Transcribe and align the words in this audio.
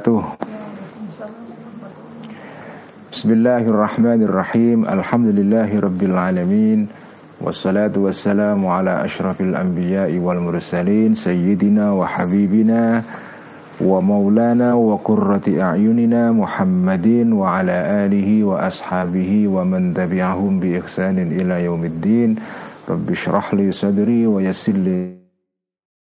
wabarakatuh 0.00 0.48
Bismillahirrahmanirrahim. 3.10 4.86
Alhamdulillahi 4.86 5.82
rabbil 5.82 6.16
alamin. 6.16 6.88
Wassalatu 7.42 8.06
wassalamu 8.08 8.70
ala 8.70 9.02
ashrafil 9.04 9.56
anbiya'i 9.56 10.20
wal 10.20 10.40
mursalin 10.40 11.16
Sayyidina 11.16 11.96
wa 11.96 12.04
habibina 12.04 13.02
Wa 13.80 13.96
maulana 14.04 14.76
wa 14.76 15.00
qurrati 15.00 15.56
a'yunina 15.56 16.36
Muhammadin 16.36 17.32
wa 17.32 17.58
ala 17.60 18.04
alihi 18.04 18.44
wa 18.44 18.60
ashabihi 18.68 19.48
Wa 19.48 19.64
man 19.64 19.96
tabi'ahum 19.96 20.60
bi 20.60 20.76
ihsanin 20.76 21.32
ila 21.32 21.64
yaumiddin 21.64 22.36
Rabbi 22.84 23.16
syrah 23.16 23.48
li 23.56 23.72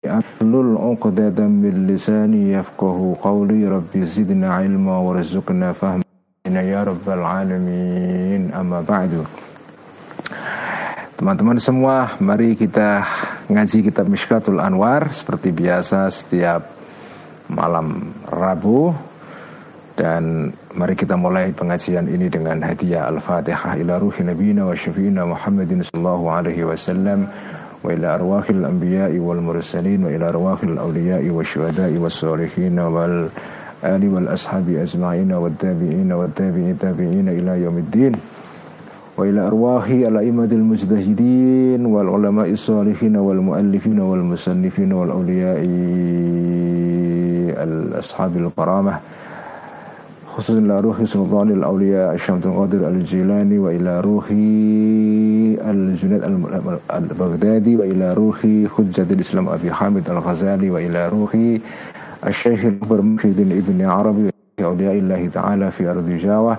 Ahlul 0.07 0.79
uqdatan 0.79 1.59
min 1.59 1.91
lisani 1.91 2.55
yafqahu 2.55 3.19
qawli 3.19 3.67
Rabbi 3.67 4.07
zidna 4.07 4.63
ilma 4.63 5.03
warzuqna 5.03 5.75
fahma 5.75 6.07
Ya 6.47 6.87
Rabbal 6.87 7.19
Alamin 7.19 8.55
Amma 8.55 8.79
ba'du 8.87 9.27
Teman-teman 11.19 11.59
semua 11.59 12.15
Mari 12.23 12.55
kita 12.55 13.03
ngaji 13.51 13.91
kitab 13.91 14.07
Mishkatul 14.07 14.63
Anwar 14.63 15.11
Seperti 15.11 15.51
biasa 15.51 16.07
setiap 16.15 16.79
malam 17.51 18.15
Rabu. 18.29 18.95
Dan 19.99 20.55
mari 20.79 20.95
kita 20.95 21.19
mulai 21.19 21.51
pengajian 21.51 22.07
ini 22.07 22.31
dengan 22.31 22.63
hadiah 22.63 23.11
Al-Fatihah 23.11 23.83
ila 23.83 23.99
ruhi 23.99 24.23
nabina 24.23 24.63
wa 24.63 24.79
syafi'ina 24.79 25.27
Muhammadin 25.27 25.83
sallallahu 25.83 26.25
alaihi 26.31 26.63
wasallam 26.63 27.27
وإلى 27.85 28.15
أرواح 28.15 28.51
الأنبياء 28.51 29.19
والمرسلين 29.19 30.05
وإلى 30.05 30.29
أرواح 30.29 30.63
الأولياء 30.63 31.31
والشهداء 31.31 31.93
والصالحين 31.97 32.79
والآل 32.79 34.03
والأصحاب 34.15 34.69
أجمعين 34.69 35.33
والتابعين 35.33 36.13
والتابعين 36.13 36.71
التابعين 36.71 37.29
إلى 37.29 37.63
يوم 37.63 37.79
الدين. 37.79 38.13
وإلى 39.19 39.41
أرواح 39.47 39.87
الأئمة 39.87 40.51
المجتهدين 40.53 41.87
والعلماء 41.87 42.51
الصالحين 42.51 43.17
والمؤلفين 43.17 44.01
والمصنفين 44.01 44.93
والأولياء 44.93 45.59
الأصحاب 47.63 48.37
الكرامة. 48.37 48.99
خصوصا 50.39 50.59
إلى 50.59 50.81
روح 50.81 51.05
سلطان 51.05 51.51
الأولياء 51.51 52.15
الشمس 52.15 52.47
القادر 52.47 52.89
الجيلاني 52.89 53.59
وإلى 53.59 54.01
روح 54.01 54.31
الجنيد 55.67 56.23
البغدادي 56.95 57.77
وإلى 57.77 58.15
روح 58.15 58.39
حجة 58.77 59.07
الإسلام 59.11 59.49
أبي 59.49 59.73
حامد 59.73 60.11
الغزالي 60.11 60.71
وإلى 60.71 61.09
روح 61.09 61.33
الشيخ 62.27 62.65
الأكبر 62.65 63.03
محي 63.03 63.29
ابن 63.31 63.83
عربي 63.83 64.31
أولياء 64.63 64.95
الله 64.99 65.29
تعالى 65.35 65.71
في 65.71 65.91
أرض 65.91 66.09
جاوة 66.09 66.57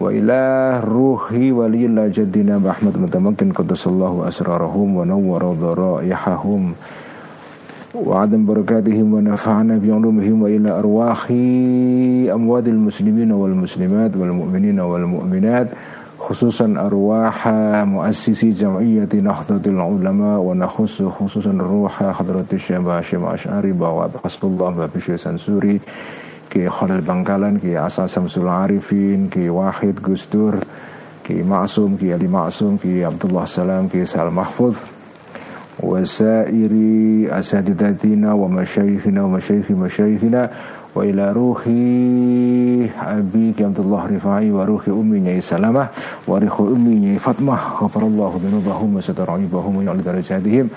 وإلى 0.00 0.40
روح 0.88 1.32
ولي 1.32 1.86
الله 1.86 2.08
جدنا 2.08 2.70
أحمد 2.70 2.98
متمكن 2.98 3.52
قدس 3.52 3.86
الله 3.86 4.28
أسرارهم 4.28 4.96
ونور 4.96 5.42
ضرائحهم. 5.52 6.72
وعدم 7.94 8.46
بركاتهم 8.46 9.14
ونفعنا 9.14 9.78
بعلومهم 9.78 10.42
وإلى 10.42 10.70
أرواح 10.70 11.26
أموات 12.34 12.68
المسلمين 12.68 13.32
والمسلمات 13.32 14.16
والمؤمنين 14.16 14.80
والمؤمنات 14.80 15.68
خصوصا 16.18 16.74
أرواح 16.78 17.48
مؤسسي 17.84 18.50
جمعية 18.50 19.08
نهضة 19.14 19.70
العلماء 19.70 20.40
ونخص 20.40 21.02
خصوصا 21.02 21.50
روح 21.50 22.04
حضرة 22.04 22.44
الشيخ 22.52 22.80
هاشم 22.80 23.24
أشعري 23.24 23.72
بواب 23.72 24.10
حسب 24.24 24.44
الله 24.44 24.70
بابي 24.70 25.00
شيخ 25.00 25.16
سنسوري 25.16 25.80
خال 26.68 26.90
البنكالان 26.90 27.58
كي 27.58 27.76
Ki 27.76 27.88
Asal 27.88 28.36
العارفين 28.36 29.28
كي 29.28 29.48
واحد 29.48 29.94
جستور 30.08 30.54
كي 31.24 31.42
معصوم 31.42 31.96
كي 32.00 32.12
علي 32.12 32.28
معصوم 32.28 32.76
كي 32.82 33.04
عبد 33.04 33.24
الله 33.24 33.42
السلام 33.42 33.88
كي 33.88 34.04
سال 34.04 34.30
محفوظ. 34.30 34.76
وسائر 35.82 36.72
أساتذتنا 37.38 38.32
ومشايخنا 38.32 39.22
ومشايخ 39.22 39.70
مشايخنا 39.70 40.50
وإلى 40.94 41.32
روح 41.32 41.60
أبيك 43.02 43.62
عبد 43.62 43.78
الله 43.78 44.06
رفاعي 44.06 44.50
وروح 44.50 44.88
أمي 44.88 45.20
نعي 45.20 45.40
سلامة 45.40 45.88
وروح 46.28 46.60
أمي 46.60 46.94
نعي 46.94 47.18
فاطمة. 47.18 47.58
غفر 47.82 48.02
الله 48.02 48.40
ذنوبهم 48.44 48.96
وستر 48.96 49.30
عيبهم 49.30 49.76
ويعلي 49.76 50.02
درجاتهم. 50.02 50.68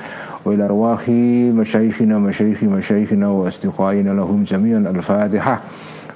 وإلى 0.46 0.66
أرواح 0.66 1.10
مشايخنا 1.58 2.20
مشايخ 2.20 2.64
مشايخنا 2.64 3.28
وأصدقائنا 3.28 4.10
لهم 4.10 4.44
جميعا 4.44 4.80
الفاتحة. 4.80 5.62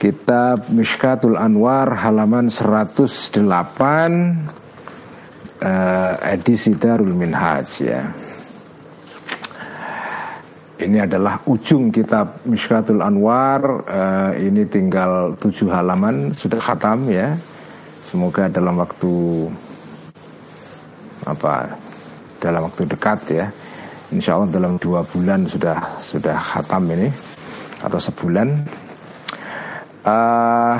Kitab 0.00 0.72
Mishkatul 0.72 1.36
Anwar 1.36 1.92
halaman 1.92 2.48
108 2.48 3.36
uh, 3.36 3.52
eh, 5.60 6.14
edisi 6.32 6.72
Darul 6.72 7.12
Minhaj 7.12 7.68
ya. 7.84 8.08
Ini 10.80 11.04
adalah 11.04 11.44
ujung 11.44 11.92
kitab 11.92 12.40
Mishkatul 12.48 13.04
Anwar 13.04 13.84
uh, 13.84 14.32
Ini 14.32 14.64
tinggal 14.72 15.36
tujuh 15.36 15.68
halaman 15.68 16.32
Sudah 16.32 16.56
khatam 16.56 17.04
ya. 17.12 17.36
Semoga 18.00 18.48
dalam 18.48 18.80
waktu 18.80 19.12
Apa 21.28 21.76
Dalam 22.40 22.72
waktu 22.72 22.88
dekat 22.88 23.20
ya. 23.28 23.52
Insya 24.08 24.40
Allah 24.40 24.48
dalam 24.48 24.80
dua 24.80 25.04
bulan 25.04 25.44
sudah 25.44 26.00
sudah 26.00 26.40
khatam 26.40 26.88
ini 26.88 27.12
Atau 27.84 28.00
sebulan 28.00 28.64
uh, 30.04 30.76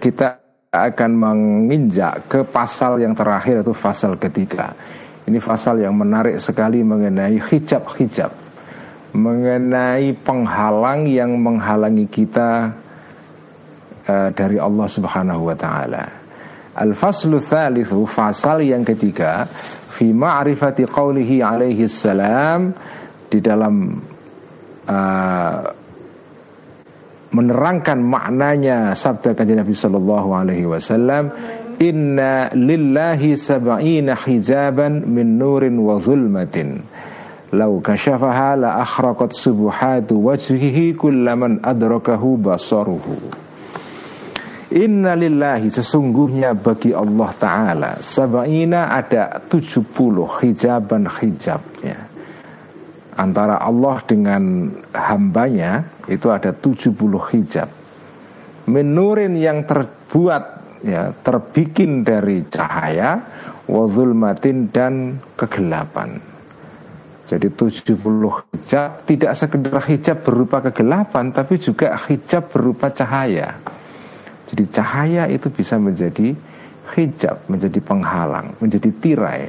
kita 0.00 0.40
akan 0.74 1.10
menginjak 1.14 2.26
ke 2.26 2.40
pasal 2.42 2.98
yang 2.98 3.14
terakhir 3.14 3.62
yaitu 3.62 3.74
pasal 3.76 4.18
ketiga. 4.18 4.74
Ini 5.24 5.40
pasal 5.40 5.80
yang 5.80 5.96
menarik 5.96 6.36
sekali 6.36 6.84
mengenai 6.84 7.40
hijab-hijab, 7.40 8.32
mengenai 9.16 10.12
penghalang 10.20 11.08
yang 11.08 11.32
menghalangi 11.40 12.04
kita 12.10 12.74
uh, 14.04 14.28
dari 14.34 14.60
Allah 14.60 14.88
Subhanahu 14.90 15.48
wa 15.48 15.56
taala. 15.56 16.04
Al-faslu 16.74 17.38
thalithu 17.38 18.02
fasal 18.04 18.66
yang 18.66 18.82
ketiga 18.82 19.46
fi 19.94 20.10
ma'rifati 20.10 20.90
qawlihi 20.90 21.38
alaihi 21.38 21.86
salam 21.86 22.74
di 23.30 23.38
dalam 23.38 23.94
uh, 24.90 25.83
menerangkan 27.34 27.98
maknanya 27.98 28.94
sabda 28.94 29.34
kanjeng 29.34 29.58
Nabi 29.58 29.74
Sallallahu 29.74 30.28
Alaihi 30.30 30.70
Wasallam 30.70 31.34
Inna 31.82 32.54
lillahi 32.54 33.34
sab'ina 33.34 34.14
hijaban 34.14 35.10
min 35.10 35.42
nurin 35.42 35.74
wa 35.82 35.98
zulmatin. 35.98 36.86
Lau 37.50 37.82
kasyafaha 37.82 38.54
la 38.54 38.70
akhraqat 38.78 39.34
subuhatu 39.34 40.22
wajhihi 40.22 40.94
kullaman 40.94 41.58
adrakahu 41.66 42.38
basaruhu. 42.38 43.18
Inna 44.70 45.18
lillahi 45.18 45.70
sesungguhnya 45.70 46.54
bagi 46.54 46.94
Allah 46.94 47.30
Ta'ala 47.34 47.90
Sab'ina 48.02 48.90
ada 48.94 49.42
70 49.46 49.86
hijaban 50.42 51.06
hijabnya 51.06 52.13
antara 53.14 53.62
Allah 53.62 54.02
dengan 54.04 54.70
hambanya 54.94 55.86
itu 56.10 56.30
ada 56.30 56.50
70 56.50 56.94
hijab. 57.30 57.68
Menurin 58.64 59.36
yang 59.36 59.62
terbuat 59.68 60.44
ya 60.84 61.12
terbikin 61.24 62.04
dari 62.04 62.44
cahaya 62.48 63.20
wazulmatin 63.68 64.68
dan 64.72 65.20
kegelapan. 65.36 66.20
Jadi 67.24 67.48
70 67.48 67.96
hijab 68.52 68.90
tidak 69.08 69.32
sekedar 69.32 69.80
hijab 69.88 70.20
berupa 70.20 70.60
kegelapan 70.68 71.32
tapi 71.32 71.56
juga 71.56 71.96
hijab 71.96 72.52
berupa 72.52 72.92
cahaya. 72.92 73.56
Jadi 74.52 74.64
cahaya 74.68 75.24
itu 75.32 75.48
bisa 75.48 75.80
menjadi 75.80 76.36
hijab 76.92 77.48
menjadi 77.48 77.80
penghalang 77.80 78.52
menjadi 78.60 78.90
tirai. 79.00 79.42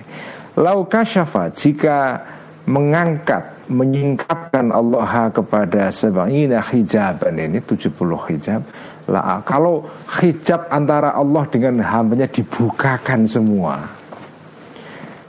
Lau 0.55 0.87
kasyafa 0.87 1.51
jika 1.51 2.23
mengangkat 2.65 3.55
menyingkapkan 3.65 4.69
Allah 4.69 5.29
kepada 5.33 5.89
sebaina 5.89 6.61
hijaban. 6.61 7.37
Ini 7.37 7.61
70 7.61 7.93
hijab. 8.29 8.61
Lah 9.09 9.41
kalau 9.45 9.85
hijab 10.21 10.69
antara 10.69 11.13
Allah 11.13 11.45
dengan 11.49 11.81
hambanya 11.81 12.25
dibukakan 12.29 13.29
semua. 13.29 13.85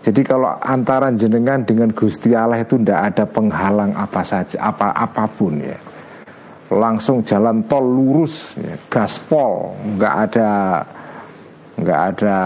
Jadi 0.01 0.23
kalau 0.23 0.55
antara 0.63 1.11
jenengan 1.13 1.67
dengan 1.67 1.91
Gusti 1.91 2.31
Allah 2.31 2.63
itu 2.63 2.79
tidak 2.79 3.01
ada 3.13 3.25
penghalang 3.27 3.91
apa 3.99 4.23
saja 4.23 4.71
apa 4.71 4.95
apa 4.95 5.27
pun 5.27 5.59
ya. 5.61 5.77
Langsung 6.67 7.23
jalan 7.23 7.63
tol 7.71 7.85
lurus 7.85 8.55
ya, 8.59 8.75
gaspol 8.91 9.75
nggak 9.99 10.15
ada 10.31 10.51
nggak 11.77 12.01
ada 12.15 12.37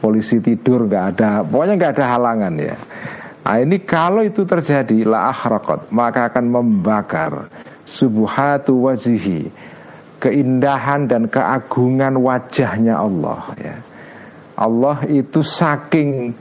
polisi 0.00 0.40
tidur 0.40 0.88
nggak 0.88 1.04
ada 1.16 1.44
pokoknya 1.44 1.74
nggak 1.76 1.92
ada 1.98 2.06
halangan 2.16 2.54
ya 2.56 2.76
Nah 3.40 3.56
ini 3.58 3.80
kalau 3.82 4.20
itu 4.22 4.44
terjadi 4.44 5.02
la 5.08 5.32
akhraqat 5.32 5.88
maka 5.90 6.28
akan 6.28 6.44
membakar 6.46 7.48
subuhatu 7.88 8.86
wajihi 8.86 9.48
keindahan 10.20 11.08
dan 11.08 11.26
keagungan 11.26 12.20
wajahnya 12.20 13.00
Allah 13.00 13.42
ya. 13.56 13.76
Allah 14.60 15.08
itu 15.08 15.40
saking 15.40 16.36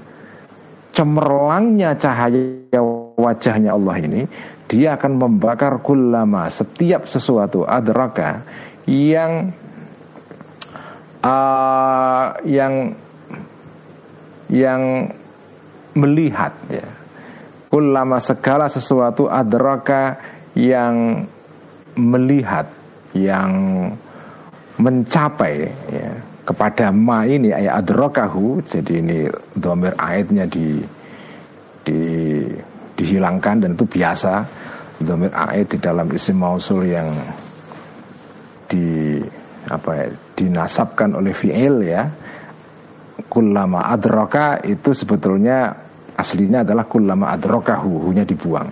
cemerlangnya 0.92 1.96
cahaya 1.96 2.82
wajahnya 3.16 3.72
Allah 3.72 3.96
ini 4.04 4.22
dia 4.68 5.00
akan 5.00 5.18
membakar 5.18 5.80
kullama 5.82 6.46
setiap 6.52 7.08
sesuatu 7.08 7.64
adraka 7.64 8.44
yang 8.86 9.56
uh, 11.24 12.36
yang 12.46 12.94
yang 14.50 15.10
melihat 16.00 16.56
ya. 16.72 16.88
Kullama 17.70 18.18
segala 18.18 18.66
sesuatu 18.66 19.30
adraka 19.30 20.18
yang 20.58 21.22
melihat 21.94 22.66
yang 23.14 23.52
mencapai 24.80 25.70
ya, 25.92 26.10
kepada 26.48 26.90
ma 26.90 27.30
ini 27.30 27.54
ayat 27.54 27.86
adrakahu 27.86 28.64
jadi 28.66 28.94
ini 29.06 29.18
domir 29.54 29.94
ayatnya 30.00 30.50
di 30.50 30.82
di 31.86 32.00
dihilangkan 33.00 33.64
dan 33.64 33.72
itu 33.80 33.86
biasa. 33.88 34.34
Domir 35.00 35.32
ayat 35.32 35.72
di 35.72 35.78
dalam 35.80 36.12
isim 36.12 36.36
mausul 36.36 36.84
yang 36.84 37.08
di 38.68 39.16
apa 39.72 39.92
ya, 39.96 40.08
dinasabkan 40.36 41.16
oleh 41.16 41.32
fi'il 41.32 41.88
ya. 41.88 42.04
Kullama 43.30 43.88
adraka 43.88 44.60
itu 44.68 44.92
sebetulnya 44.92 45.89
aslinya 46.20 46.68
adalah 46.68 46.84
kullama 46.84 47.32
adrokahu 47.32 48.12
hunya 48.12 48.28
dibuang. 48.28 48.68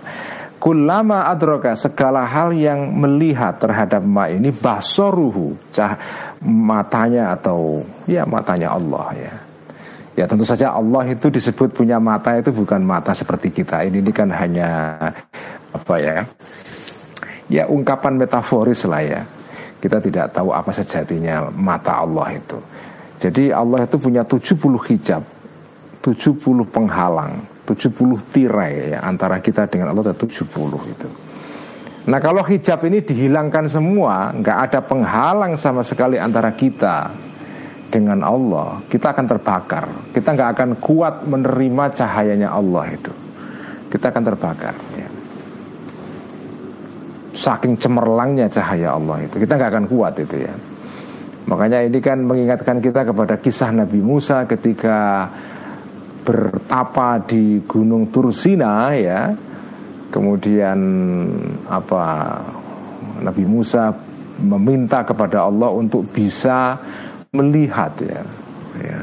Kullama 0.58 1.30
adroka 1.30 1.72
segala 1.78 2.26
hal 2.26 2.50
yang 2.50 2.90
melihat 2.98 3.62
terhadap 3.62 4.02
ma 4.02 4.26
ini 4.26 4.50
basoruhu 4.50 5.54
cah 5.70 5.94
matanya 6.42 7.30
atau 7.32 7.86
ya 8.10 8.26
matanya 8.26 8.74
Allah 8.74 9.06
ya. 9.14 9.34
Ya 10.18 10.24
tentu 10.26 10.42
saja 10.42 10.74
Allah 10.74 11.06
itu 11.14 11.30
disebut 11.30 11.70
punya 11.70 12.02
mata 12.02 12.34
itu 12.34 12.50
bukan 12.50 12.82
mata 12.82 13.14
seperti 13.14 13.54
kita. 13.54 13.86
Ini, 13.86 14.02
ini 14.02 14.10
kan 14.10 14.34
hanya 14.34 14.98
apa 15.70 15.94
ya 16.02 16.26
ya 17.46 17.70
ungkapan 17.70 18.18
metaforis 18.18 18.82
lah 18.90 19.02
ya. 19.06 19.22
Kita 19.78 20.02
tidak 20.02 20.34
tahu 20.34 20.50
apa 20.50 20.74
sejatinya 20.74 21.54
mata 21.54 22.02
Allah 22.02 22.34
itu. 22.34 22.58
Jadi 23.22 23.54
Allah 23.54 23.86
itu 23.86 23.94
punya 23.94 24.26
70 24.26 24.58
hijab 24.90 25.22
70 26.02 26.42
penghalang 26.68 27.58
70 27.68 28.32
tirai 28.32 28.96
ya, 28.96 29.04
antara 29.04 29.44
kita 29.44 29.68
dengan 29.68 29.92
Allah 29.92 30.12
ada 30.12 30.16
70 30.16 30.40
itu. 30.88 31.08
Nah 32.08 32.18
kalau 32.24 32.40
hijab 32.40 32.80
ini 32.88 33.04
dihilangkan 33.04 33.68
semua 33.68 34.32
nggak 34.32 34.58
ada 34.72 34.80
penghalang 34.80 35.60
sama 35.60 35.84
sekali 35.84 36.16
antara 36.16 36.56
kita 36.56 37.12
dengan 37.88 38.20
Allah 38.20 38.80
Kita 38.88 39.12
akan 39.12 39.26
terbakar. 39.28 39.84
Kita 40.12 40.28
nggak 40.32 40.50
akan 40.56 40.70
kuat 40.80 41.24
menerima 41.28 41.84
cahayanya 41.92 42.48
Allah 42.52 42.84
itu. 42.92 43.12
Kita 43.92 44.12
akan 44.12 44.22
terbakar 44.24 44.74
ya. 44.96 45.08
Saking 47.36 47.76
cemerlangnya 47.80 48.50
cahaya 48.50 48.98
Allah 48.98 49.22
itu 49.22 49.38
Kita 49.38 49.56
nggak 49.56 49.70
akan 49.76 49.84
kuat 49.88 50.16
itu 50.20 50.36
ya. 50.48 50.54
Makanya 51.48 51.84
ini 51.84 52.00
kan 52.00 52.20
mengingatkan 52.24 52.80
kita 52.84 53.08
kepada 53.08 53.40
kisah 53.40 53.72
Nabi 53.72 54.04
Musa 54.04 54.44
ketika 54.44 55.28
bertapa 56.28 57.24
di 57.24 57.64
Gunung 57.64 58.12
Tursina 58.12 58.92
ya. 58.92 59.32
Kemudian 60.12 60.78
apa 61.68 62.36
Nabi 63.24 63.44
Musa 63.48 63.92
meminta 64.36 65.04
kepada 65.04 65.48
Allah 65.48 65.72
untuk 65.72 66.04
bisa 66.12 66.76
melihat 67.32 67.92
ya, 68.04 68.20
ya. 68.76 69.00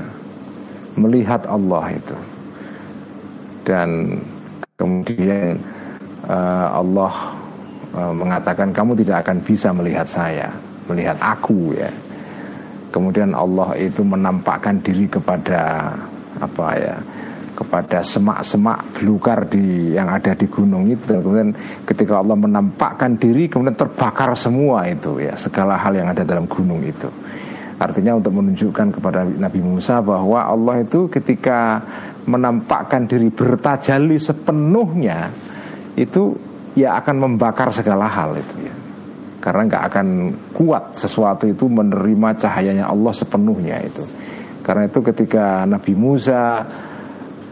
Melihat 0.98 1.50
Allah 1.50 1.98
itu. 1.98 2.18
Dan 3.66 4.22
kemudian 4.78 5.58
uh, 6.30 6.78
Allah 6.78 7.14
uh, 7.94 8.14
mengatakan 8.14 8.70
kamu 8.70 8.94
tidak 9.02 9.26
akan 9.26 9.38
bisa 9.42 9.74
melihat 9.74 10.06
saya 10.06 10.54
melihat 10.90 11.18
aku 11.22 11.74
ya. 11.74 11.90
Kemudian 12.94 13.36
Allah 13.36 13.76
itu 13.76 14.08
menampakkan 14.08 14.80
diri 14.80 15.10
kepada 15.10 15.92
apa 16.40 16.68
ya 16.76 16.96
kepada 17.56 18.04
semak-semak 18.04 19.00
belukar 19.00 19.48
di 19.48 19.96
yang 19.96 20.12
ada 20.12 20.36
di 20.36 20.46
gunung 20.46 20.92
itu. 20.92 21.08
Dan 21.08 21.24
kemudian 21.24 21.50
ketika 21.88 22.20
Allah 22.20 22.36
menampakkan 22.36 23.16
diri 23.16 23.48
kemudian 23.48 23.80
terbakar 23.80 24.36
semua 24.36 24.86
itu 24.92 25.24
ya 25.24 25.34
segala 25.40 25.80
hal 25.80 25.96
yang 25.96 26.12
ada 26.12 26.28
dalam 26.28 26.46
gunung 26.46 26.84
itu. 26.84 27.08
Artinya 27.80 28.20
untuk 28.20 28.36
menunjukkan 28.40 29.00
kepada 29.00 29.24
Nabi 29.24 29.60
Musa 29.64 30.00
bahwa 30.04 30.44
Allah 30.44 30.84
itu 30.84 31.08
ketika 31.12 31.80
menampakkan 32.28 33.08
diri 33.08 33.32
bertajali 33.32 34.16
sepenuhnya 34.20 35.32
itu 35.96 36.36
ya 36.76 37.00
akan 37.00 37.16
membakar 37.24 37.72
segala 37.72 38.12
hal 38.12 38.36
itu 38.36 38.68
ya. 38.68 38.76
Karena 39.40 39.62
nggak 39.70 39.84
akan 39.92 40.08
kuat 40.58 40.98
sesuatu 40.98 41.46
itu 41.46 41.70
menerima 41.70 42.36
cahayanya 42.40 42.90
Allah 42.90 43.14
sepenuhnya 43.14 43.78
itu 43.84 44.04
karena 44.66 44.90
itu 44.90 45.00
ketika 45.06 45.62
Nabi 45.70 45.94
Musa 45.94 46.66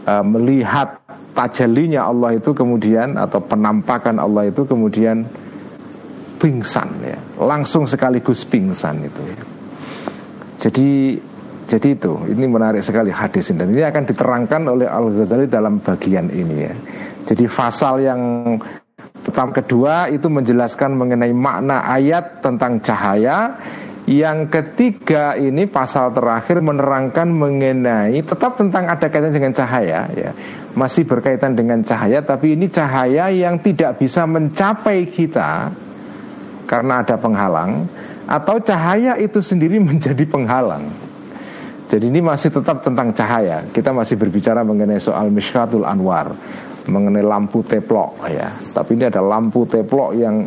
uh, 0.02 0.24
melihat 0.26 0.98
tajalinya 1.30 2.10
Allah 2.10 2.34
itu 2.34 2.50
kemudian 2.50 3.14
atau 3.14 3.38
penampakan 3.38 4.18
Allah 4.18 4.50
itu 4.50 4.66
kemudian 4.66 5.22
pingsan 6.42 6.90
ya. 7.06 7.18
Langsung 7.38 7.86
sekaligus 7.86 8.42
pingsan 8.42 9.06
itu. 9.06 9.22
Jadi 10.58 10.88
jadi 11.70 11.88
itu. 11.94 12.12
Ini 12.34 12.44
menarik 12.50 12.82
sekali 12.82 13.14
hadis 13.14 13.54
ini. 13.54 13.62
Dan 13.62 13.70
ini 13.70 13.86
akan 13.86 14.04
diterangkan 14.10 14.62
oleh 14.66 14.90
Al 14.90 15.06
Ghazali 15.14 15.46
dalam 15.46 15.78
bagian 15.78 16.28
ini 16.34 16.56
ya. 16.66 16.74
Jadi 17.30 17.44
pasal 17.46 18.02
yang 18.02 18.20
Pertama 19.24 19.56
kedua 19.56 20.12
itu 20.12 20.28
menjelaskan 20.28 21.00
mengenai 21.00 21.32
makna 21.32 21.80
ayat 21.80 22.44
tentang 22.44 22.76
cahaya 22.84 23.56
Yang 24.04 24.52
ketiga 24.52 25.32
ini 25.40 25.64
pasal 25.64 26.12
terakhir 26.12 26.60
menerangkan 26.60 27.24
mengenai 27.24 28.20
Tetap 28.20 28.60
tentang 28.60 28.84
ada 28.84 29.08
kaitan 29.08 29.32
dengan 29.32 29.56
cahaya 29.56 30.04
ya. 30.12 30.30
Masih 30.76 31.08
berkaitan 31.08 31.56
dengan 31.56 31.80
cahaya 31.80 32.20
Tapi 32.20 32.52
ini 32.52 32.68
cahaya 32.68 33.32
yang 33.32 33.56
tidak 33.64 33.96
bisa 33.96 34.28
mencapai 34.28 35.08
kita 35.08 35.72
Karena 36.68 37.00
ada 37.00 37.16
penghalang 37.16 37.88
Atau 38.28 38.60
cahaya 38.60 39.16
itu 39.16 39.40
sendiri 39.40 39.80
menjadi 39.88 40.24
penghalang. 40.24 40.88
Jadi 41.84 42.08
ini 42.08 42.24
masih 42.24 42.48
tetap 42.48 42.80
tentang 42.80 43.12
cahaya. 43.12 43.60
Kita 43.68 43.92
masih 43.92 44.16
berbicara 44.16 44.64
mengenai 44.64 44.96
soal 44.96 45.28
Mishkatul 45.28 45.84
Anwar 45.84 46.32
mengenai 46.88 47.24
lampu 47.24 47.64
teplok 47.64 48.28
ya. 48.28 48.52
Tapi 48.72 48.96
ini 48.96 49.04
ada 49.08 49.20
lampu 49.24 49.64
teplok 49.64 50.16
yang 50.16 50.44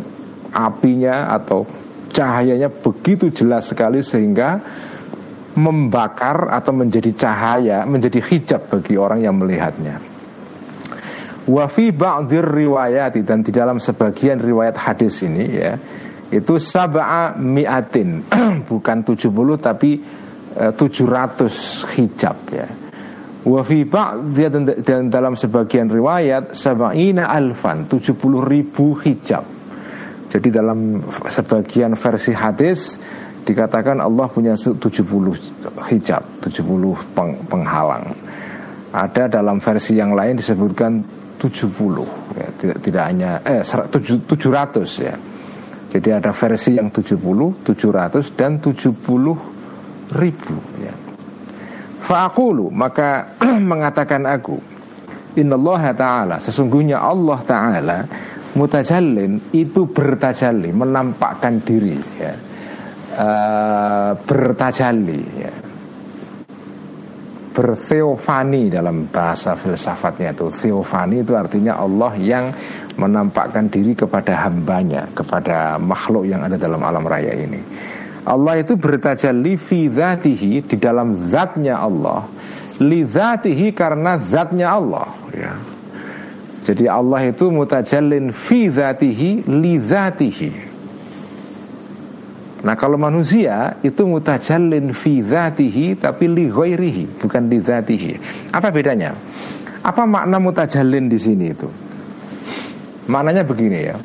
apinya 0.54 1.34
atau 1.34 1.66
cahayanya 2.18 2.66
begitu 2.66 3.30
jelas 3.30 3.70
sekali 3.70 4.02
sehingga 4.02 4.58
membakar 5.54 6.50
atau 6.50 6.74
menjadi 6.74 7.14
cahaya, 7.14 7.86
menjadi 7.86 8.18
hijab 8.18 8.66
bagi 8.66 8.98
orang 8.98 9.22
yang 9.22 9.38
melihatnya. 9.38 10.02
Wafi 11.48 11.94
ba'dir 11.94 12.44
riwayat 12.44 13.16
dan 13.22 13.40
di 13.40 13.54
dalam 13.54 13.78
sebagian 13.78 14.36
riwayat 14.42 14.76
hadis 14.76 15.24
ini 15.24 15.46
ya 15.48 15.72
itu 16.28 16.60
sab'a 16.60 17.40
mi'atin 17.40 18.28
bukan 18.70 19.00
70 19.00 19.32
tapi 19.56 19.96
uh, 20.60 20.68
eh, 20.68 20.72
700 20.76 21.96
hijab 21.96 22.36
ya 22.52 22.68
Wa 23.48 23.64
fi 23.64 23.80
dan 23.86 25.08
dalam 25.08 25.32
sebagian 25.32 25.88
riwayat 25.88 26.52
sab'ina 26.52 27.32
alfan 27.32 27.88
70 27.88 28.18
ribu 28.44 28.98
hijab. 29.00 29.57
Jadi 30.28 30.48
dalam 30.52 31.00
sebagian 31.24 31.96
versi 31.96 32.36
hadis 32.36 33.00
dikatakan 33.48 33.96
Allah 34.04 34.28
punya 34.28 34.52
70 34.52 34.76
hijab, 35.88 36.22
70 36.44 37.16
peng, 37.16 37.32
penghalang. 37.48 38.12
Ada 38.92 39.40
dalam 39.40 39.56
versi 39.60 39.96
yang 39.96 40.12
lain 40.12 40.36
disebutkan 40.36 41.00
70 41.40 42.36
ya, 42.36 42.48
tidak 42.60 42.78
tidak 42.84 43.04
hanya 43.08 43.30
eh 43.44 43.64
700 43.64 44.28
ya. 45.00 45.16
Jadi 45.88 46.08
ada 46.12 46.36
versi 46.36 46.76
yang 46.76 46.92
70, 46.92 47.64
700 47.64 48.36
dan 48.36 48.60
70 48.60 48.92
ribu 50.12 50.56
ya. 50.84 50.94
Fa'akulu 52.04 52.68
maka 52.68 53.36
mengatakan 53.72 54.24
aku 54.28 54.56
Innallaha 55.36 55.92
ta'ala 55.92 56.36
Sesungguhnya 56.40 56.98
Allah 57.04 57.38
ta'ala 57.44 57.98
Mutajallin 58.56 59.52
itu 59.52 59.84
bertajalli 59.88 60.72
Menampakkan 60.72 61.60
diri 61.60 61.98
ya. 62.16 62.34
uh, 63.18 64.10
Bertajalli 64.16 65.22
ya. 65.36 65.52
Bertheofani 67.52 68.70
dalam 68.70 69.10
bahasa 69.10 69.58
filsafatnya 69.58 70.30
itu 70.30 70.46
Theofani 70.48 71.26
itu 71.26 71.34
artinya 71.34 71.76
Allah 71.76 72.14
yang 72.16 72.54
menampakkan 72.94 73.66
diri 73.66 73.98
kepada 73.98 74.46
hambanya 74.46 75.10
Kepada 75.10 75.76
makhluk 75.76 76.24
yang 76.24 76.46
ada 76.46 76.54
dalam 76.54 76.78
alam 76.80 77.02
raya 77.02 77.34
ini 77.34 77.60
Allah 78.28 78.60
itu 78.60 78.76
bertajalli 78.76 79.56
fi 79.56 79.88
dhatihi 79.88 80.68
di 80.68 80.76
dalam 80.76 81.32
zatnya 81.32 81.80
Allah 81.80 82.28
li 82.84 83.00
dhatihi 83.00 83.72
karena 83.72 84.20
zatnya 84.20 84.76
Allah 84.76 85.08
ya. 85.32 85.77
Jadi 86.68 86.84
Allah 86.84 87.32
itu 87.32 87.48
mutajallin 87.48 88.28
fi 88.28 88.68
dhatihi 88.68 89.48
li 89.48 89.80
dhatihi 89.80 90.68
Nah 92.58 92.74
kalau 92.74 92.98
manusia 92.98 93.78
itu 93.86 94.02
mutajallin 94.04 94.90
fi 94.90 95.22
dhatihi 95.22 95.96
tapi 95.96 96.26
li 96.26 96.50
ghairihi 96.50 97.24
bukan 97.24 97.42
li 97.46 97.58
dhatihi. 97.62 98.12
Apa 98.50 98.74
bedanya? 98.74 99.14
Apa 99.80 100.02
makna 100.04 100.42
mutajallin 100.42 101.06
di 101.06 101.16
sini 101.16 101.46
itu? 101.54 101.68
Maknanya 103.08 103.46
begini 103.46 103.80
ya. 103.80 103.96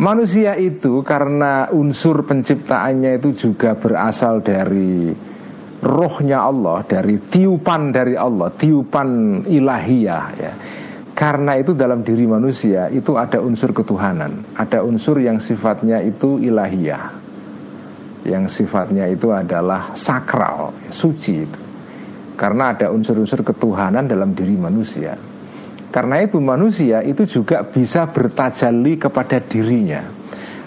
Manusia 0.00 0.56
itu 0.56 1.04
karena 1.04 1.68
unsur 1.68 2.24
penciptaannya 2.24 3.20
itu 3.20 3.36
juga 3.36 3.76
berasal 3.76 4.40
dari 4.40 5.12
rohnya 5.84 6.48
Allah, 6.48 6.80
dari 6.88 7.20
tiupan 7.20 7.92
dari 7.92 8.16
Allah, 8.16 8.48
tiupan 8.56 9.44
ilahiyah 9.44 10.24
ya. 10.40 10.52
Karena 11.20 11.52
itu 11.60 11.76
dalam 11.76 12.00
diri 12.00 12.24
manusia 12.24 12.88
itu 12.88 13.12
ada 13.20 13.44
unsur 13.44 13.76
ketuhanan, 13.76 14.56
ada 14.56 14.80
unsur 14.80 15.20
yang 15.20 15.36
sifatnya 15.36 16.00
itu 16.00 16.40
ilahiyah. 16.40 17.12
Yang 18.24 18.64
sifatnya 18.64 19.04
itu 19.04 19.28
adalah 19.28 19.92
sakral, 19.92 20.72
suci 20.88 21.34
itu. 21.44 21.60
Karena 22.40 22.72
ada 22.72 22.88
unsur-unsur 22.88 23.44
ketuhanan 23.44 24.08
dalam 24.08 24.32
diri 24.32 24.56
manusia. 24.56 25.12
Karena 25.92 26.24
itu 26.24 26.40
manusia 26.40 27.04
itu 27.04 27.28
juga 27.28 27.68
bisa 27.68 28.08
bertajalli 28.08 28.96
kepada 28.96 29.44
dirinya. 29.44 30.00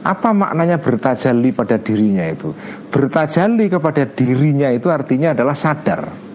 Apa 0.06 0.38
maknanya 0.38 0.78
bertajalli 0.78 1.50
pada 1.50 1.82
dirinya 1.82 2.30
itu? 2.30 2.54
Bertajalli 2.94 3.74
kepada 3.74 4.06
dirinya 4.06 4.70
itu 4.70 4.94
artinya 4.94 5.34
adalah 5.34 5.58
sadar. 5.58 6.33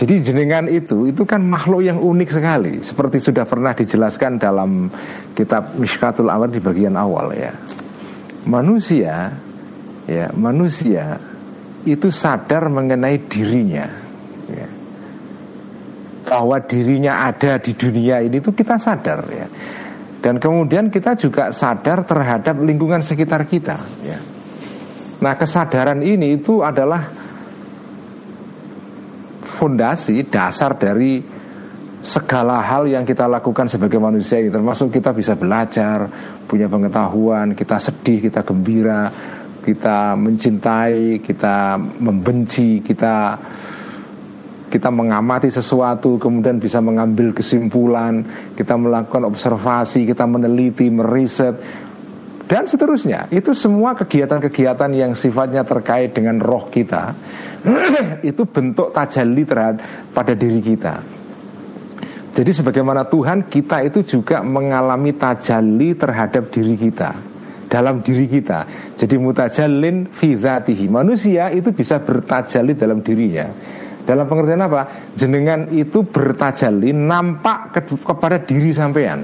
Jadi 0.00 0.24
jenengan 0.24 0.64
itu 0.64 1.12
itu 1.12 1.28
kan 1.28 1.44
makhluk 1.44 1.84
yang 1.84 2.00
unik 2.00 2.30
sekali 2.32 2.80
seperti 2.80 3.20
sudah 3.20 3.44
pernah 3.44 3.76
dijelaskan 3.76 4.40
dalam 4.40 4.88
kitab 5.36 5.76
Mishkatul 5.76 6.32
Awal 6.32 6.48
di 6.48 6.60
bagian 6.64 6.96
awal 6.96 7.36
ya. 7.36 7.52
Manusia 8.48 9.28
ya, 10.08 10.32
manusia 10.32 11.20
itu 11.84 12.08
sadar 12.08 12.72
mengenai 12.72 13.28
dirinya 13.28 14.00
bahwa 16.30 16.62
dirinya 16.62 17.26
ada 17.26 17.58
di 17.58 17.74
dunia 17.74 18.22
ini 18.22 18.38
itu 18.38 18.54
kita 18.54 18.78
sadar 18.78 19.20
ya. 19.28 19.46
Dan 20.20 20.40
kemudian 20.40 20.88
kita 20.88 21.12
juga 21.18 21.52
sadar 21.52 22.08
terhadap 22.08 22.56
lingkungan 22.62 23.02
sekitar 23.02 23.44
kita 23.44 23.76
ya. 24.00 24.16
Nah, 25.20 25.34
kesadaran 25.36 26.00
ini 26.00 26.40
itu 26.40 26.64
adalah 26.64 27.19
fondasi 29.60 30.24
dasar 30.24 30.80
dari 30.80 31.20
segala 32.00 32.64
hal 32.64 32.88
yang 32.88 33.04
kita 33.04 33.28
lakukan 33.28 33.68
sebagai 33.68 34.00
manusia 34.00 34.40
ini. 34.40 34.48
Termasuk 34.48 34.88
kita 34.88 35.12
bisa 35.12 35.36
belajar, 35.36 36.08
punya 36.48 36.64
pengetahuan, 36.64 37.52
kita 37.52 37.76
sedih, 37.76 38.24
kita 38.24 38.40
gembira, 38.40 39.12
kita 39.60 40.16
mencintai, 40.16 41.20
kita 41.20 41.76
membenci, 41.76 42.80
kita 42.80 43.36
kita 44.70 44.86
mengamati 44.86 45.50
sesuatu 45.50 46.14
kemudian 46.14 46.62
bisa 46.62 46.78
mengambil 46.78 47.34
kesimpulan 47.34 48.22
kita 48.54 48.78
melakukan 48.78 49.26
observasi 49.26 50.06
kita 50.06 50.30
meneliti 50.30 50.86
meriset 50.86 51.58
dan 52.50 52.66
seterusnya 52.66 53.30
itu 53.30 53.54
semua 53.54 53.94
kegiatan-kegiatan 53.94 54.90
yang 54.90 55.14
sifatnya 55.14 55.62
terkait 55.62 56.10
dengan 56.10 56.42
roh 56.42 56.66
kita 56.66 57.14
itu 58.30 58.42
bentuk 58.50 58.90
tajalli 58.90 59.46
terhadap 59.46 60.10
pada 60.10 60.34
diri 60.34 60.58
kita 60.58 61.20
jadi 62.30 62.50
sebagaimana 62.50 63.06
Tuhan 63.06 63.46
kita 63.46 63.86
itu 63.86 64.02
juga 64.02 64.42
mengalami 64.42 65.14
tajalli 65.14 65.94
terhadap 65.94 66.50
diri 66.50 66.74
kita 66.74 67.30
dalam 67.70 68.02
diri 68.02 68.26
kita. 68.26 68.66
Jadi 68.98 69.14
mutajallin 69.14 70.10
fi 70.10 70.34
Manusia 70.90 71.54
itu 71.54 71.70
bisa 71.70 72.02
bertajalli 72.02 72.74
dalam 72.74 72.98
dirinya. 72.98 73.46
Dalam 74.02 74.26
pengertian 74.26 74.66
apa? 74.66 75.14
Jenengan 75.14 75.70
itu 75.70 76.02
bertajali 76.02 76.90
nampak 76.90 77.78
ke, 77.78 77.80
kepada 77.94 78.42
diri 78.42 78.74
sampean. 78.74 79.22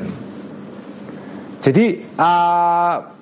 Jadi 1.59 2.07
uh, 2.15 3.16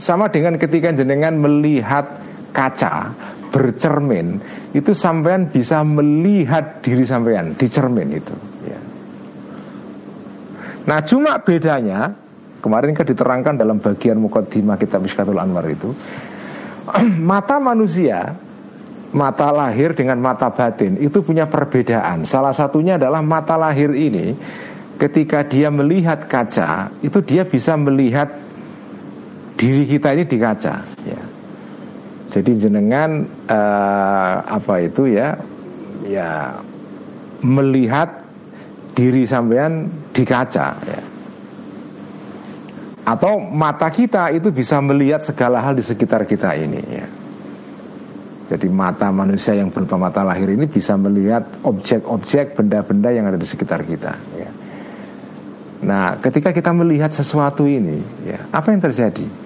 sama 0.00 0.32
dengan 0.32 0.56
ketika 0.56 0.96
jenengan 0.96 1.36
melihat 1.36 2.08
kaca 2.56 3.12
bercermin, 3.52 4.40
itu 4.72 4.96
sampean 4.96 5.52
bisa 5.52 5.84
melihat 5.84 6.80
diri 6.80 7.04
sampean 7.04 7.52
di 7.52 7.68
cermin 7.68 8.08
itu. 8.16 8.32
Ya. 8.64 8.80
Nah 10.88 10.98
cuma 11.04 11.36
bedanya 11.44 12.16
kemarin 12.64 12.96
kan 12.96 13.04
diterangkan 13.04 13.54
dalam 13.60 13.76
bagian 13.76 14.16
mukaddimah 14.16 14.80
kitab 14.80 15.04
Mishkatul 15.04 15.36
Anwar 15.36 15.68
itu 15.68 15.92
mata 17.30 17.60
manusia 17.60 18.32
mata 19.10 19.50
lahir 19.50 19.92
dengan 19.92 20.16
mata 20.22 20.48
batin 20.48 20.96
itu 20.96 21.20
punya 21.20 21.44
perbedaan. 21.44 22.24
Salah 22.24 22.56
satunya 22.56 22.96
adalah 22.96 23.20
mata 23.20 23.58
lahir 23.58 23.92
ini 23.92 24.32
ketika 24.96 25.44
dia 25.44 25.68
melihat 25.68 26.24
kaca 26.24 26.88
itu 27.04 27.18
dia 27.20 27.42
bisa 27.44 27.74
melihat 27.74 28.49
diri 29.60 29.84
kita 29.84 30.16
ini 30.16 30.24
di 30.24 30.38
kaca. 30.40 30.74
Ya. 31.04 31.22
Jadi 32.32 32.50
jenengan 32.56 33.28
uh, 33.44 34.34
apa 34.40 34.80
itu 34.80 35.12
ya 35.12 35.36
ya 36.08 36.56
melihat 37.44 38.24
diri 38.96 39.28
sampean 39.28 39.92
di 40.16 40.24
kaca. 40.24 40.72
Ya. 40.80 41.02
Atau 43.04 43.36
mata 43.36 43.92
kita 43.92 44.32
itu 44.32 44.48
bisa 44.48 44.80
melihat 44.80 45.20
segala 45.20 45.60
hal 45.60 45.76
di 45.76 45.84
sekitar 45.84 46.24
kita 46.24 46.56
ini. 46.56 46.80
Ya. 46.88 47.06
Jadi 48.50 48.66
mata 48.66 49.12
manusia 49.12 49.54
yang 49.54 49.70
berupa 49.70 49.94
mata 49.94 50.26
lahir 50.26 50.50
ini 50.50 50.66
bisa 50.66 50.98
melihat 50.98 51.46
objek-objek, 51.62 52.58
benda-benda 52.58 53.14
yang 53.14 53.30
ada 53.30 53.38
di 53.38 53.46
sekitar 53.46 53.86
kita. 53.86 54.16
Ya. 54.34 54.50
Nah, 55.80 56.18
ketika 56.18 56.50
kita 56.50 56.74
melihat 56.74 57.14
sesuatu 57.14 57.64
ini, 57.64 58.02
ya, 58.26 58.42
apa 58.52 58.74
yang 58.74 58.82
terjadi? 58.82 59.39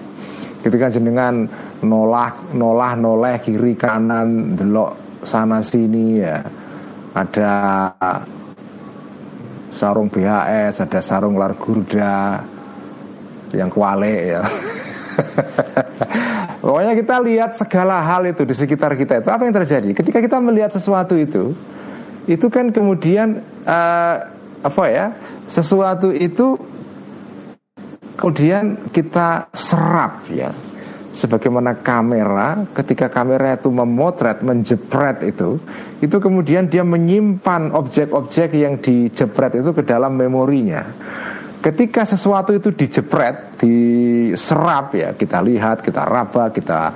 Ketika 0.65 0.89
jenengan 0.89 1.45
nolak, 1.85 2.57
nolah, 2.57 2.97
noleh 2.97 3.37
kiri 3.37 3.77
kanan, 3.77 4.57
delok 4.57 5.21
sana 5.21 5.61
sini, 5.61 6.25
ya, 6.25 6.41
ada 7.13 7.53
sarung 9.69 10.09
BHS, 10.09 10.81
ada 10.81 11.05
sarung 11.05 11.37
largurda 11.37 12.41
yang 13.53 13.69
kuale 13.69 14.33
ya. 14.33 14.41
Pokoknya 16.65 16.97
kita 16.97 17.15
lihat 17.21 17.51
segala 17.61 18.01
hal 18.01 18.25
itu 18.25 18.41
di 18.41 18.57
sekitar 18.57 18.97
kita 18.97 19.21
itu. 19.21 19.29
Apa 19.29 19.45
yang 19.45 19.53
terjadi? 19.53 19.93
Ketika 19.93 20.17
kita 20.17 20.41
melihat 20.41 20.73
sesuatu 20.73 21.13
itu 21.13 21.53
itu 22.25 22.49
kan 22.49 22.73
kemudian 22.73 23.37
uh, 23.69 24.17
apa 24.65 24.83
ya 24.89 25.13
sesuatu 25.45 26.09
itu 26.09 26.57
kemudian 28.15 28.89
kita 28.91 29.51
serap 29.51 30.27
ya 30.31 30.51
sebagaimana 31.15 31.79
kamera 31.79 32.67
ketika 32.75 33.07
kamera 33.07 33.55
itu 33.55 33.71
memotret 33.71 34.43
menjepret 34.43 35.23
itu 35.23 35.59
itu 36.03 36.17
kemudian 36.19 36.67
dia 36.67 36.83
menyimpan 36.83 37.71
objek-objek 37.71 38.55
yang 38.55 38.79
dijepret 38.83 39.59
itu 39.59 39.71
ke 39.71 39.83
dalam 39.83 40.15
memorinya 40.19 40.83
Ketika 41.65 42.05
sesuatu 42.05 42.53
itu 42.53 42.69
dijepret, 42.77 43.57
diserap 43.57 44.93
ya, 44.93 45.17
kita 45.17 45.41
lihat, 45.41 45.81
kita 45.81 46.05
raba, 46.05 46.53
kita 46.53 46.93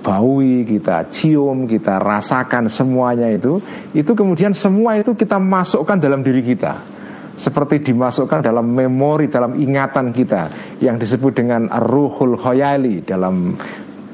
baui, 0.00 0.64
kita 0.64 1.12
cium, 1.12 1.68
kita 1.68 2.00
rasakan 2.00 2.72
semuanya 2.72 3.28
itu, 3.28 3.60
itu 3.92 4.08
kemudian 4.16 4.56
semua 4.56 4.96
itu 4.96 5.12
kita 5.12 5.36
masukkan 5.36 6.00
dalam 6.00 6.24
diri 6.24 6.40
kita. 6.40 6.80
Seperti 7.38 7.94
dimasukkan 7.94 8.42
dalam 8.42 8.66
memori 8.66 9.30
dalam 9.30 9.54
ingatan 9.54 10.10
kita 10.10 10.50
yang 10.82 10.98
disebut 10.98 11.38
dengan 11.38 11.70
ruhul 11.70 12.34
khoyali 12.34 13.06
dalam 13.06 13.54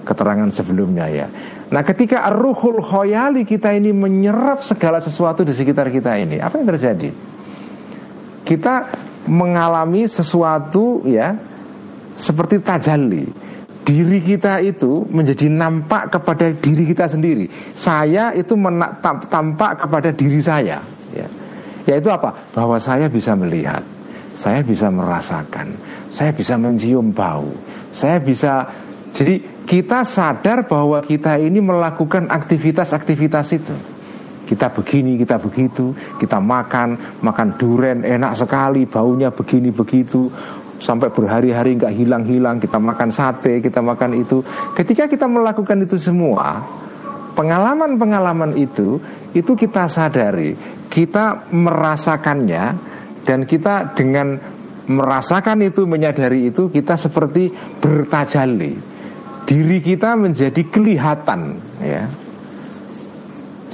keterangan 0.04 0.52
sebelumnya 0.52 1.08
ya. 1.08 1.26
Nah 1.72 1.80
ketika 1.80 2.28
ruhul 2.28 2.84
khoyali 2.84 3.48
kita 3.48 3.72
ini 3.72 3.90
menyerap 3.90 4.60
segala 4.60 5.00
sesuatu 5.00 5.40
di 5.42 5.56
sekitar 5.56 5.88
kita 5.88 6.12
ini 6.20 6.36
Apa 6.36 6.60
yang 6.60 6.68
terjadi? 6.68 7.08
Kita 8.44 8.74
mengalami 9.32 10.04
sesuatu 10.04 11.00
ya 11.08 11.32
Seperti 12.20 12.60
tajalli 12.60 13.24
Diri 13.84 14.20
kita 14.20 14.60
itu 14.60 15.08
menjadi 15.08 15.48
nampak 15.48 16.14
kepada 16.14 16.52
diri 16.52 16.84
kita 16.84 17.08
sendiri 17.08 17.48
Saya 17.72 18.36
itu 18.36 18.52
tampak 19.32 19.88
kepada 19.88 20.12
diri 20.12 20.44
saya 20.44 20.78
ya. 20.78 20.80
Yaitu 21.84 22.08
apa? 22.08 22.52
Bahwa 22.52 22.80
saya 22.80 23.06
bisa 23.12 23.36
melihat 23.36 23.84
Saya 24.34 24.64
bisa 24.64 24.88
merasakan 24.88 25.76
Saya 26.08 26.32
bisa 26.32 26.56
mencium 26.56 27.12
bau 27.12 27.52
Saya 27.92 28.18
bisa 28.18 28.66
Jadi 29.14 29.64
kita 29.64 30.04
sadar 30.04 30.68
bahwa 30.68 31.00
kita 31.00 31.40
ini 31.40 31.60
melakukan 31.60 32.28
aktivitas-aktivitas 32.28 33.48
itu 33.56 33.76
kita 34.44 34.68
begini, 34.70 35.16
kita 35.16 35.40
begitu, 35.40 35.96
kita 36.20 36.36
makan, 36.36 37.18
makan 37.24 37.56
duren 37.56 38.04
enak 38.04 38.36
sekali, 38.36 38.84
baunya 38.84 39.32
begini 39.32 39.72
begitu, 39.72 40.28
sampai 40.78 41.08
berhari-hari 41.08 41.80
nggak 41.80 41.94
hilang-hilang, 41.96 42.60
kita 42.60 42.76
makan 42.76 43.08
sate, 43.08 43.64
kita 43.64 43.80
makan 43.80 44.20
itu. 44.20 44.44
Ketika 44.76 45.08
kita 45.08 45.24
melakukan 45.24 45.80
itu 45.88 45.96
semua, 45.96 46.60
pengalaman-pengalaman 47.32 48.54
itu, 48.60 49.00
itu 49.32 49.52
kita 49.56 49.88
sadari, 49.88 50.54
kita 50.94 51.50
merasakannya 51.50 52.64
dan 53.26 53.42
kita 53.42 53.98
dengan 53.98 54.38
merasakan 54.86 55.66
itu 55.66 55.82
menyadari 55.90 56.54
itu 56.54 56.70
kita 56.70 56.94
seperti 56.94 57.50
bertajali 57.82 58.78
diri 59.42 59.78
kita 59.82 60.14
menjadi 60.14 60.62
kelihatan 60.70 61.58
ya 61.82 62.06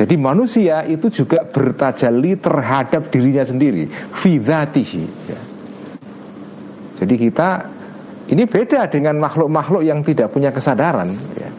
jadi 0.00 0.15
manusia 0.17 0.81
itu 0.89 1.12
juga 1.12 1.45
bertajali 1.45 2.41
terhadap 2.41 3.12
dirinya 3.12 3.45
sendiri 3.45 3.85
fidatihi 4.17 5.05
ya. 5.29 5.41
jadi 7.05 7.15
kita 7.21 7.49
ini 8.31 8.47
beda 8.47 8.87
dengan 8.89 9.19
makhluk-makhluk 9.19 9.83
yang 9.83 10.00
tidak 10.07 10.31
punya 10.33 10.55
kesadaran 10.55 11.11
ya. 11.37 11.50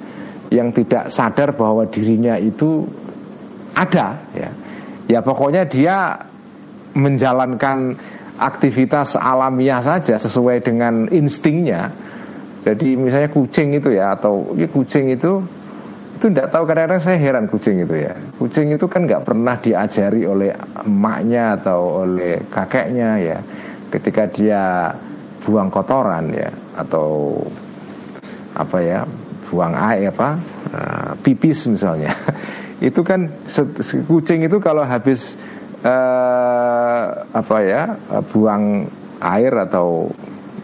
yang 0.50 0.74
tidak 0.74 1.12
sadar 1.12 1.54
bahwa 1.54 1.86
dirinya 1.86 2.40
itu 2.40 2.88
ada 3.76 4.16
ya 4.32 4.50
ya 5.12 5.20
pokoknya 5.20 5.68
dia 5.68 6.16
menjalankan 6.96 8.00
aktivitas 8.40 9.20
alamiah 9.20 9.84
saja 9.84 10.16
sesuai 10.16 10.64
dengan 10.64 11.12
instingnya. 11.12 11.92
Jadi 12.62 12.94
misalnya 12.96 13.30
kucing 13.34 13.74
itu 13.76 13.92
ya 13.92 14.16
atau 14.16 14.54
ya 14.56 14.70
kucing 14.70 15.12
itu 15.12 15.42
itu 16.22 16.30
tidak 16.30 16.54
tahu 16.54 16.70
kadang-kadang 16.70 17.02
saya 17.02 17.18
heran 17.18 17.46
kucing 17.50 17.82
itu 17.82 17.96
ya. 18.06 18.14
Kucing 18.38 18.70
itu 18.70 18.86
kan 18.86 19.10
nggak 19.10 19.26
pernah 19.26 19.58
diajari 19.58 20.22
oleh 20.24 20.54
emaknya 20.86 21.58
atau 21.58 22.06
oleh 22.06 22.46
kakeknya 22.46 23.10
ya. 23.18 23.38
Ketika 23.90 24.30
dia 24.30 24.94
buang 25.42 25.74
kotoran 25.74 26.30
ya 26.30 26.50
atau 26.78 27.42
apa 28.54 28.78
ya 28.80 29.02
buang 29.50 29.74
air 29.74 30.14
apa 30.14 30.30
uh, 30.72 31.12
pipis 31.20 31.68
misalnya 31.68 32.14
itu 32.82 33.06
kan 33.06 33.30
kucing 34.10 34.42
itu 34.42 34.58
kalau 34.58 34.82
habis 34.82 35.38
uh, 35.86 37.06
apa 37.30 37.58
ya 37.62 37.94
buang 38.34 38.90
air 39.22 39.54
atau 39.54 40.10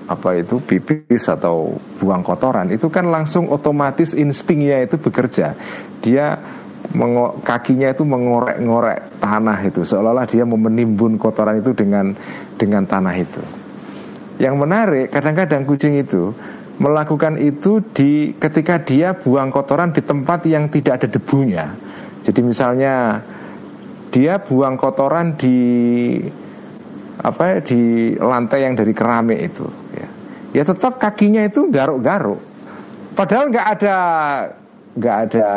apa 0.09 0.39
itu 0.41 0.57
pipis 0.57 1.29
atau 1.29 1.77
buang 2.01 2.25
kotoran 2.25 2.73
itu 2.73 2.89
kan 2.89 3.11
langsung 3.11 3.51
otomatis 3.53 4.17
instingnya 4.17 4.81
itu 4.81 4.97
bekerja. 4.97 5.53
Dia 6.01 6.39
mengo, 6.95 7.37
kakinya 7.45 7.93
itu 7.93 8.01
mengorek-ngorek 8.01 9.21
tanah 9.21 9.59
itu 9.67 9.85
seolah-olah 9.85 10.25
dia 10.25 10.47
menimbun 10.47 11.21
kotoran 11.21 11.61
itu 11.61 11.75
dengan 11.77 12.17
dengan 12.57 12.87
tanah 12.87 13.13
itu. 13.13 13.43
Yang 14.41 14.55
menarik 14.57 15.07
kadang-kadang 15.13 15.69
kucing 15.69 16.01
itu 16.01 16.33
melakukan 16.81 17.37
itu 17.37 17.83
di 17.93 18.33
ketika 18.37 18.81
dia 18.81 19.13
buang 19.13 19.53
kotoran 19.53 19.93
di 19.93 20.01
tempat 20.01 20.49
yang 20.49 20.69
tidak 20.71 21.03
ada 21.03 21.07
debunya 21.09 21.67
jadi 22.27 22.43
misalnya 22.43 23.23
dia 24.11 24.35
buang 24.43 24.75
kotoran 24.75 25.39
di 25.39 25.55
apa 27.23 27.43
ya, 27.55 27.57
di 27.63 27.81
lantai 28.19 28.67
yang 28.67 28.75
dari 28.75 28.91
keramik 28.91 29.39
itu 29.39 29.63
ya. 29.95 30.09
Ya 30.51 30.63
tetap 30.67 30.99
kakinya 30.99 31.47
itu 31.47 31.71
garuk-garuk. 31.71 32.43
Padahal 33.15 33.47
nggak 33.47 33.67
ada 33.79 33.97
nggak 34.99 35.17
ada 35.31 35.49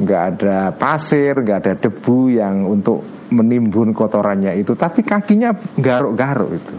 nggak 0.00 0.22
ada 0.32 0.56
pasir, 0.72 1.36
nggak 1.36 1.58
ada 1.68 1.74
debu 1.76 2.18
yang 2.32 2.64
untuk 2.64 3.04
menimbun 3.28 3.92
kotorannya 3.92 4.56
itu, 4.56 4.72
tapi 4.72 5.04
kakinya 5.04 5.52
garuk-garuk 5.76 6.50
itu. 6.56 6.74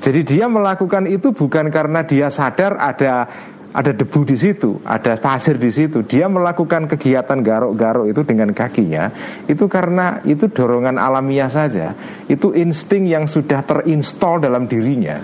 Jadi 0.00 0.20
dia 0.24 0.48
melakukan 0.48 1.04
itu 1.08 1.32
bukan 1.32 1.68
karena 1.68 2.04
dia 2.08 2.32
sadar 2.32 2.76
ada 2.80 3.28
ada 3.74 3.90
debu 3.90 4.22
di 4.22 4.38
situ, 4.38 4.78
ada 4.86 5.18
pasir 5.18 5.58
di 5.58 5.66
situ. 5.66 6.06
Dia 6.06 6.30
melakukan 6.30 6.86
kegiatan 6.86 7.42
garuk-garuk 7.42 8.06
itu 8.06 8.22
dengan 8.22 8.54
kakinya, 8.54 9.10
itu 9.50 9.66
karena 9.66 10.22
itu 10.22 10.46
dorongan 10.46 10.94
alamiah 10.94 11.50
saja. 11.50 11.90
Itu 12.30 12.54
insting 12.54 13.10
yang 13.10 13.26
sudah 13.26 13.66
terinstall 13.66 14.46
dalam 14.46 14.70
dirinya. 14.70 15.18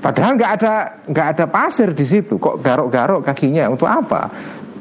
Padahal 0.00 0.40
nggak 0.40 0.52
ada 0.56 0.74
nggak 1.04 1.28
ada 1.36 1.44
pasir 1.52 1.92
di 1.92 2.08
situ, 2.08 2.40
kok 2.40 2.64
garuk-garuk 2.64 3.28
kakinya 3.28 3.68
untuk 3.68 3.92
apa? 3.92 4.32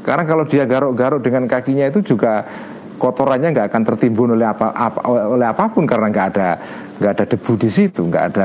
Karena 0.08 0.24
kalau 0.24 0.48
dia 0.48 0.64
garuk-garuk 0.64 1.20
dengan 1.20 1.52
kakinya 1.52 1.92
itu 1.92 2.00
juga 2.16 2.48
kotorannya 2.96 3.52
nggak 3.52 3.68
akan 3.68 3.84
tertimbun 3.84 4.40
oleh 4.40 4.48
apa, 4.48 4.72
apa 4.72 5.04
oleh 5.04 5.44
apa 5.44 5.68
pun 5.68 5.84
karena 5.84 6.08
nggak 6.08 6.28
ada 6.32 6.50
nggak 6.96 7.12
ada 7.12 7.26
debu 7.28 7.54
di 7.60 7.68
situ, 7.68 8.08
nggak 8.08 8.24
ada 8.32 8.44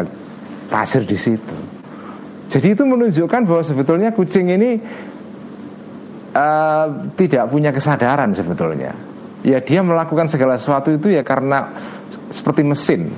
pasir 0.67 1.07
di 1.07 1.15
situ. 1.15 1.72
Jadi 2.53 2.77
itu 2.77 2.85
menunjukkan 2.85 3.49
bahwa 3.49 3.65
sebetulnya 3.65 4.13
kucing 4.13 4.53
ini 4.53 4.77
uh, 6.37 6.87
tidak 7.17 7.49
punya 7.49 7.73
kesadaran 7.73 8.37
sebetulnya. 8.37 8.93
Ya 9.41 9.65
dia 9.65 9.81
melakukan 9.81 10.29
segala 10.29 10.61
sesuatu 10.61 10.93
itu 10.93 11.17
ya 11.17 11.25
karena 11.25 11.73
seperti 12.29 12.61
mesin, 12.61 13.09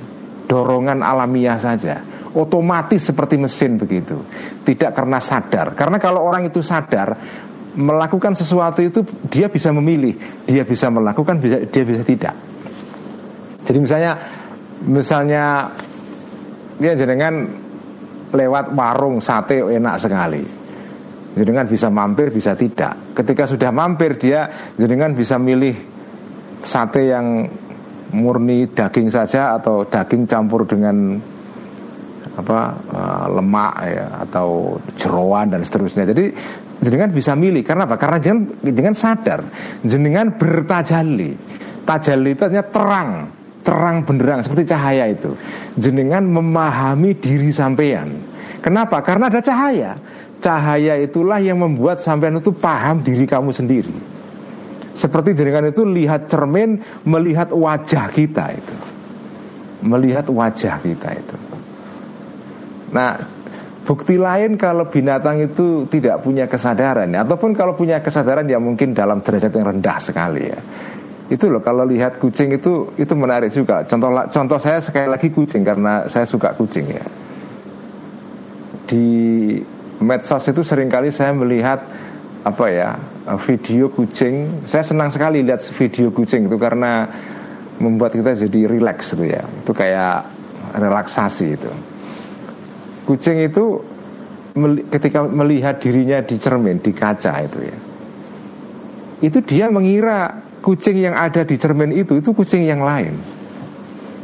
dorongan 0.47 1.03
alamiah 1.03 1.59
saja. 1.59 1.99
Otomatis 2.31 3.11
seperti 3.11 3.35
mesin 3.35 3.75
begitu. 3.75 4.23
Tidak 4.63 4.95
karena 4.95 5.19
sadar. 5.19 5.75
Karena 5.75 5.99
kalau 5.99 6.23
orang 6.23 6.47
itu 6.47 6.63
sadar 6.63 7.19
melakukan 7.75 8.39
sesuatu 8.39 8.79
itu 8.79 9.03
dia 9.27 9.51
bisa 9.51 9.67
memilih, 9.75 10.15
dia 10.47 10.63
bisa 10.63 10.87
melakukan, 10.87 11.43
bisa 11.43 11.59
dia 11.67 11.83
bisa 11.83 12.07
tidak. 12.07 12.35
Jadi 13.67 13.77
misalnya 13.83 14.11
misalnya 14.87 15.43
dia 16.79 16.95
jenengan 16.95 17.64
lewat 18.35 18.75
warung 18.75 19.23
sate 19.23 19.63
enak 19.63 19.95
sekali. 19.97 20.43
Jenengan 21.35 21.67
bisa 21.67 21.91
mampir, 21.91 22.31
bisa 22.31 22.55
tidak. 22.55 23.15
Ketika 23.15 23.43
sudah 23.43 23.71
mampir 23.71 24.15
dia 24.15 24.71
jenengan 24.79 25.11
bisa 25.11 25.35
milih 25.35 25.75
sate 26.63 27.11
yang 27.11 27.47
murni 28.15 28.71
daging 28.71 29.11
saja 29.11 29.59
atau 29.59 29.83
daging 29.83 30.23
campur 30.23 30.63
dengan 30.63 31.19
apa 32.35 32.59
uh, 32.91 33.25
lemak 33.31 33.73
ya 33.83 34.07
atau 34.27 34.79
jeroan 34.95 35.51
dan 35.51 35.63
seterusnya. 35.63 36.07
Jadi 36.07 36.31
jenengan 36.79 37.11
bisa 37.11 37.35
milih 37.35 37.63
karena 37.63 37.83
apa? 37.83 37.99
Karena 37.99 38.19
jenengan, 38.19 38.55
jenengan 38.63 38.95
sadar, 38.95 39.39
jenengan 39.83 40.27
bertajali. 40.35 41.35
Tajali 41.85 42.29
itu 42.33 42.41
artinya 42.41 42.65
terang 42.65 43.09
terang 43.65 44.05
benderang 44.05 44.45
seperti 44.45 44.69
cahaya 44.69 45.09
itu. 45.09 45.33
Jenengan 45.73 46.21
memahami 46.21 47.17
diri 47.17 47.49
sampean. 47.49 48.13
Kenapa? 48.61 49.01
Karena 49.01 49.27
ada 49.33 49.41
cahaya. 49.41 49.97
Cahaya 50.37 51.01
itulah 51.01 51.41
yang 51.41 51.57
membuat 51.57 51.97
sampean 51.97 52.37
itu 52.37 52.53
paham 52.53 53.01
diri 53.01 53.25
kamu 53.25 53.49
sendiri. 53.49 53.95
Seperti 54.93 55.33
jenengan 55.33 55.65
itu 55.67 55.81
lihat 55.83 56.29
cermin, 56.29 56.79
melihat 57.03 57.49
wajah 57.49 58.13
kita 58.13 58.53
itu. 58.53 58.75
Melihat 59.81 60.29
wajah 60.29 60.79
kita 60.79 61.09
itu. 61.17 61.37
Nah, 62.95 63.19
bukti 63.83 64.15
lain 64.15 64.55
kalau 64.55 64.87
binatang 64.87 65.41
itu 65.43 65.83
tidak 65.91 66.23
punya 66.23 66.47
kesadaran 66.47 67.11
ataupun 67.11 67.51
kalau 67.53 67.77
punya 67.77 67.99
kesadaran 67.99 68.47
ya 68.47 68.57
mungkin 68.57 68.95
dalam 68.95 69.19
derajat 69.21 69.51
yang 69.51 69.67
rendah 69.77 69.97
sekali 70.01 70.49
ya 70.49 70.59
itu 71.29 71.49
loh 71.49 71.61
kalau 71.61 71.85
lihat 71.89 72.21
kucing 72.21 72.53
itu 72.53 72.93
itu 73.01 73.13
menarik 73.17 73.49
juga 73.49 73.81
contoh 73.85 74.13
contoh 74.29 74.59
saya 74.61 74.77
sekali 74.77 75.09
lagi 75.09 75.33
kucing 75.33 75.65
karena 75.65 76.05
saya 76.05 76.25
suka 76.29 76.53
kucing 76.53 76.85
ya 76.85 77.05
di 78.85 79.07
medsos 80.01 80.45
itu 80.45 80.61
sering 80.61 80.91
kali 80.91 81.09
saya 81.09 81.33
melihat 81.33 81.81
apa 82.45 82.65
ya 82.69 82.93
video 83.41 83.89
kucing 83.89 84.65
saya 84.69 84.85
senang 84.85 85.09
sekali 85.09 85.41
lihat 85.41 85.65
video 85.73 86.13
kucing 86.13 86.45
itu 86.45 86.57
karena 86.61 87.09
membuat 87.79 88.15
kita 88.15 88.35
jadi 88.47 88.71
rileks 88.71 89.15
gitu 89.15 89.25
ya. 89.27 89.43
Itu 89.43 89.71
kayak 89.75 90.27
relaksasi 90.75 91.45
itu. 91.55 91.71
Kucing 93.05 93.45
itu 93.45 93.83
ketika 94.89 95.27
melihat 95.27 95.77
dirinya 95.83 96.23
di 96.23 96.35
cermin, 96.39 96.79
di 96.79 96.91
kaca 96.95 97.33
itu 97.43 97.59
ya. 97.61 97.77
Itu 99.23 99.39
dia 99.43 99.67
mengira 99.67 100.39
kucing 100.65 100.97
yang 100.97 101.13
ada 101.13 101.45
di 101.45 101.61
cermin 101.61 101.93
itu 101.93 102.17
itu 102.17 102.33
kucing 102.33 102.65
yang 102.65 102.81
lain. 102.81 103.13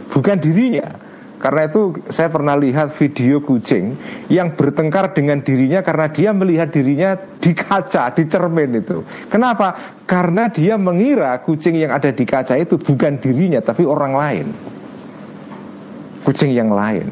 Bukan 0.09 0.41
dirinya. 0.41 0.89
Karena 1.41 1.65
itu 1.65 1.97
saya 2.13 2.29
pernah 2.29 2.53
lihat 2.53 2.93
video 3.01 3.41
kucing 3.41 3.97
yang 4.29 4.53
bertengkar 4.53 5.09
dengan 5.17 5.41
dirinya 5.41 5.81
karena 5.81 6.05
dia 6.05 6.29
melihat 6.37 6.69
dirinya 6.69 7.17
di 7.17 7.57
kaca, 7.57 8.13
di 8.13 8.29
cermin 8.29 8.77
itu. 8.77 9.01
Kenapa? 9.25 9.97
Karena 10.05 10.53
dia 10.53 10.77
mengira 10.77 11.41
kucing 11.41 11.81
yang 11.81 11.97
ada 11.97 12.13
di 12.13 12.29
kaca 12.29 12.53
itu 12.61 12.77
bukan 12.77 13.17
dirinya 13.17 13.57
tapi 13.57 13.81
orang 13.89 14.13
lain. 14.13 14.47
Kucing 16.21 16.53
yang 16.53 16.69
lain. 16.69 17.09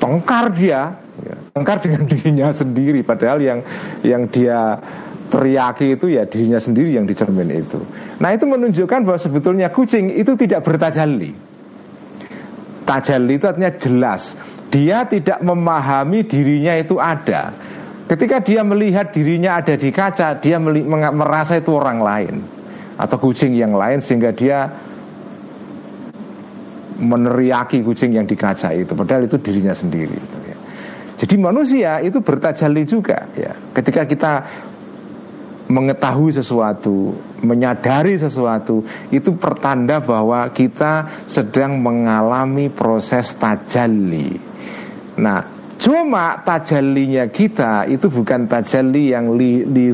Tengkar 0.00 0.56
dia, 0.56 0.96
ya, 1.20 1.36
tengkar 1.52 1.76
dengan 1.84 2.08
dirinya 2.12 2.48
sendiri 2.56 3.04
padahal 3.04 3.36
yang 3.44 3.60
yang 4.00 4.24
dia 4.32 4.80
teriaki 5.26 5.98
itu 5.98 6.06
ya 6.12 6.24
dirinya 6.24 6.58
sendiri 6.58 6.94
yang 6.94 7.06
di 7.06 7.14
cermin 7.14 7.50
itu. 7.50 7.80
Nah 8.22 8.30
itu 8.32 8.44
menunjukkan 8.46 9.00
bahwa 9.02 9.18
sebetulnya 9.18 9.68
kucing 9.70 10.14
itu 10.14 10.38
tidak 10.38 10.62
bertajalli. 10.62 11.46
Tajalli 12.86 13.34
itu 13.34 13.44
artinya 13.50 13.72
jelas 13.74 14.38
Dia 14.70 15.02
tidak 15.10 15.42
memahami 15.42 16.22
dirinya 16.22 16.78
itu 16.78 17.02
ada 17.02 17.50
Ketika 18.06 18.38
dia 18.38 18.62
melihat 18.62 19.10
dirinya 19.10 19.58
ada 19.58 19.74
di 19.74 19.90
kaca 19.90 20.38
Dia 20.38 20.62
merasa 20.62 21.58
itu 21.58 21.74
orang 21.74 21.98
lain 21.98 22.34
Atau 22.94 23.18
kucing 23.18 23.58
yang 23.58 23.74
lain 23.74 23.98
Sehingga 23.98 24.30
dia 24.30 24.70
meneriaki 26.96 27.82
kucing 27.82 28.14
yang 28.14 28.24
di 28.24 28.38
kaca 28.38 28.70
itu 28.70 28.94
Padahal 28.94 29.26
itu 29.26 29.36
dirinya 29.42 29.74
sendiri 29.74 30.16
ya. 30.46 30.56
Jadi 31.16 31.34
manusia 31.40 32.04
itu 32.04 32.20
bertajalli 32.20 32.84
juga 32.84 33.24
ya. 33.32 33.52
Ketika 33.72 34.04
kita 34.04 34.32
mengetahui 35.66 36.30
sesuatu, 36.30 37.14
menyadari 37.42 38.14
sesuatu, 38.14 38.86
itu 39.10 39.34
pertanda 39.34 39.98
bahwa 39.98 40.46
kita 40.54 41.26
sedang 41.26 41.78
mengalami 41.82 42.70
proses 42.70 43.34
tajalli. 43.34 44.38
Nah, 45.18 45.42
cuma 45.76 46.38
tajallinya 46.42 47.26
kita 47.28 47.90
itu 47.90 48.06
bukan 48.06 48.46
tajalli 48.46 49.10
yang 49.10 49.34
li, 49.34 49.66
li 49.66 49.90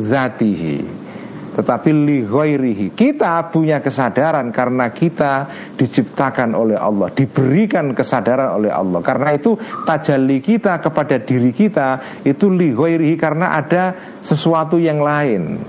tetapi 1.52 1.90
li 1.92 2.18
ghairihi. 2.24 2.96
Kita 2.96 3.52
punya 3.52 3.84
kesadaran 3.84 4.48
karena 4.48 4.88
kita 4.88 5.48
diciptakan 5.76 6.56
oleh 6.56 6.76
Allah, 6.80 7.12
diberikan 7.12 7.92
kesadaran 7.92 8.56
oleh 8.56 8.72
Allah. 8.72 9.00
Karena 9.04 9.36
itu 9.36 9.54
tajalli 9.84 10.40
kita 10.40 10.80
kepada 10.80 11.20
diri 11.20 11.52
kita 11.52 12.20
itu 12.24 12.48
li 12.48 12.72
ghairihi 12.72 13.16
karena 13.20 13.52
ada 13.56 13.92
sesuatu 14.24 14.80
yang 14.80 15.04
lain. 15.04 15.60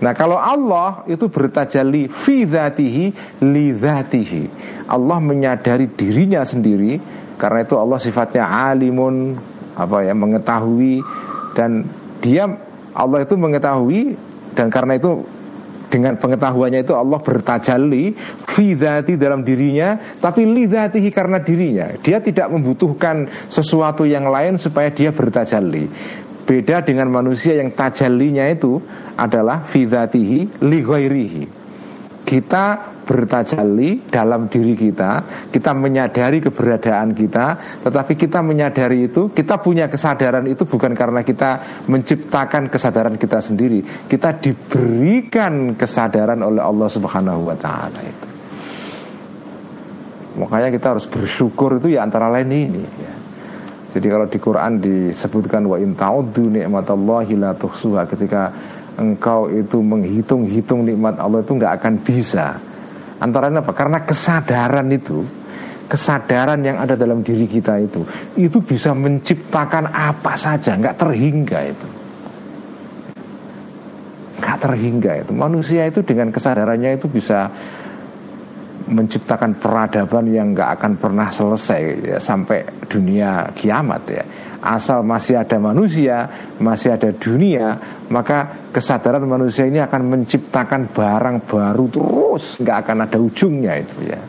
Nah 0.00 0.12
kalau 0.12 0.36
Allah 0.36 1.06
itu 1.08 1.28
bertajalli 1.30 2.12
fi 2.12 2.44
dhatihi 2.44 3.04
li 3.44 3.72
dhatihi. 3.72 4.42
Allah 4.88 5.18
menyadari 5.20 5.88
dirinya 5.92 6.44
sendiri 6.44 7.00
karena 7.40 7.64
itu 7.64 7.74
Allah 7.76 7.98
sifatnya 8.00 8.44
alimun 8.44 9.36
apa 9.74 10.06
ya 10.06 10.14
mengetahui 10.14 11.02
dan 11.56 11.82
dia 12.22 12.46
Allah 12.94 13.26
itu 13.26 13.34
mengetahui 13.34 14.14
dan 14.54 14.70
karena 14.70 14.96
itu 14.96 15.26
dengan 15.94 16.18
pengetahuannya 16.18 16.82
itu 16.82 16.90
Allah 16.90 17.22
bertajalli 17.22 18.18
fidati 18.50 19.14
dalam 19.14 19.46
dirinya 19.46 19.94
tapi 20.18 20.42
lidatihi 20.42 21.10
karena 21.14 21.38
dirinya. 21.38 21.86
Dia 22.02 22.18
tidak 22.18 22.50
membutuhkan 22.50 23.30
sesuatu 23.46 24.02
yang 24.02 24.26
lain 24.26 24.58
supaya 24.58 24.90
dia 24.90 25.14
bertajalli. 25.14 25.86
Beda 26.44 26.82
dengan 26.82 27.08
manusia 27.08 27.56
yang 27.56 27.72
tajallinya 27.72 28.50
itu 28.50 28.82
adalah 29.16 29.62
fidatihi 29.64 30.66
li 30.66 30.80
kita 32.24 32.96
bertajalli 33.04 34.08
dalam 34.08 34.48
diri 34.48 34.72
kita, 34.72 35.10
kita 35.52 35.76
menyadari 35.76 36.40
keberadaan 36.40 37.12
kita, 37.12 37.46
tetapi 37.84 38.16
kita 38.16 38.40
menyadari 38.40 39.12
itu, 39.12 39.28
kita 39.28 39.60
punya 39.60 39.92
kesadaran 39.92 40.48
itu 40.48 40.64
bukan 40.64 40.96
karena 40.96 41.20
kita 41.20 41.84
menciptakan 41.84 42.72
kesadaran 42.72 43.20
kita 43.20 43.44
sendiri, 43.44 44.08
kita 44.08 44.40
diberikan 44.40 45.76
kesadaran 45.76 46.40
oleh 46.40 46.64
Allah 46.64 46.88
Subhanahu 46.88 47.44
wa 47.44 47.56
taala 47.60 48.00
itu. 48.00 48.28
Makanya 50.34 50.72
kita 50.74 50.96
harus 50.96 51.06
bersyukur 51.06 51.78
itu 51.78 51.94
ya 51.94 52.02
antara 52.02 52.26
lain 52.26 52.50
ini 52.50 52.82
ya. 52.82 53.12
Jadi 53.94 54.10
kalau 54.10 54.26
di 54.26 54.38
Quran 54.42 54.72
disebutkan 54.82 55.62
wa 55.70 55.78
in 55.78 55.94
ta'uddu 55.94 56.50
ni'matallahi 56.50 57.38
la 57.38 57.54
tuhsuha 57.54 58.10
ketika 58.10 58.50
engkau 58.96 59.50
itu 59.50 59.78
menghitung-hitung 59.80 60.86
nikmat 60.86 61.18
Allah 61.18 61.42
itu 61.42 61.52
nggak 61.54 61.72
akan 61.82 61.94
bisa. 62.02 62.58
Antara 63.18 63.48
apa? 63.48 63.72
Karena 63.72 64.02
kesadaran 64.02 64.90
itu 64.90 65.22
Kesadaran 65.84 66.64
yang 66.64 66.80
ada 66.80 66.96
dalam 66.96 67.20
diri 67.20 67.44
kita 67.44 67.76
itu 67.76 68.00
Itu 68.40 68.64
bisa 68.64 68.96
menciptakan 68.96 69.92
apa 69.92 70.32
saja. 70.34 70.80
Nggak 70.80 70.96
terhingga 70.96 71.60
itu. 71.60 71.88
Nggak 74.40 74.58
terhingga 74.64 75.12
itu. 75.20 75.32
Manusia 75.36 75.84
itu 75.84 76.00
dengan 76.00 76.32
kesadarannya 76.32 76.96
itu 76.96 77.06
bisa 77.12 77.52
menciptakan 78.84 79.56
peradaban 79.56 80.28
yang 80.28 80.52
nggak 80.52 80.80
akan 80.80 80.92
pernah 81.00 81.28
selesai 81.32 81.82
ya, 82.04 82.18
sampai 82.20 82.84
dunia 82.88 83.48
kiamat 83.56 84.02
ya. 84.08 84.24
Asal 84.64 85.04
masih 85.04 85.40
ada 85.40 85.60
manusia, 85.60 86.28
masih 86.60 86.96
ada 86.96 87.12
dunia, 87.12 87.76
maka 88.08 88.68
kesadaran 88.72 89.24
manusia 89.24 89.68
ini 89.68 89.80
akan 89.80 90.08
menciptakan 90.08 90.92
barang 90.92 91.36
baru 91.44 91.84
terus, 91.88 92.60
nggak 92.60 92.76
akan 92.88 92.96
ada 93.04 93.18
ujungnya 93.20 93.72
itu 93.80 93.96
ya. 94.08 94.20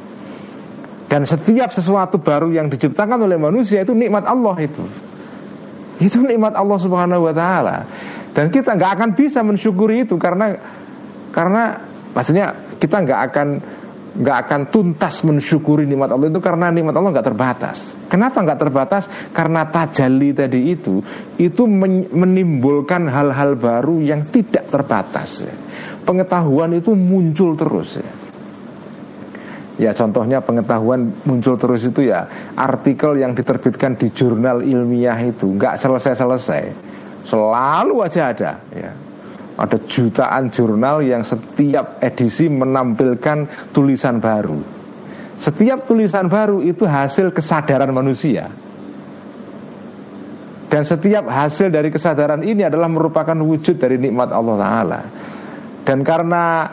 Dan 1.05 1.23
setiap 1.23 1.71
sesuatu 1.71 2.19
baru 2.19 2.51
yang 2.51 2.67
diciptakan 2.67 3.23
oleh 3.23 3.39
manusia 3.39 3.85
itu 3.85 3.95
nikmat 3.95 4.27
Allah 4.27 4.55
itu. 4.59 4.83
Itu 6.01 6.19
nikmat 6.19 6.57
Allah 6.57 6.79
Subhanahu 6.81 7.31
wa 7.31 7.33
taala. 7.35 7.77
Dan 8.35 8.51
kita 8.51 8.75
nggak 8.75 8.91
akan 8.99 9.09
bisa 9.15 9.39
mensyukuri 9.39 10.03
itu 10.03 10.19
karena 10.19 10.59
karena 11.31 11.79
maksudnya 12.11 12.51
kita 12.79 12.99
nggak 13.07 13.19
akan 13.31 13.47
nggak 14.15 14.37
akan 14.47 14.61
tuntas 14.71 15.21
mensyukuri 15.27 15.83
nikmat 15.83 16.15
Allah 16.15 16.31
itu 16.31 16.39
karena 16.39 16.71
nikmat 16.71 16.95
Allah 16.95 17.11
nggak 17.11 17.27
terbatas. 17.35 17.77
Kenapa 18.07 18.39
nggak 18.39 18.59
terbatas? 18.59 19.03
Karena 19.35 19.67
tajalli 19.67 20.31
tadi 20.31 20.71
itu 20.71 21.03
itu 21.35 21.63
menimbulkan 22.15 23.11
hal-hal 23.11 23.59
baru 23.59 23.99
yang 23.99 24.23
tidak 24.31 24.71
terbatas. 24.71 25.43
Pengetahuan 26.07 26.79
itu 26.79 26.95
muncul 26.95 27.59
terus. 27.59 27.99
Ya. 27.99 28.11
Ya 29.75 29.91
contohnya 29.91 30.39
pengetahuan 30.39 31.11
muncul 31.27 31.59
terus 31.59 31.83
itu 31.83 32.07
ya 32.07 32.23
artikel 32.55 33.19
yang 33.19 33.35
diterbitkan 33.35 33.99
di 33.99 34.07
jurnal 34.15 34.63
ilmiah 34.63 35.19
itu 35.19 35.51
nggak 35.51 35.75
selesai-selesai 35.75 36.63
selalu 37.27 38.05
aja 38.05 38.31
ada 38.31 38.51
ya 38.71 39.04
ada 39.55 39.77
jutaan 39.87 40.51
jurnal 40.51 40.99
yang 40.99 41.23
setiap 41.23 42.03
edisi 42.03 42.51
menampilkan 42.51 43.71
tulisan 43.71 44.19
baru. 44.19 44.59
Setiap 45.35 45.83
tulisan 45.87 46.27
baru 46.27 46.63
itu 46.63 46.87
hasil 46.87 47.31
kesadaran 47.31 47.91
manusia. 47.91 48.51
Dan 50.65 50.81
setiap 50.83 51.29
hasil 51.29 51.69
dari 51.69 51.93
kesadaran 51.93 52.41
ini 52.41 52.65
adalah 52.65 52.89
merupakan 52.89 53.37
wujud 53.37 53.77
dari 53.77 54.01
nikmat 54.01 54.33
Allah 54.33 54.55
Ta'ala 54.57 55.01
Dan 55.85 56.01
karena 56.01 56.67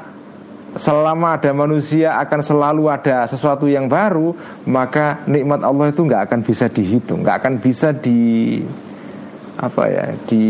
selama 0.80 1.36
ada 1.36 1.52
manusia 1.52 2.16
akan 2.16 2.40
selalu 2.40 2.88
ada 2.88 3.28
sesuatu 3.28 3.68
yang 3.68 3.92
baru 3.92 4.32
Maka 4.64 5.28
nikmat 5.28 5.60
Allah 5.60 5.92
itu 5.92 6.08
nggak 6.08 6.24
akan 6.24 6.40
bisa 6.40 6.72
dihitung 6.72 7.20
nggak 7.20 7.36
akan 7.44 7.54
bisa 7.60 7.92
di 7.92 8.58
apa 9.60 9.84
ya 9.84 10.06
di 10.24 10.42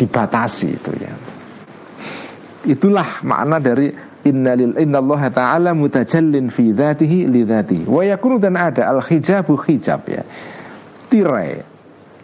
dibatasi 0.00 0.66
itu 0.72 0.92
ya. 0.96 1.12
Itulah 2.64 3.20
makna 3.24 3.60
dari 3.60 3.92
innalil 4.24 4.76
innallaha 4.76 5.28
ta'ala 5.32 5.76
mutajallin 5.76 6.48
fi 6.48 6.72
dzatihi 6.72 7.28
li 7.28 7.44
dzatihi. 7.44 7.84
Wa 7.84 8.04
yakunu 8.04 8.40
dan 8.40 8.56
ada 8.56 8.88
al 8.88 9.04
hijabu 9.04 9.60
hijab 9.60 10.00
ya. 10.08 10.24
Tirai. 11.08 11.60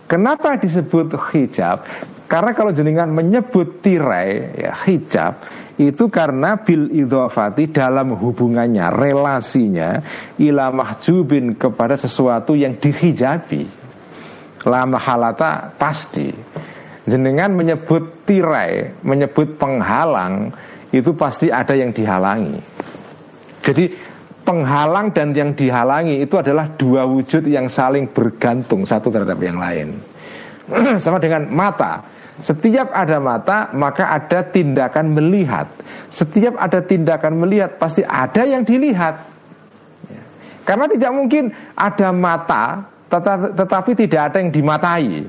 Kenapa 0.06 0.56
disebut 0.56 1.12
hijab? 1.32 1.84
Karena 2.26 2.50
kalau 2.58 2.74
jenengan 2.74 3.06
menyebut 3.06 3.82
tirai 3.86 4.58
ya 4.58 4.74
hijab 4.86 5.46
itu 5.78 6.10
karena 6.10 6.58
bil 6.58 6.90
idhafati 6.90 7.70
dalam 7.70 8.18
hubungannya 8.18 8.90
relasinya 8.90 10.02
ila 10.40 10.74
mahjubin 10.74 11.54
kepada 11.54 11.94
sesuatu 11.94 12.58
yang 12.58 12.80
dihijabi. 12.82 13.86
La 14.66 14.82
mahalata 14.82 15.70
pasti 15.78 16.34
jenengan 17.06 17.54
menyebut 17.54 18.26
tirai, 18.26 18.90
menyebut 19.06 19.54
penghalang, 19.56 20.50
itu 20.90 21.14
pasti 21.14 21.48
ada 21.48 21.72
yang 21.72 21.94
dihalangi. 21.94 22.58
Jadi 23.62 23.84
penghalang 24.46 25.10
dan 25.10 25.34
yang 25.34 25.50
dihalangi 25.54 26.22
itu 26.22 26.38
adalah 26.38 26.70
dua 26.78 27.02
wujud 27.06 27.46
yang 27.50 27.66
saling 27.66 28.06
bergantung 28.10 28.86
satu 28.86 29.10
terhadap 29.10 29.38
yang 29.42 29.58
lain. 29.58 29.98
Sama 31.02 31.18
dengan 31.18 31.46
mata. 31.50 32.02
Setiap 32.36 32.92
ada 32.92 33.16
mata, 33.16 33.72
maka 33.72 34.12
ada 34.12 34.44
tindakan 34.44 35.16
melihat. 35.16 35.72
Setiap 36.12 36.60
ada 36.60 36.84
tindakan 36.84 37.40
melihat, 37.40 37.80
pasti 37.80 38.04
ada 38.04 38.44
yang 38.44 38.60
dilihat. 38.60 39.24
Ya. 40.04 40.22
Karena 40.68 40.84
tidak 40.84 41.12
mungkin 41.16 41.48
ada 41.72 42.12
mata, 42.12 42.84
tetapi 43.56 43.96
tidak 43.96 44.20
ada 44.30 44.36
yang 44.44 44.52
dimatai. 44.52 45.24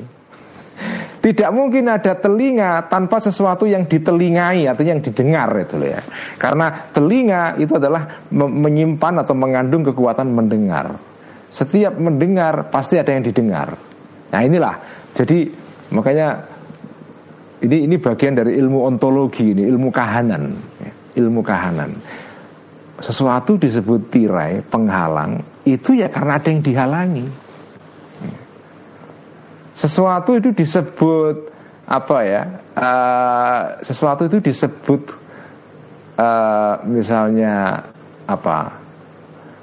Tidak 1.27 1.51
mungkin 1.51 1.91
ada 1.91 2.15
telinga 2.15 2.87
tanpa 2.87 3.19
sesuatu 3.19 3.67
yang 3.67 3.83
ditelingai 3.83 4.63
atau 4.63 4.79
yang 4.79 5.03
didengar 5.03 5.51
itu 5.59 5.75
ya. 5.83 5.99
Karena 6.39 6.71
telinga 6.95 7.59
itu 7.59 7.75
adalah 7.75 8.23
menyimpan 8.31 9.27
atau 9.27 9.35
mengandung 9.35 9.83
kekuatan 9.83 10.31
mendengar. 10.31 10.95
Setiap 11.51 11.99
mendengar 11.99 12.71
pasti 12.71 12.95
ada 12.95 13.11
yang 13.11 13.27
didengar. 13.27 13.75
Nah 14.31 14.39
inilah. 14.39 14.79
Jadi 15.11 15.51
makanya 15.91 16.47
ini 17.59 17.91
ini 17.91 17.95
bagian 17.99 18.31
dari 18.31 18.55
ilmu 18.63 18.87
ontologi 18.87 19.51
ini, 19.51 19.67
ilmu 19.67 19.91
kahanan, 19.91 20.55
ya. 20.79 20.91
ilmu 21.19 21.43
kahanan. 21.43 21.91
Sesuatu 23.03 23.59
disebut 23.59 24.15
tirai, 24.15 24.63
penghalang, 24.63 25.43
itu 25.67 25.91
ya 25.91 26.07
karena 26.07 26.39
ada 26.39 26.47
yang 26.47 26.63
dihalangi. 26.63 27.27
Sesuatu 29.77 30.33
itu 30.33 30.49
disebut 30.57 31.53
apa 31.85 32.17
ya? 32.25 32.41
Uh, 32.73 33.61
sesuatu 33.85 34.25
itu 34.25 34.41
disebut 34.41 35.13
uh, 36.17 36.81
misalnya 36.89 37.85
apa? 38.25 38.73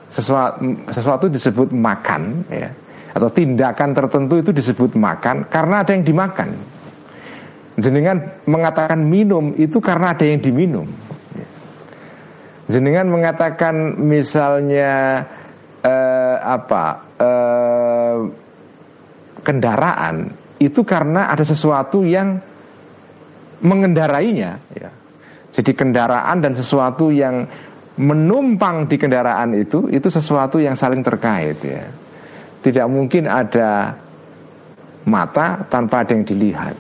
Sesuatu 0.07 0.63
sesuatu 0.95 1.27
disebut 1.27 1.75
makan 1.75 2.47
ya 2.47 2.71
atau 3.11 3.27
tindakan 3.27 3.91
tertentu 3.91 4.39
itu 4.39 4.51
disebut 4.55 4.95
makan 4.95 5.51
karena 5.51 5.83
ada 5.83 5.91
yang 5.99 6.07
dimakan. 6.07 6.55
Jenengan 7.75 8.23
mengatakan 8.47 9.03
minum 9.03 9.51
itu 9.59 9.83
karena 9.83 10.15
ada 10.15 10.23
yang 10.23 10.39
diminum. 10.39 10.87
Jenengan 12.71 13.11
mengatakan 13.11 13.99
misalnya 13.99 15.27
uh, 15.83 16.37
apa? 16.39 16.85
Uh, 17.19 18.44
kendaraan 19.45 20.33
itu 20.59 20.81
karena 20.83 21.29
ada 21.29 21.45
sesuatu 21.45 22.01
yang 22.03 22.41
mengendarainya 23.61 24.53
ya. 24.73 24.91
Jadi 25.55 25.71
kendaraan 25.71 26.43
dan 26.43 26.59
sesuatu 26.59 27.15
yang 27.15 27.47
menumpang 27.95 28.91
di 28.91 28.99
kendaraan 28.99 29.55
itu 29.55 29.87
itu 29.87 30.11
sesuatu 30.11 30.59
yang 30.59 30.75
saling 30.75 31.05
terkait 31.05 31.59
ya. 31.63 31.87
Tidak 32.65 32.87
mungkin 32.91 33.29
ada 33.29 33.95
mata 35.07 35.63
tanpa 35.69 36.03
ada 36.03 36.17
yang 36.17 36.27
dilihat. 36.27 36.77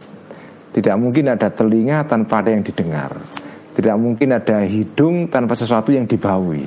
Tidak 0.75 0.97
mungkin 0.99 1.31
ada 1.31 1.53
telinga 1.55 2.03
tanpa 2.03 2.43
ada 2.43 2.51
yang 2.51 2.67
didengar. 2.67 3.15
Tidak 3.75 3.95
mungkin 3.95 4.35
ada 4.35 4.65
hidung 4.67 5.31
tanpa 5.31 5.55
sesuatu 5.55 5.95
yang 5.95 6.09
dibawi. 6.09 6.67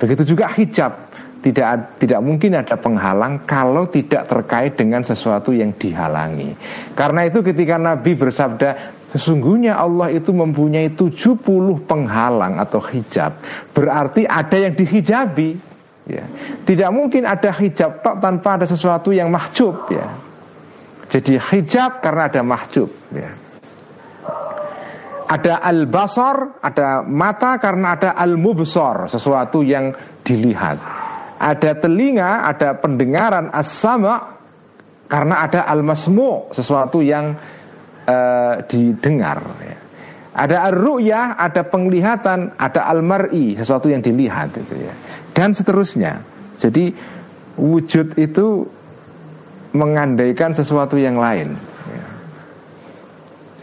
Begitu 0.00 0.34
juga 0.34 0.50
hijab 0.56 1.09
tidak 1.40 1.96
tidak 1.96 2.20
mungkin 2.20 2.60
ada 2.60 2.76
penghalang 2.76 3.48
kalau 3.48 3.88
tidak 3.88 4.28
terkait 4.28 4.76
dengan 4.76 5.00
sesuatu 5.00 5.56
yang 5.56 5.72
dihalangi. 5.72 6.52
Karena 6.92 7.24
itu 7.24 7.40
ketika 7.40 7.80
Nabi 7.80 8.12
bersabda 8.14 9.00
Sesungguhnya 9.10 9.74
Allah 9.74 10.14
itu 10.14 10.30
mempunyai 10.30 10.94
70 10.94 11.34
penghalang 11.82 12.62
atau 12.62 12.78
hijab 12.78 13.42
Berarti 13.74 14.22
ada 14.22 14.54
yang 14.54 14.78
dihijabi 14.78 15.58
ya. 16.06 16.24
Tidak 16.62 16.90
mungkin 16.94 17.26
ada 17.26 17.50
hijab 17.50 18.02
tanpa 18.02 18.62
ada 18.62 18.66
sesuatu 18.70 19.10
yang 19.10 19.26
mahjub 19.26 19.90
ya. 19.90 20.06
Jadi 21.10 21.42
hijab 21.42 21.98
karena 21.98 22.30
ada 22.30 22.42
mahjub 22.46 22.90
ya. 23.10 23.30
Ada 25.30 25.62
al-basar, 25.62 26.58
ada 26.58 27.06
mata 27.06 27.54
karena 27.62 27.94
ada 27.94 28.10
al-mubsor 28.18 29.06
Sesuatu 29.06 29.62
yang 29.62 29.94
dilihat 30.26 30.78
ada 31.40 31.72
telinga, 31.72 32.44
ada 32.44 32.76
pendengaran 32.76 33.48
as-sama 33.48 34.36
karena 35.08 35.48
ada 35.48 35.64
al-masmu, 35.64 36.52
sesuatu 36.52 37.00
yang 37.00 37.32
uh, 38.04 38.60
didengar 38.68 39.40
ya. 39.64 39.78
Ada 40.30 40.70
ar-ru'yah, 40.70 41.40
ada 41.40 41.66
penglihatan, 41.66 42.54
ada 42.54 42.86
al-mar'i, 42.86 43.58
sesuatu 43.58 43.90
yang 43.90 43.98
dilihat 43.98 44.54
itu 44.54 44.78
ya. 44.78 44.94
Dan 45.34 45.56
seterusnya. 45.56 46.22
Jadi 46.60 46.94
wujud 47.58 48.14
itu 48.14 48.62
mengandaikan 49.74 50.54
sesuatu 50.54 50.94
yang 50.94 51.18
lain. 51.18 51.58
Ya. 51.90 52.06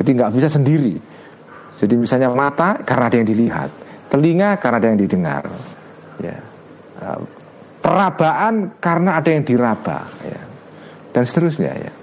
Jadi 0.01 0.09
nggak 0.11 0.33
bisa 0.35 0.49
sendiri. 0.51 0.99
Jadi 1.79 1.93
misalnya 1.95 2.33
mata 2.35 2.83
karena 2.83 3.05
ada 3.07 3.15
yang 3.15 3.29
dilihat, 3.31 3.69
telinga 4.11 4.59
karena 4.59 4.75
ada 4.81 4.87
yang 4.91 4.99
didengar. 4.99 5.43
Ya 6.19 6.37
perabaan 7.87 8.75
karena 8.83 9.15
ada 9.15 9.31
yang 9.31 9.47
diraba 9.47 10.03
ya. 10.27 10.41
dan 11.15 11.23
seterusnya 11.23 11.71
ya. 11.71 11.93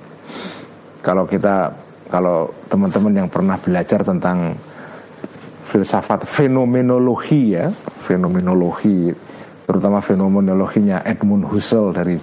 Kalau 1.05 1.29
kita 1.29 1.69
kalau 2.09 2.49
teman-teman 2.73 3.13
yang 3.13 3.29
pernah 3.29 3.61
belajar 3.61 4.01
tentang 4.01 4.57
filsafat 5.69 6.25
fenomenologi 6.25 7.53
ya 7.53 7.69
fenomenologi 8.01 9.13
terutama 9.69 10.01
fenomenologinya 10.01 11.05
Edmund 11.05 11.53
Husserl 11.53 11.93
dari 11.93 12.17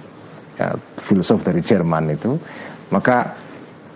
ya, 0.58 0.74
filsuf 0.98 1.46
dari 1.46 1.62
Jerman 1.62 2.04
itu 2.10 2.34
maka 2.90 3.38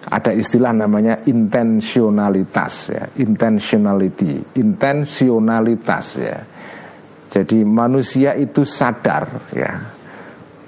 ada 0.06 0.30
istilah 0.30 0.70
namanya 0.70 1.18
intensionalitas 1.26 2.74
ya. 2.94 3.04
Intentionality 3.18 4.54
intensionalitas 4.62 6.06
ya 6.22 6.38
jadi 7.26 7.58
manusia 7.66 8.38
itu 8.38 8.62
sadar 8.62 9.50
ya 9.50 9.96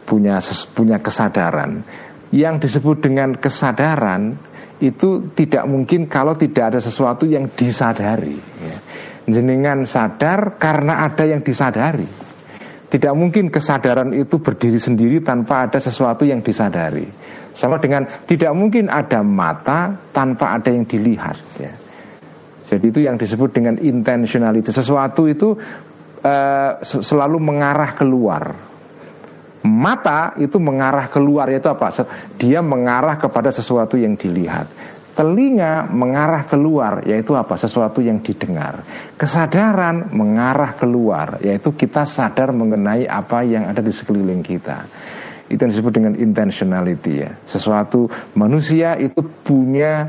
punya 0.08 0.40
punya 0.72 0.98
kesadaran. 1.04 1.84
Yang 2.32 2.68
disebut 2.68 3.04
dengan 3.04 3.36
kesadaran 3.36 4.36
itu 4.80 5.28
tidak 5.36 5.68
mungkin 5.68 6.08
kalau 6.08 6.32
tidak 6.32 6.74
ada 6.74 6.80
sesuatu 6.80 7.28
yang 7.28 7.52
disadari. 7.52 8.36
Ya. 8.64 8.76
Jenengan 9.28 9.84
sadar 9.84 10.56
karena 10.56 11.04
ada 11.04 11.28
yang 11.28 11.44
disadari. 11.44 12.08
Tidak 12.88 13.12
mungkin 13.12 13.52
kesadaran 13.52 14.16
itu 14.16 14.40
berdiri 14.40 14.80
sendiri 14.80 15.20
tanpa 15.20 15.68
ada 15.68 15.76
sesuatu 15.76 16.24
yang 16.24 16.40
disadari. 16.40 17.04
Sama 17.52 17.76
dengan 17.76 18.08
tidak 18.24 18.48
mungkin 18.56 18.88
ada 18.88 19.20
mata 19.20 19.92
tanpa 20.08 20.56
ada 20.56 20.72
yang 20.72 20.88
dilihat. 20.88 21.36
Ya. 21.60 21.72
Jadi 22.68 22.84
itu 22.92 23.00
yang 23.04 23.16
disebut 23.16 23.52
dengan 23.52 23.76
intentionality. 23.80 24.72
Sesuatu 24.72 25.24
itu 25.24 25.56
uh, 26.22 26.82
selalu 26.84 27.38
mengarah 27.38 27.92
keluar. 27.94 28.44
Mata 29.68 30.38
itu 30.38 30.56
mengarah 30.62 31.10
keluar 31.10 31.50
yaitu 31.50 31.68
apa? 31.68 31.90
Dia 32.38 32.62
mengarah 32.62 33.18
kepada 33.18 33.50
sesuatu 33.50 33.98
yang 33.98 34.14
dilihat. 34.14 34.70
Telinga 35.18 35.90
mengarah 35.90 36.46
keluar 36.46 37.02
yaitu 37.02 37.34
apa? 37.34 37.58
Sesuatu 37.58 37.98
yang 37.98 38.22
didengar. 38.22 38.86
Kesadaran 39.18 40.14
mengarah 40.14 40.78
keluar 40.78 41.42
yaitu 41.42 41.74
kita 41.74 42.06
sadar 42.06 42.54
mengenai 42.54 43.04
apa 43.10 43.42
yang 43.42 43.66
ada 43.66 43.82
di 43.82 43.90
sekeliling 43.90 44.46
kita. 44.46 44.86
Itu 45.50 45.58
yang 45.58 45.72
disebut 45.74 45.92
dengan 45.92 46.14
intentionality 46.14 47.12
ya. 47.18 47.34
Sesuatu 47.42 48.06
manusia 48.38 48.94
itu 48.94 49.20
punya 49.42 50.06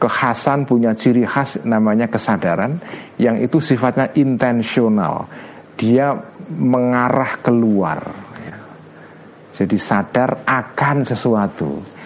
kekhasan 0.00 0.64
punya 0.64 0.96
ciri 0.96 1.28
khas 1.28 1.60
namanya 1.68 2.08
kesadaran 2.08 2.80
yang 3.20 3.36
itu 3.36 3.60
sifatnya 3.60 4.08
intensional. 4.16 5.28
Dia 5.76 6.16
mengarah 6.56 7.36
keluar. 7.44 8.00
Jadi 9.52 9.76
sadar 9.76 10.40
akan 10.48 11.04
sesuatu. 11.04 12.00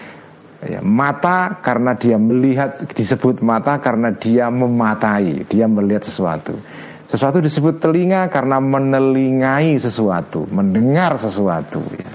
Ya, 0.65 0.81
mata 0.81 1.61
karena 1.61 1.93
dia 1.95 2.17
melihat 2.17 2.89
disebut 2.89 3.39
mata 3.45 3.77
karena 3.77 4.11
dia 4.11 4.49
mematai 4.51 5.45
dia 5.47 5.69
melihat 5.69 6.03
sesuatu. 6.03 6.57
Sesuatu 7.05 7.37
disebut 7.37 7.77
telinga 7.77 8.27
karena 8.33 8.57
menelingai 8.57 9.77
sesuatu 9.77 10.49
mendengar 10.49 11.21
sesuatu 11.21 11.85
ya. 11.93 12.09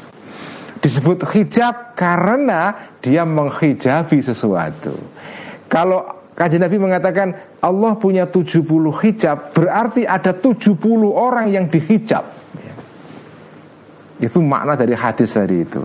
disebut 0.83 1.31
hijab 1.31 1.95
karena 1.95 2.75
dia 2.99 3.23
menghijabi 3.23 4.19
sesuatu 4.19 4.99
kalau 5.71 6.03
kajian 6.35 6.67
Nabi 6.67 6.83
mengatakan 6.83 7.31
Allah 7.63 7.95
punya 7.95 8.27
70 8.27 8.67
hijab 9.07 9.55
Berarti 9.55 10.03
ada 10.03 10.35
70 10.35 10.75
orang 11.07 11.47
yang 11.47 11.71
dihijab. 11.71 12.27
Itu 14.19 14.43
makna 14.43 14.75
dari 14.75 14.99
hadis 14.99 15.33
tadi 15.33 15.63
itu. 15.63 15.81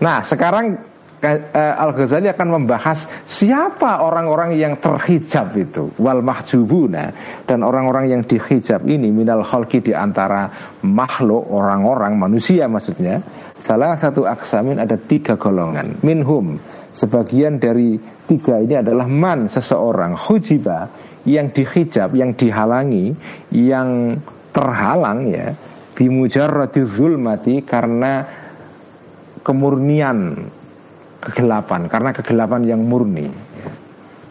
Nah 0.00 0.24
sekarang 0.24 0.74
uh, 1.22 1.74
Al 1.78 1.94
Ghazali 1.94 2.26
akan 2.28 2.48
membahas 2.60 3.06
siapa 3.24 4.02
orang-orang 4.02 4.58
yang 4.58 4.76
terhijab 4.82 5.54
itu. 5.54 5.94
Wal 6.02 6.20
mahjubuna 6.20 7.14
dan 7.46 7.62
orang-orang 7.62 8.10
yang 8.10 8.22
dihijab 8.26 8.84
ini 8.90 9.14
minal 9.14 9.46
khalqi 9.46 9.80
di 9.80 9.92
antara 9.94 10.50
makhluk 10.82 11.46
orang-orang 11.48 12.18
manusia 12.18 12.66
maksudnya. 12.66 13.22
Salah 13.64 13.96
satu 13.96 14.28
aksamin 14.28 14.76
ada 14.76 15.00
tiga 15.00 15.40
golongan. 15.40 15.96
Minhum 16.04 16.60
sebagian 16.92 17.56
dari 17.56 17.96
tiga 18.24 18.60
ini 18.60 18.80
adalah 18.80 19.04
man 19.04 19.46
seseorang 19.52 20.16
hujiba 20.16 20.88
yang 21.24 21.52
dihijab 21.52 22.12
yang 22.16 22.36
dihalangi 22.36 23.12
yang 23.52 24.20
terhalang 24.52 25.28
ya 25.28 25.52
bimujarradi 25.96 26.84
zulmati 26.84 27.64
karena 27.64 28.24
kemurnian 29.40 30.48
kegelapan 31.20 31.88
karena 31.88 32.10
kegelapan 32.12 32.62
yang 32.68 32.80
murni 32.84 33.28
ya. 33.32 33.70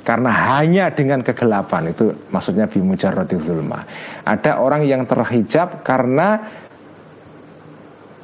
karena 0.06 0.30
hanya 0.54 0.86
dengan 0.94 1.26
kegelapan 1.26 1.90
itu 1.90 2.14
maksudnya 2.30 2.70
bimujarrati 2.70 3.38
zulma 3.42 3.82
ada 4.22 4.62
orang 4.62 4.86
yang 4.86 5.06
terhijab 5.10 5.82
karena 5.82 6.38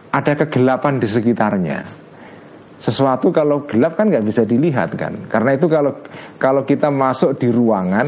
ada 0.10 0.34
kegelapan 0.34 1.02
di 1.02 1.08
sekitarnya 1.10 2.09
sesuatu 2.80 3.30
kalau 3.30 3.68
gelap 3.68 4.00
kan 4.00 4.08
nggak 4.08 4.26
bisa 4.26 4.48
dilihat 4.48 4.96
kan 4.96 5.28
karena 5.28 5.60
itu 5.60 5.68
kalau 5.68 6.00
kalau 6.40 6.64
kita 6.64 6.88
masuk 6.88 7.36
di 7.36 7.52
ruangan 7.52 8.08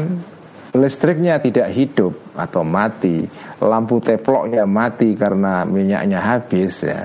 listriknya 0.72 1.36
tidak 1.38 1.68
hidup 1.76 2.16
atau 2.32 2.64
mati 2.64 3.28
lampu 3.60 4.00
teploknya 4.00 4.64
mati 4.64 5.12
karena 5.12 5.68
minyaknya 5.68 6.18
habis 6.18 6.88
ya 6.88 7.04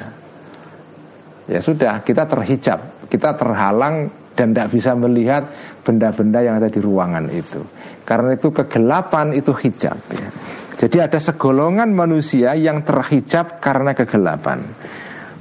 ya 1.52 1.60
sudah 1.60 2.00
kita 2.08 2.24
terhijab 2.24 3.08
kita 3.12 3.36
terhalang 3.36 4.08
dan 4.38 4.54
tidak 4.54 4.70
bisa 4.70 4.94
melihat 4.94 5.50
benda-benda 5.82 6.46
yang 6.46 6.62
ada 6.62 6.70
di 6.70 6.78
ruangan 6.78 7.26
itu. 7.34 7.58
Karena 8.06 8.38
itu 8.38 8.54
kegelapan 8.54 9.34
itu 9.34 9.50
hijab. 9.50 9.98
Ya. 10.14 10.30
Jadi 10.78 10.98
ada 11.02 11.18
segolongan 11.18 11.90
manusia 11.90 12.54
yang 12.54 12.86
terhijab 12.86 13.58
karena 13.58 13.98
kegelapan. 13.98 14.62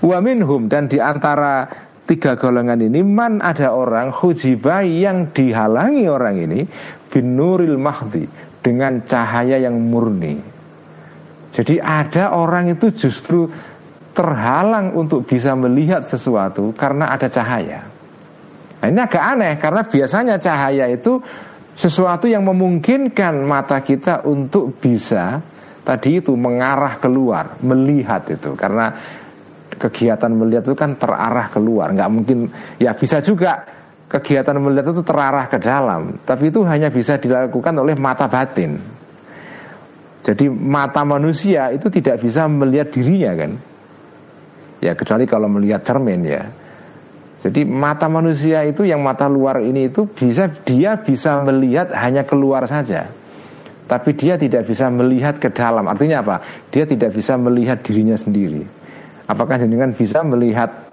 Wa 0.00 0.18
minhum 0.24 0.72
dan 0.72 0.88
di 0.88 0.96
antara 0.96 1.68
tiga 2.06 2.38
golongan 2.38 2.86
ini 2.86 3.02
man 3.02 3.42
ada 3.42 3.74
orang 3.74 4.14
hujibai 4.14 5.02
yang 5.02 5.34
dihalangi 5.34 6.06
orang 6.06 6.36
ini 6.38 6.60
binuril 7.10 7.76
mahdi 7.76 8.24
dengan 8.62 9.02
cahaya 9.02 9.58
yang 9.58 9.76
murni. 9.78 10.38
Jadi 11.50 11.82
ada 11.82 12.36
orang 12.36 12.70
itu 12.72 12.94
justru 12.94 13.50
terhalang 14.16 14.96
untuk 14.96 15.28
bisa 15.28 15.52
melihat 15.52 16.00
sesuatu 16.06 16.72
karena 16.72 17.12
ada 17.12 17.28
cahaya. 17.28 17.84
Nah, 18.80 18.86
ini 18.88 19.00
agak 19.00 19.24
aneh 19.24 19.54
karena 19.60 19.82
biasanya 19.84 20.34
cahaya 20.40 20.88
itu 20.88 21.20
sesuatu 21.76 22.24
yang 22.24 22.44
memungkinkan 22.44 23.44
mata 23.44 23.80
kita 23.84 24.24
untuk 24.24 24.80
bisa 24.80 25.40
tadi 25.84 26.18
itu 26.18 26.32
mengarah 26.34 26.96
keluar, 26.98 27.60
melihat 27.62 28.24
itu 28.32 28.56
karena 28.56 28.90
kegiatan 29.74 30.30
melihat 30.30 30.64
itu 30.64 30.76
kan 30.78 30.94
terarah 30.94 31.50
keluar, 31.50 31.90
nggak 31.90 32.10
mungkin 32.10 32.46
ya 32.78 32.94
bisa 32.94 33.18
juga 33.18 33.66
kegiatan 34.06 34.56
melihat 34.62 34.94
itu 34.94 35.02
terarah 35.02 35.46
ke 35.50 35.58
dalam, 35.58 36.22
tapi 36.22 36.54
itu 36.54 36.62
hanya 36.62 36.88
bisa 36.88 37.18
dilakukan 37.18 37.74
oleh 37.74 37.98
mata 37.98 38.30
batin. 38.30 38.78
Jadi 40.22 40.50
mata 40.50 41.06
manusia 41.06 41.70
itu 41.70 41.86
tidak 41.86 42.18
bisa 42.22 42.50
melihat 42.50 42.90
dirinya 42.90 43.32
kan? 43.38 43.52
Ya 44.82 44.92
kecuali 44.98 45.22
kalau 45.22 45.46
melihat 45.46 45.86
cermin 45.86 46.22
ya. 46.26 46.42
Jadi 47.46 47.62
mata 47.62 48.10
manusia 48.10 48.66
itu 48.66 48.82
yang 48.82 49.06
mata 49.06 49.30
luar 49.30 49.62
ini 49.62 49.86
itu 49.86 50.02
bisa 50.10 50.50
dia 50.50 50.98
bisa 50.98 51.38
melihat 51.46 51.94
hanya 51.94 52.26
keluar 52.26 52.66
saja. 52.66 53.06
Tapi 53.86 54.18
dia 54.18 54.34
tidak 54.34 54.66
bisa 54.66 54.90
melihat 54.90 55.38
ke 55.38 55.46
dalam. 55.54 55.86
Artinya 55.86 56.26
apa? 56.26 56.42
Dia 56.74 56.82
tidak 56.90 57.14
bisa 57.14 57.38
melihat 57.38 57.78
dirinya 57.86 58.18
sendiri 58.18 58.75
apakah 59.26 59.58
dengan 59.62 59.90
bisa 59.92 60.22
melihat 60.22 60.86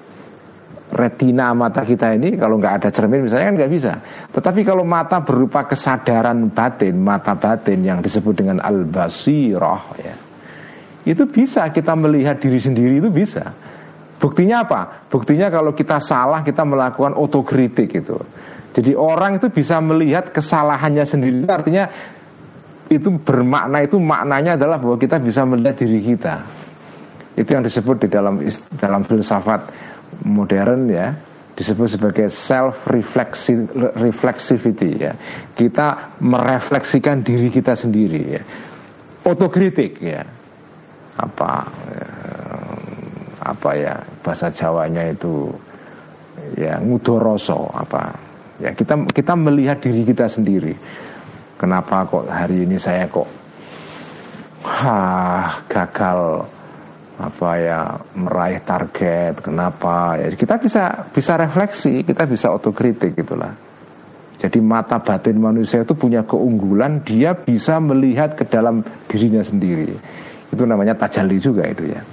retina 0.93 1.50
mata 1.58 1.82
kita 1.82 2.13
ini 2.13 2.38
kalau 2.38 2.62
nggak 2.62 2.86
ada 2.86 2.89
cermin 2.93 3.26
misalnya 3.26 3.50
kan 3.50 3.56
nggak 3.58 3.72
bisa. 3.74 3.91
Tetapi 4.30 4.62
kalau 4.62 4.86
mata 4.86 5.26
berupa 5.26 5.65
kesadaran 5.65 6.54
batin, 6.54 7.02
mata 7.02 7.34
batin 7.34 7.82
yang 7.82 8.00
disebut 8.00 8.34
dengan 8.38 8.62
al-basirah 8.62 9.84
ya. 9.98 10.15
Itu 11.04 11.28
bisa 11.28 11.67
kita 11.74 11.98
melihat 11.98 12.39
diri 12.39 12.62
sendiri 12.62 13.02
itu 13.02 13.10
bisa. 13.10 13.52
Buktinya 14.22 14.63
apa? 14.63 15.04
Buktinya 15.12 15.52
kalau 15.52 15.76
kita 15.76 16.00
salah 16.00 16.46
kita 16.46 16.63
melakukan 16.63 17.12
otokritik 17.17 17.91
itu. 17.91 18.15
Jadi 18.74 18.96
orang 18.96 19.36
itu 19.36 19.52
bisa 19.52 19.84
melihat 19.84 20.32
kesalahannya 20.32 21.04
sendiri. 21.04 21.43
Artinya 21.43 21.91
itu 22.88 23.10
bermakna 23.19 23.84
itu 23.84 24.00
maknanya 24.00 24.56
adalah 24.56 24.80
bahwa 24.80 24.96
kita 24.96 25.19
bisa 25.19 25.43
melihat 25.43 25.76
diri 25.76 26.00
kita. 26.00 26.62
Itu 27.34 27.50
yang 27.58 27.65
disebut 27.65 28.06
di 28.06 28.10
dalam 28.10 28.41
dalam 28.78 29.02
filsafat 29.04 29.62
modern 30.26 30.82
ya 30.89 31.08
disebut 31.54 31.98
sebagai 31.98 32.28
self 32.34 32.86
reflexivity 33.98 34.91
ya. 34.98 35.13
Kita 35.54 36.17
merefleksikan 36.22 37.22
diri 37.22 37.50
kita 37.54 37.78
sendiri 37.78 38.22
ya. 38.34 38.41
Otokritik 39.24 40.02
ya. 40.02 40.22
Apa 41.13 41.62
ya, 41.93 42.10
apa 43.46 43.69
ya 43.78 43.93
bahasa 44.26 44.50
Jawanya 44.50 45.13
itu 45.13 45.54
ya 46.58 46.82
ngudoroso 46.82 47.69
apa 47.69 48.13
ya 48.62 48.74
kita 48.74 48.98
kita 49.10 49.34
melihat 49.38 49.78
diri 49.82 50.02
kita 50.06 50.26
sendiri 50.26 50.74
kenapa 51.58 52.06
kok 52.06 52.26
hari 52.30 52.65
ini 52.65 52.78
saya 52.78 53.06
kok 53.10 53.30
ha 54.65 54.98
gagal 55.69 56.46
apa 57.17 57.49
ya 57.62 57.82
meraih 58.17 58.62
target 58.65 59.41
kenapa? 59.41 60.17
Ya 60.17 60.34
kita 60.34 60.58
bisa 60.58 61.10
bisa 61.13 61.38
refleksi 61.38 62.02
kita 62.02 62.26
bisa 62.26 62.49
otokritik 62.49 63.13
gitulah 63.13 63.54
jadi 64.43 64.60
mata 64.60 64.99
batin 64.99 65.39
manusia 65.39 65.88
itu 65.88 65.95
punya 65.95 66.28
keunggulan 66.28 66.99
dia 66.99 67.32
bisa 67.32 67.80
melihat 67.80 68.36
ke 68.36 68.43
dalam 68.43 68.84
dirinya 69.08 69.39
sendiri. 69.39 69.95
Itu 70.52 70.67
namanya 70.67 70.99
tajalli 70.99 71.39
juga 71.39 71.63
itu 71.63 71.88
ya 71.88 72.04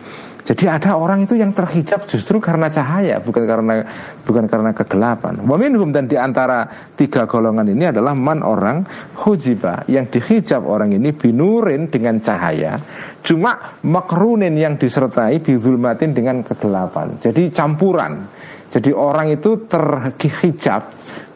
jadi 0.51 0.67
ada 0.67 0.99
orang 0.99 1.31
itu 1.31 1.39
yang 1.39 1.55
terhijab 1.55 2.11
justru 2.11 2.43
karena 2.43 2.67
cahaya, 2.67 3.23
bukan 3.23 3.47
karena 3.47 3.87
bukan 4.27 4.51
karena 4.51 4.75
kegelapan. 4.75 5.47
Waminhum 5.47 5.95
dan 5.95 6.11
di 6.11 6.19
antara 6.19 6.67
tiga 6.99 7.23
golongan 7.31 7.71
ini 7.71 7.95
adalah 7.95 8.19
man 8.19 8.43
orang 8.43 8.83
hujiba 9.23 9.87
yang 9.87 10.11
dihijab 10.11 10.67
orang 10.67 10.91
ini 10.91 11.15
binurin 11.15 11.87
dengan 11.87 12.19
cahaya, 12.19 12.75
cuma 13.23 13.79
makrunin 13.87 14.59
yang 14.59 14.75
disertai 14.75 15.39
bidulmatin 15.39 16.11
dengan 16.11 16.43
kegelapan. 16.43 17.23
Jadi 17.23 17.55
campuran. 17.55 18.27
Jadi 18.71 18.91
orang 18.91 19.31
itu 19.31 19.67
terhijab 19.71 20.83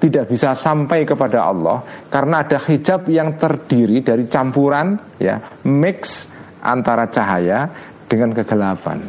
tidak 0.03 0.27
bisa 0.27 0.59
sampai 0.59 1.07
kepada 1.07 1.51
Allah 1.51 1.83
karena 2.11 2.47
ada 2.47 2.59
hijab 2.63 3.07
yang 3.11 3.35
terdiri 3.39 4.07
dari 4.07 4.27
campuran 4.31 5.19
ya 5.19 5.43
mix 5.67 6.31
antara 6.63 7.11
cahaya 7.11 7.69
dengan 8.09 8.31
kegelapan. 8.37 9.01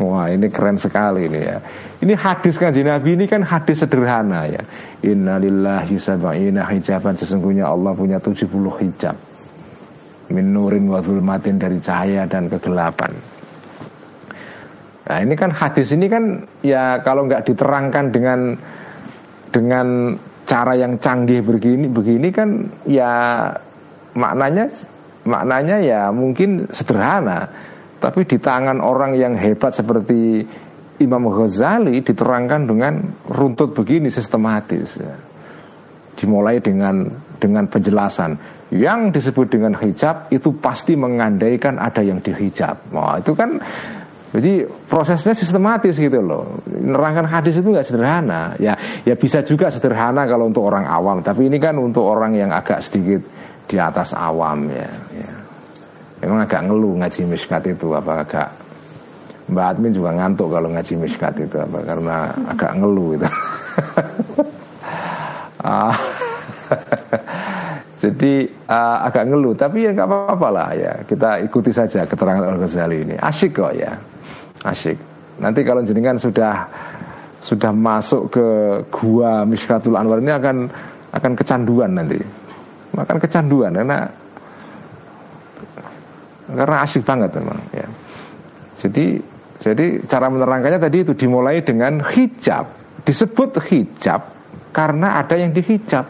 Wah 0.00 0.32
ini 0.32 0.48
keren 0.48 0.80
sekali 0.80 1.28
ini 1.28 1.40
ya. 1.44 1.60
Ini 2.00 2.16
hadis 2.16 2.56
kanji 2.56 2.80
Nabi 2.80 3.20
ini 3.20 3.28
kan 3.28 3.44
hadis 3.44 3.84
sederhana 3.84 4.48
ya. 4.48 4.64
Innalillahi 5.04 6.00
sab'ina 6.00 6.64
hijaban. 6.72 7.12
Sesungguhnya 7.20 7.68
Allah 7.68 7.92
punya 7.92 8.16
70 8.16 8.48
hijab. 8.80 9.16
Min 10.32 10.56
nurin 10.56 10.88
wa 10.88 11.04
zulmatin 11.04 11.60
dari 11.60 11.76
cahaya 11.84 12.24
dan 12.24 12.48
kegelapan. 12.48 13.12
Nah 15.10 15.18
ini 15.20 15.34
kan 15.34 15.50
hadis 15.50 15.90
ini 15.90 16.06
kan 16.06 16.46
Ya 16.62 17.02
kalau 17.02 17.26
nggak 17.26 17.42
diterangkan 17.50 18.14
dengan 18.14 18.54
Dengan 19.50 20.14
cara 20.46 20.78
yang 20.78 21.02
canggih 21.02 21.42
begini 21.42 21.90
Begini 21.90 22.30
kan 22.30 22.70
ya 22.86 23.50
Maknanya 24.14 24.70
maknanya 25.24 25.76
ya 25.80 26.02
mungkin 26.14 26.70
sederhana 26.72 27.48
tapi 28.00 28.24
di 28.24 28.40
tangan 28.40 28.80
orang 28.80 29.12
yang 29.16 29.36
hebat 29.36 29.76
seperti 29.76 30.40
Imam 31.00 31.28
Ghazali 31.28 32.00
diterangkan 32.00 32.60
dengan 32.68 32.94
runtut 33.28 33.76
begini 33.76 34.08
sistematis 34.08 34.96
ya. 35.00 35.16
dimulai 36.16 36.60
dengan 36.60 37.08
dengan 37.40 37.64
penjelasan 37.68 38.36
yang 38.72 39.12
disebut 39.12 39.46
dengan 39.52 39.76
hijab 39.76 40.28
itu 40.32 40.56
pasti 40.60 40.96
mengandaikan 40.96 41.80
ada 41.80 42.00
yang 42.00 42.20
dihijab 42.20 42.92
wah 42.92 43.20
itu 43.20 43.32
kan 43.32 43.60
jadi 44.30 44.62
prosesnya 44.86 45.34
sistematis 45.34 45.98
gitu 45.98 46.22
loh. 46.22 46.62
Nerangkan 46.70 47.26
hadis 47.26 47.58
itu 47.58 47.66
nggak 47.66 47.82
sederhana. 47.82 48.54
Ya, 48.62 48.78
ya 49.02 49.18
bisa 49.18 49.42
juga 49.42 49.74
sederhana 49.74 50.22
kalau 50.30 50.46
untuk 50.46 50.70
orang 50.70 50.86
awam. 50.86 51.18
Tapi 51.18 51.50
ini 51.50 51.58
kan 51.58 51.74
untuk 51.82 52.06
orang 52.06 52.38
yang 52.38 52.54
agak 52.54 52.78
sedikit 52.78 53.26
di 53.70 53.78
atas 53.78 54.10
awam 54.18 54.66
ya, 54.66 54.90
ya. 55.14 55.30
Memang 56.26 56.42
agak 56.42 56.66
ngeluh 56.66 56.98
ngaji 56.98 57.22
miskat 57.30 57.62
itu 57.70 57.94
apa 57.94 58.26
agak 58.26 58.48
Mbak 59.50 59.66
Admin 59.66 59.92
juga 59.94 60.10
ngantuk 60.18 60.48
kalau 60.50 60.68
ngaji 60.74 60.94
miskat 60.98 61.34
itu 61.38 61.56
apa 61.56 61.78
karena 61.86 62.16
agak 62.50 62.72
ngeluh 62.76 63.14
itu. 63.14 63.28
Ah. 65.60 65.92
Jadi 68.00 68.48
uh, 68.48 68.98
agak 69.04 69.28
ngeluh, 69.28 69.52
tapi 69.52 69.84
ya 69.84 69.92
nggak 69.92 70.08
apa-apa 70.08 70.48
lah 70.48 70.68
ya. 70.72 70.92
Kita 71.04 71.36
ikuti 71.44 71.68
saja 71.68 72.08
keterangan 72.08 72.48
Al 72.48 72.56
Ghazali 72.56 73.04
ini. 73.04 73.14
Asyik 73.20 73.60
kok 73.60 73.76
ya, 73.76 73.92
asyik. 74.64 74.96
Nanti 75.36 75.60
kalau 75.60 75.84
jenengan 75.84 76.16
sudah 76.16 76.64
sudah 77.44 77.72
masuk 77.76 78.32
ke 78.32 78.46
gua 78.88 79.44
Miskatul 79.44 80.00
Anwar 80.00 80.24
ini 80.24 80.32
akan 80.32 80.56
akan 81.12 81.32
kecanduan 81.36 81.92
nanti, 81.92 82.16
akan 82.96 83.16
kecanduan 83.22 83.70
karena 83.70 83.98
karena 86.50 86.76
asyik 86.82 87.06
banget 87.06 87.30
memang 87.38 87.58
ya. 87.70 87.86
Jadi 88.80 89.06
jadi 89.60 89.86
cara 90.08 90.26
menerangkannya 90.32 90.80
tadi 90.80 90.96
itu 91.04 91.12
dimulai 91.14 91.60
dengan 91.62 92.00
hijab. 92.00 92.66
Disebut 93.04 93.60
hijab 93.70 94.20
karena 94.74 95.20
ada 95.20 95.36
yang 95.36 95.52
dihijab. 95.54 96.06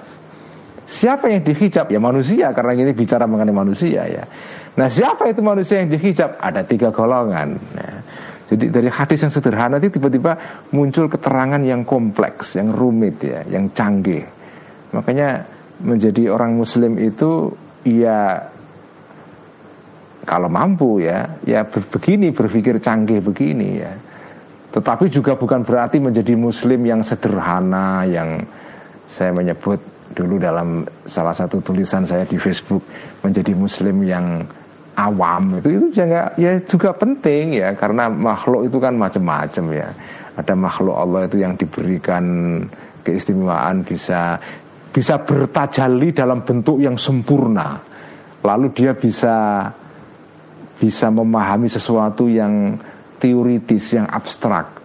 Siapa 0.90 1.30
yang 1.30 1.46
dihijab? 1.46 1.86
Ya 1.86 2.02
manusia 2.02 2.50
karena 2.50 2.74
ini 2.74 2.90
bicara 2.94 3.26
mengenai 3.26 3.54
manusia 3.54 4.06
ya. 4.10 4.24
Nah 4.74 4.88
siapa 4.90 5.30
itu 5.30 5.42
manusia 5.42 5.82
yang 5.82 5.90
dihijab? 5.90 6.38
Ada 6.38 6.66
tiga 6.66 6.90
golongan. 6.90 7.58
Nah, 7.74 7.94
jadi 8.50 8.66
dari 8.66 8.90
hadis 8.90 9.22
yang 9.22 9.30
sederhana 9.30 9.78
itu 9.78 10.02
tiba-tiba 10.02 10.34
muncul 10.74 11.06
keterangan 11.06 11.62
yang 11.62 11.86
kompleks, 11.86 12.58
yang 12.58 12.74
rumit 12.74 13.22
ya, 13.22 13.46
yang 13.46 13.70
canggih. 13.70 14.26
Makanya 14.90 15.46
menjadi 15.80 16.30
orang 16.32 16.56
Muslim 16.56 17.00
itu 17.00 17.52
ya 17.84 18.48
kalau 20.28 20.52
mampu 20.52 21.00
ya, 21.02 21.40
ya 21.42 21.64
begini 21.66 22.30
berpikir 22.30 22.78
canggih 22.78 23.18
begini 23.24 23.68
ya. 23.80 23.92
Tetapi 24.70 25.10
juga 25.10 25.34
bukan 25.34 25.66
berarti 25.66 25.98
menjadi 25.98 26.38
Muslim 26.38 26.86
yang 26.86 27.02
sederhana, 27.02 28.06
yang 28.06 28.46
saya 29.10 29.34
menyebut 29.34 29.82
dulu 30.14 30.38
dalam 30.38 30.86
salah 31.06 31.34
satu 31.34 31.62
tulisan 31.62 32.02
saya 32.02 32.26
di 32.26 32.34
Facebook 32.38 32.82
menjadi 33.22 33.54
muslim 33.54 34.02
yang 34.02 34.42
awam 34.98 35.62
itu 35.62 35.68
itu 35.70 35.86
juga 36.02 36.34
ya 36.34 36.58
juga 36.66 36.90
penting 36.90 37.62
ya 37.62 37.78
karena 37.78 38.10
makhluk 38.10 38.66
itu 38.66 38.78
kan 38.82 38.98
macam-macam 38.98 39.64
ya 39.70 39.88
ada 40.34 40.54
makhluk 40.58 40.96
Allah 40.98 41.30
itu 41.30 41.36
yang 41.38 41.54
diberikan 41.54 42.24
keistimewaan 43.06 43.86
bisa 43.86 44.42
bisa 44.90 45.22
bertajali 45.22 46.10
dalam 46.10 46.42
bentuk 46.42 46.82
yang 46.82 46.98
sempurna 46.98 47.78
lalu 48.42 48.74
dia 48.74 48.92
bisa 48.94 49.66
bisa 50.80 51.06
memahami 51.12 51.68
sesuatu 51.70 52.26
yang 52.26 52.74
teoritis 53.20 53.94
yang 53.94 54.08
abstrak 54.10 54.80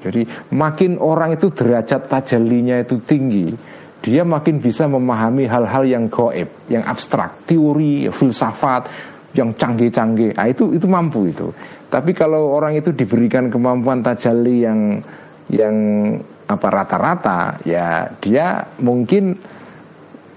jadi 0.00 0.24
makin 0.52 0.96
orang 0.96 1.36
itu 1.36 1.52
derajat 1.52 2.08
tajalinya 2.08 2.80
itu 2.80 3.00
tinggi 3.04 3.52
dia 4.00 4.24
makin 4.24 4.64
bisa 4.64 4.88
memahami 4.88 5.44
hal-hal 5.44 5.84
yang 5.84 6.08
goib, 6.08 6.48
yang 6.72 6.80
abstrak, 6.88 7.44
teori, 7.44 8.08
filsafat, 8.08 8.88
yang 9.36 9.52
canggih-canggih. 9.52 10.34
Nah, 10.34 10.48
itu 10.48 10.72
itu 10.72 10.88
mampu 10.88 11.28
itu. 11.28 11.52
Tapi 11.92 12.16
kalau 12.16 12.56
orang 12.56 12.80
itu 12.80 12.96
diberikan 12.96 13.52
kemampuan 13.52 14.00
tajalli 14.00 14.64
yang 14.64 15.04
yang 15.52 15.76
apa 16.50 16.66
rata-rata, 16.66 17.62
ya 17.62 18.10
dia 18.18 18.66
mungkin 18.82 19.38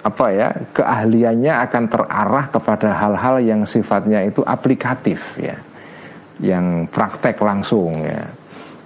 apa 0.03 0.25
ya 0.29 0.53
keahliannya 0.77 1.53
akan 1.65 1.83
terarah 1.89 2.45
kepada 2.53 2.93
hal-hal 2.93 3.41
yang 3.41 3.65
sifatnya 3.65 4.21
itu 4.21 4.45
aplikatif 4.45 5.41
ya, 5.41 5.57
yang 6.37 6.85
praktek 6.85 7.41
langsung 7.41 8.05
ya. 8.05 8.29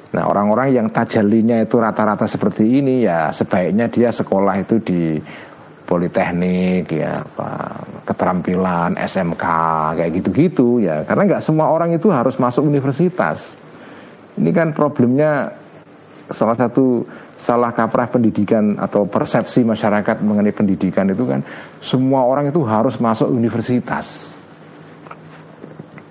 Nah 0.08 0.24
orang-orang 0.24 0.72
yang 0.72 0.88
tajalinya 0.88 1.60
itu 1.60 1.76
rata-rata 1.84 2.24
seperti 2.24 2.64
ini 2.64 3.04
ya 3.04 3.28
sebaiknya 3.36 3.92
dia 3.92 4.08
sekolah 4.08 4.56
itu 4.56 4.80
di 4.80 5.20
politeknik 5.84 6.88
ya 6.96 7.24
apa 7.24 7.82
keterampilan 8.08 8.96
SMK 8.96 9.46
kayak 10.00 10.12
gitu-gitu 10.24 10.80
ya. 10.80 11.04
Karena 11.04 11.36
nggak 11.36 11.44
semua 11.44 11.68
orang 11.76 11.92
itu 11.92 12.08
harus 12.08 12.40
masuk 12.40 12.64
universitas. 12.64 13.44
Ini 14.38 14.54
kan 14.54 14.72
problemnya 14.72 15.50
salah 16.32 16.58
satu 16.58 17.06
salah 17.38 17.72
kaprah 17.72 18.10
pendidikan 18.10 18.76
atau 18.80 19.06
persepsi 19.08 19.64
masyarakat 19.64 20.20
mengenai 20.26 20.52
pendidikan 20.52 21.08
itu 21.08 21.24
kan 21.24 21.46
semua 21.80 22.26
orang 22.26 22.50
itu 22.50 22.60
harus 22.66 22.98
masuk 23.00 23.30
universitas 23.30 24.38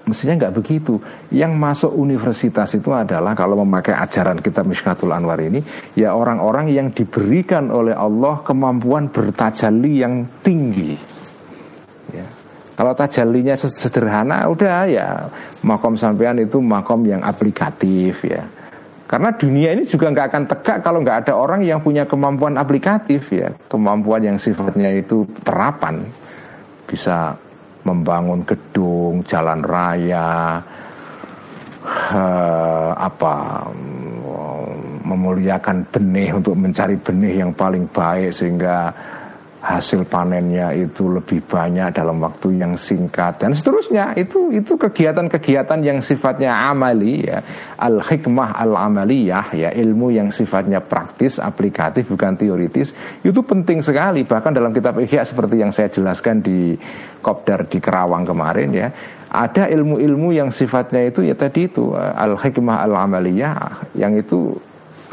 Mestinya 0.06 0.46
nggak 0.46 0.54
begitu. 0.54 1.02
Yang 1.34 1.52
masuk 1.58 1.92
universitas 1.98 2.70
itu 2.78 2.94
adalah 2.94 3.34
kalau 3.34 3.58
memakai 3.66 3.90
ajaran 3.90 4.38
kita 4.38 4.62
Mishkatul 4.62 5.10
Anwar 5.10 5.42
ini, 5.42 5.58
ya 5.98 6.14
orang-orang 6.14 6.70
yang 6.70 6.94
diberikan 6.94 7.74
oleh 7.74 7.90
Allah 7.90 8.38
kemampuan 8.46 9.10
bertajalli 9.10 9.92
yang 10.06 10.22
tinggi. 10.46 10.94
Ya. 12.14 12.22
Kalau 12.78 12.94
tajallinya 12.94 13.58
sederhana, 13.58 14.46
udah 14.46 14.86
ya 14.86 15.26
makom 15.66 15.98
sampean 15.98 16.38
itu 16.38 16.62
makom 16.62 17.02
yang 17.02 17.26
aplikatif 17.26 18.30
ya. 18.30 18.46
Karena 19.06 19.30
dunia 19.30 19.70
ini 19.70 19.86
juga 19.86 20.10
nggak 20.10 20.26
akan 20.34 20.44
tegak 20.50 20.78
kalau 20.82 20.98
nggak 20.98 21.18
ada 21.26 21.32
orang 21.38 21.62
yang 21.62 21.78
punya 21.78 22.02
kemampuan 22.10 22.58
aplikatif 22.58 23.30
ya, 23.30 23.54
kemampuan 23.70 24.22
yang 24.26 24.38
sifatnya 24.38 24.90
itu 24.98 25.22
terapan, 25.46 26.02
bisa 26.90 27.38
membangun 27.86 28.42
gedung, 28.42 29.22
jalan 29.22 29.62
raya, 29.62 30.58
uh, 31.86 32.90
apa 32.98 33.62
memuliakan 35.06 35.86
benih 35.94 36.34
untuk 36.34 36.58
mencari 36.58 36.98
benih 36.98 37.46
yang 37.46 37.54
paling 37.54 37.86
baik 37.86 38.34
sehingga 38.34 38.90
hasil 39.66 40.06
panennya 40.06 40.70
itu 40.70 41.10
lebih 41.10 41.42
banyak 41.42 41.90
dalam 41.90 42.22
waktu 42.22 42.62
yang 42.62 42.78
singkat. 42.78 43.42
Dan 43.42 43.50
seterusnya 43.50 44.14
itu 44.14 44.54
itu 44.54 44.78
kegiatan-kegiatan 44.78 45.82
yang 45.82 45.98
sifatnya 45.98 46.54
amali 46.70 47.26
ya. 47.26 47.42
Al 47.74 47.98
hikmah 47.98 48.54
al 48.54 48.78
amaliyah 48.78 49.50
ya 49.58 49.70
ilmu 49.74 50.14
yang 50.14 50.30
sifatnya 50.30 50.78
praktis 50.78 51.42
aplikatif 51.42 52.06
bukan 52.06 52.38
teoritis 52.38 52.94
itu 53.26 53.40
penting 53.42 53.82
sekali. 53.82 54.22
Bahkan 54.22 54.54
dalam 54.54 54.70
kitab 54.70 55.02
ihya 55.02 55.26
seperti 55.26 55.58
yang 55.58 55.74
saya 55.74 55.90
jelaskan 55.90 56.38
di 56.38 56.78
kopdar 57.18 57.66
di 57.66 57.82
Kerawang 57.82 58.22
kemarin 58.22 58.70
ya 58.70 58.88
ada 59.26 59.66
ilmu-ilmu 59.66 60.30
yang 60.30 60.54
sifatnya 60.54 61.02
itu 61.02 61.26
ya 61.26 61.34
tadi 61.34 61.66
itu 61.66 61.90
al 61.98 62.38
hikmah 62.38 62.86
al 62.86 62.94
amaliyah 62.94 63.90
yang 63.98 64.14
itu 64.14 64.54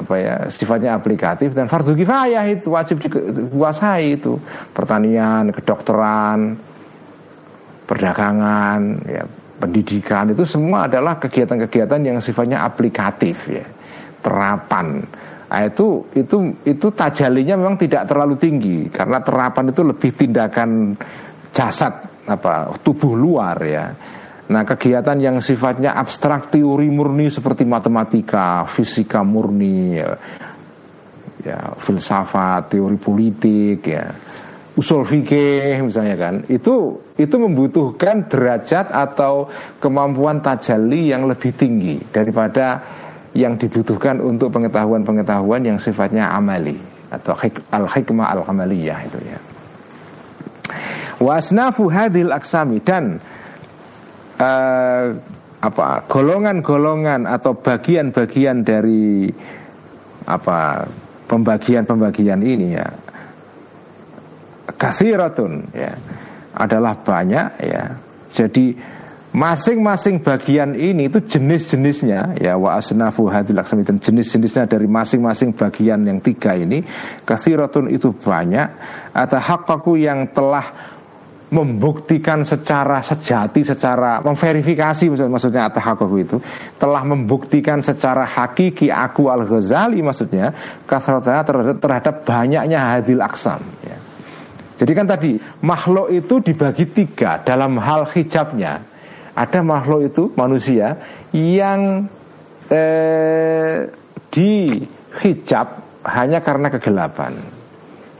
apa 0.03 0.15
ya 0.19 0.35
sifatnya 0.51 0.99
aplikatif 0.99 1.55
dan 1.55 1.71
fardu 1.71 1.95
kifayah 1.95 2.43
itu 2.51 2.69
wajib 2.75 2.99
dikuasai 2.99 4.19
itu. 4.19 4.35
Pertanian 4.75 5.49
kedokteran 5.55 6.59
perdagangan 7.83 8.79
ya 9.07 9.23
pendidikan 9.59 10.31
itu 10.35 10.43
semua 10.43 10.91
adalah 10.91 11.15
kegiatan-kegiatan 11.19 11.99
yang 12.03 12.17
sifatnya 12.19 12.67
aplikatif 12.67 13.47
ya. 13.47 13.65
Terapan. 14.23 15.03
Nah, 15.53 15.69
itu 15.69 16.01
itu 16.17 16.49
itu 16.65 16.87
tajalinya 16.97 17.53
memang 17.53 17.77
tidak 17.77 18.09
terlalu 18.09 18.35
tinggi 18.41 18.89
karena 18.89 19.21
terapan 19.21 19.69
itu 19.69 19.81
lebih 19.85 20.11
tindakan 20.17 20.97
jasad 21.53 21.93
apa 22.25 22.73
tubuh 22.81 23.13
luar 23.13 23.57
ya 23.61 23.93
Nah 24.43 24.67
kegiatan 24.67 25.15
yang 25.19 25.39
sifatnya 25.39 25.95
abstrak 25.95 26.51
teori 26.51 26.91
murni 26.91 27.31
seperti 27.31 27.63
matematika, 27.63 28.67
fisika 28.67 29.23
murni, 29.23 29.95
ya, 29.95 30.09
ya 31.43 31.59
filsafat, 31.79 32.75
teori 32.75 32.97
politik, 32.99 33.79
ya 33.87 34.11
usul 34.73 35.05
fikih 35.05 35.85
misalnya 35.85 36.17
kan 36.17 36.35
itu 36.49 36.97
itu 37.13 37.35
membutuhkan 37.37 38.25
derajat 38.25 38.89
atau 38.89 39.45
kemampuan 39.77 40.41
tajalli 40.41 41.13
yang 41.13 41.29
lebih 41.29 41.53
tinggi 41.53 42.01
daripada 42.09 42.81
yang 43.37 43.57
dibutuhkan 43.57 44.17
untuk 44.21 44.49
pengetahuan-pengetahuan 44.49 45.61
yang 45.61 45.77
sifatnya 45.77 46.29
amali 46.33 46.77
atau 47.13 47.37
al 47.69 47.85
hikmah 47.85 48.33
al 48.33 48.41
amaliyah 48.49 48.99
itu 49.05 49.19
ya. 49.21 49.39
Wasnafu 51.21 51.93
hadil 51.93 52.33
aksami 52.33 52.81
dan 52.81 53.21
uh, 54.39 55.05
apa 55.63 55.87
golongan-golongan 56.11 57.23
atau 57.23 57.55
bagian-bagian 57.55 58.67
dari 58.67 59.31
apa 60.27 60.87
pembagian-pembagian 61.27 62.39
ini 62.43 62.67
ya 62.75 62.87
kathiratun 64.75 65.71
ya 65.71 65.91
adalah 66.53 66.99
banyak 67.01 67.47
ya. 67.63 67.83
Jadi 68.33 68.75
masing-masing 69.33 70.21
bagian 70.21 70.77
ini 70.77 71.09
itu 71.09 71.17
jenis-jenisnya 71.17 72.37
ya 72.37 72.53
wa 72.53 72.77
asnafu 72.77 73.33
dan 73.33 73.97
jenis-jenisnya 73.97 74.69
dari 74.69 74.85
masing-masing 74.85 75.57
bagian 75.57 76.05
yang 76.05 76.21
tiga 76.21 76.53
ini 76.53 76.85
kathiratun 77.25 77.89
itu 77.89 78.13
banyak 78.13 78.69
atau 79.09 79.39
hakaku 79.41 79.97
yang 79.97 80.29
telah 80.29 80.93
membuktikan 81.53 82.41
secara 82.41 83.05
sejati, 83.05 83.61
secara 83.61 84.17
memverifikasi 84.25 85.05
maksudnya 85.29 85.69
atahakoku 85.69 86.17
itu 86.17 86.37
telah 86.81 87.05
membuktikan 87.05 87.77
secara 87.85 88.25
hakiki 88.25 88.89
aku 88.89 89.29
al 89.29 89.45
Ghazali 89.45 90.01
maksudnya 90.01 90.49
terhadap, 90.89 91.77
terhadap 91.77 92.15
banyaknya 92.25 92.97
hadil 92.97 93.21
aksam. 93.21 93.61
Ya. 93.85 93.97
Jadi 94.81 94.91
kan 94.97 95.05
tadi 95.05 95.37
makhluk 95.61 96.09
itu 96.09 96.41
dibagi 96.41 96.89
tiga 96.89 97.37
dalam 97.45 97.77
hal 97.77 98.09
hijabnya. 98.09 98.81
Ada 99.37 99.61
makhluk 99.61 100.09
itu 100.09 100.23
manusia 100.33 100.97
yang 101.33 102.09
eh, 102.69 103.89
dihijab 104.33 105.67
hanya 106.09 106.41
karena 106.41 106.67
kegelapan. 106.73 107.37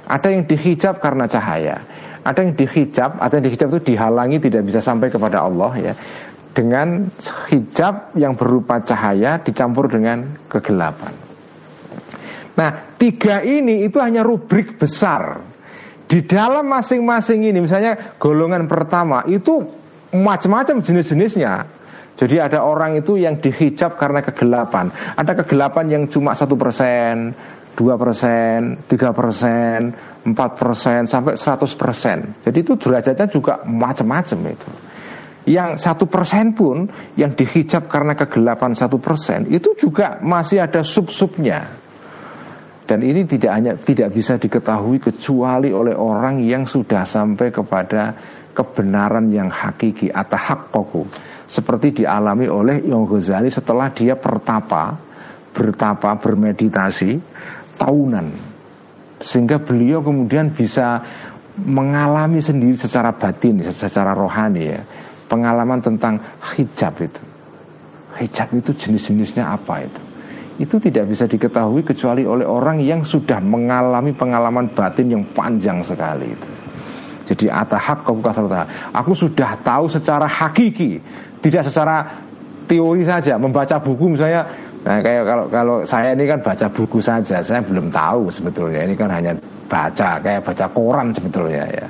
Ada 0.06 0.30
yang 0.30 0.46
dihijab 0.46 1.02
karena 1.02 1.26
cahaya 1.26 1.82
ada 2.24 2.40
yang 2.40 2.56
dihijab 2.56 3.20
atau 3.20 3.34
yang 3.40 3.46
dihijab 3.52 3.68
itu 3.76 3.94
dihalangi 3.94 4.38
tidak 4.40 4.64
bisa 4.64 4.80
sampai 4.80 5.12
kepada 5.12 5.44
Allah 5.44 5.72
ya 5.78 5.94
dengan 6.54 7.10
hijab 7.50 8.14
yang 8.14 8.38
berupa 8.38 8.80
cahaya 8.80 9.42
dicampur 9.42 9.90
dengan 9.90 10.38
kegelapan. 10.46 11.12
Nah, 12.54 12.70
tiga 13.02 13.42
ini 13.42 13.90
itu 13.90 13.98
hanya 13.98 14.22
rubrik 14.22 14.78
besar. 14.78 15.42
Di 16.06 16.22
dalam 16.22 16.70
masing-masing 16.70 17.50
ini, 17.50 17.58
misalnya 17.58 18.14
golongan 18.22 18.70
pertama 18.70 19.26
itu 19.26 19.66
macam-macam 20.14 20.86
jenis-jenisnya. 20.86 21.54
Jadi 22.14 22.38
ada 22.38 22.62
orang 22.62 23.02
itu 23.02 23.18
yang 23.18 23.42
dihijab 23.42 23.98
karena 23.98 24.22
kegelapan. 24.22 24.94
Ada 25.18 25.42
kegelapan 25.42 25.86
yang 25.90 26.04
cuma 26.06 26.38
satu 26.38 26.54
persen, 26.54 27.34
2 27.74 27.98
persen, 27.98 28.78
3 28.86 29.10
persen, 29.10 29.80
4 30.24 30.34
persen, 30.56 31.04
sampai 31.04 31.36
100 31.36 31.76
persen. 31.76 32.18
Jadi 32.44 32.58
itu 32.64 32.74
derajatnya 32.80 33.28
juga 33.28 33.60
macam-macam 33.68 34.40
itu. 34.56 34.72
Yang 35.44 35.84
satu 35.84 36.08
persen 36.08 36.56
pun 36.56 36.88
yang 37.20 37.36
dihijab 37.36 37.92
karena 37.92 38.16
kegelapan 38.16 38.72
satu 38.72 38.96
persen 38.96 39.44
itu 39.52 39.76
juga 39.76 40.24
masih 40.24 40.64
ada 40.64 40.80
sub-subnya. 40.80 41.68
Dan 42.88 43.04
ini 43.04 43.28
tidak 43.28 43.52
hanya 43.52 43.76
tidak 43.76 44.16
bisa 44.16 44.40
diketahui 44.40 45.04
kecuali 45.04 45.72
oleh 45.76 45.96
orang 45.96 46.40
yang 46.40 46.64
sudah 46.64 47.04
sampai 47.04 47.52
kepada 47.52 48.16
kebenaran 48.56 49.28
yang 49.28 49.52
hakiki 49.52 50.08
atau 50.08 50.40
hakkoku 50.40 51.04
seperti 51.50 52.04
dialami 52.04 52.48
oleh 52.48 52.80
Imam 52.86 53.04
Ghazali 53.04 53.50
setelah 53.52 53.92
dia 53.92 54.16
pertapa 54.16 54.96
bertapa 55.52 56.18
bermeditasi 56.22 57.12
tahunan 57.78 58.53
sehingga 59.24 59.58
beliau 59.64 60.04
kemudian 60.04 60.52
bisa 60.52 61.00
mengalami 61.64 62.44
sendiri 62.44 62.76
secara 62.76 63.16
batin 63.16 63.64
secara 63.72 64.12
rohani 64.12 64.76
ya 64.76 64.82
pengalaman 65.32 65.80
tentang 65.80 66.20
hijab 66.54 66.94
itu 67.00 67.24
hijab 68.20 68.50
itu 68.52 68.72
jenis-jenisnya 68.76 69.48
apa 69.48 69.88
itu 69.88 70.02
itu 70.62 70.78
tidak 70.78 71.10
bisa 71.10 71.26
diketahui 71.26 71.82
kecuali 71.82 72.22
oleh 72.30 72.46
orang 72.46 72.78
yang 72.78 73.02
sudah 73.02 73.42
mengalami 73.42 74.14
pengalaman 74.14 74.70
batin 74.70 75.18
yang 75.18 75.24
panjang 75.34 75.82
sekali 75.82 76.30
itu. 76.30 76.50
Jadi 77.24 77.50
atahak 77.50 78.06
kau 78.06 78.20
Aku 78.94 79.12
sudah 79.18 79.58
tahu 79.66 79.90
secara 79.90 80.30
hakiki, 80.30 81.02
tidak 81.42 81.66
secara 81.66 82.06
teori 82.70 83.02
saja. 83.02 83.40
Membaca 83.40 83.82
buku 83.82 84.14
misalnya 84.14 84.46
Nah 84.84 85.00
kayak 85.00 85.24
kalau 85.24 85.46
kalau 85.48 85.78
saya 85.88 86.12
ini 86.12 86.28
kan 86.28 86.44
baca 86.44 86.68
buku 86.68 87.00
saja, 87.00 87.40
saya 87.40 87.64
belum 87.64 87.88
tahu 87.88 88.28
sebetulnya 88.28 88.84
ini 88.84 88.96
kan 89.00 89.08
hanya 89.08 89.32
baca 89.72 90.20
kayak 90.20 90.44
baca 90.44 90.66
koran 90.76 91.16
sebetulnya 91.16 91.64
ya. 91.72 91.88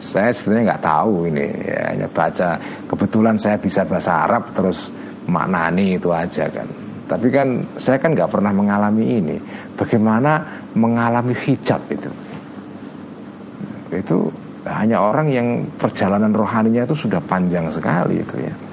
Saya 0.00 0.32
sebetulnya 0.32 0.72
nggak 0.72 0.84
tahu 0.84 1.28
ini, 1.28 1.44
ya, 1.64 1.92
hanya 1.92 2.08
baca. 2.08 2.56
Kebetulan 2.88 3.36
saya 3.36 3.56
bisa 3.60 3.84
bahasa 3.84 4.24
Arab 4.28 4.48
terus 4.56 4.88
maknani 5.28 5.96
itu 5.96 6.08
aja 6.08 6.48
kan. 6.48 6.68
Tapi 7.04 7.26
kan 7.28 7.60
saya 7.76 8.00
kan 8.00 8.16
nggak 8.16 8.32
pernah 8.32 8.52
mengalami 8.52 9.20
ini. 9.20 9.36
Bagaimana 9.76 10.40
mengalami 10.76 11.36
hijab 11.36 11.80
itu? 11.92 12.08
Itu 13.92 14.28
hanya 14.68 15.00
orang 15.00 15.32
yang 15.32 15.64
perjalanan 15.80 16.32
rohaninya 16.36 16.84
itu 16.84 17.08
sudah 17.08 17.20
panjang 17.24 17.72
sekali 17.72 18.20
itu 18.20 18.36
ya 18.36 18.69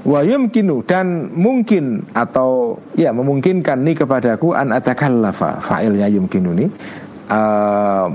wa 0.00 0.20
yumkinu 0.24 0.80
dan 0.88 1.28
mungkin 1.36 2.08
atau 2.16 2.80
ya 2.96 3.12
memungkinkan 3.12 3.84
nih 3.84 4.00
kepadaku 4.00 4.56
an 4.56 4.72
atakallafa 4.72 5.60
fa'ilnya 5.60 6.08
yumkinu 6.08 6.56
nih 6.56 6.68
uh, 7.28 8.08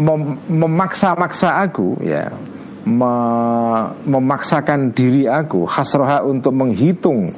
mem 0.00 0.40
memaksa-maksa 0.48 1.60
aku 1.68 2.00
ya 2.00 2.32
me 2.88 3.14
memaksakan 4.08 4.96
diri 4.96 5.28
aku 5.28 5.68
hasroha 5.68 6.24
untuk 6.24 6.56
menghitung 6.56 7.36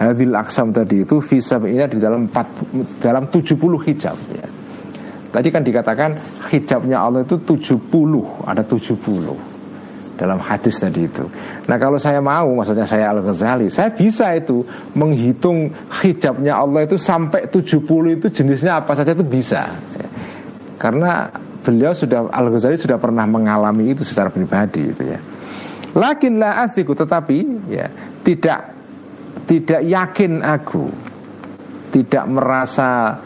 hadil 0.00 0.34
aksam 0.34 0.74
tadi 0.74 1.06
itu 1.06 1.20
visa 1.22 1.60
ini 1.62 1.84
di 1.86 2.00
dalam 2.00 2.26
4, 2.26 3.04
dalam 3.04 3.28
70 3.28 3.54
hijab 3.86 4.16
ya. 4.32 4.48
Tadi 5.30 5.48
kan 5.54 5.62
dikatakan 5.62 6.10
hijabnya 6.50 6.98
Allah 6.98 7.22
itu 7.22 7.38
70 7.38 7.78
ada 8.42 8.66
70 8.66 9.49
dalam 10.20 10.36
hadis 10.36 10.76
tadi 10.76 11.08
itu. 11.08 11.24
Nah 11.64 11.80
kalau 11.80 11.96
saya 11.96 12.20
mau, 12.20 12.52
maksudnya 12.52 12.84
saya 12.84 13.08
Al 13.08 13.24
Ghazali, 13.24 13.72
saya 13.72 13.88
bisa 13.88 14.36
itu 14.36 14.60
menghitung 14.92 15.72
hijabnya 15.88 16.60
Allah 16.60 16.84
itu 16.84 17.00
sampai 17.00 17.48
70 17.48 18.20
itu 18.20 18.26
jenisnya 18.28 18.84
apa 18.84 18.92
saja 18.92 19.16
itu 19.16 19.24
bisa. 19.24 19.72
Karena 20.76 21.32
beliau 21.64 21.96
sudah 21.96 22.28
Al 22.28 22.52
Ghazali 22.52 22.76
sudah 22.76 23.00
pernah 23.00 23.24
mengalami 23.24 23.96
itu 23.96 24.04
secara 24.04 24.28
pribadi 24.28 24.92
itu 24.92 25.02
ya. 25.08 25.20
Lakin 25.96 26.38
la 26.38 26.68
asiku 26.68 26.92
tetapi 26.92 27.38
ya 27.72 27.88
tidak 28.20 28.76
tidak 29.48 29.80
yakin 29.82 30.44
aku 30.44 30.86
tidak 31.90 32.24
merasa 32.30 33.18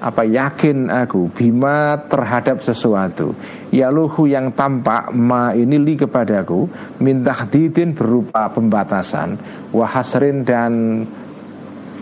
apa 0.00 0.24
yakin 0.24 0.88
aku? 0.88 1.28
Bima 1.28 2.00
terhadap 2.08 2.64
sesuatu. 2.64 3.36
Ya 3.68 3.92
luhu 3.92 4.24
yang 4.24 4.56
tampak 4.56 5.12
ma 5.12 5.52
ini 5.52 5.76
li 5.76 5.94
kepadaku 6.00 6.66
minta 7.04 7.36
didin 7.44 7.92
berupa 7.92 8.48
pembatasan 8.48 9.36
wahasrin 9.76 10.42
dan 10.42 11.04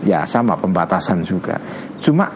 ya 0.07 0.23
sama 0.23 0.55
pembatasan 0.55 1.27
juga. 1.27 1.59
Cuma 1.99 2.31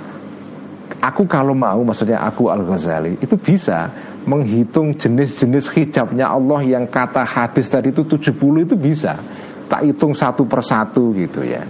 aku 0.99 1.23
kalau 1.23 1.55
mau 1.55 1.79
maksudnya 1.79 2.19
aku 2.27 2.51
al 2.51 2.67
ghazali 2.67 3.15
itu 3.23 3.39
bisa 3.39 3.87
menghitung 4.27 4.99
jenis-jenis 4.99 5.71
hijabnya 5.71 6.27
Allah 6.27 6.59
yang 6.63 6.85
kata 6.91 7.23
hadis 7.23 7.71
tadi 7.71 7.95
itu 7.95 8.03
70 8.03 8.67
itu 8.67 8.75
bisa. 8.75 9.15
Tak 9.63 9.79
hitung 9.89 10.11
satu 10.11 10.43
persatu 10.43 11.15
gitu 11.15 11.39
ya 11.41 11.63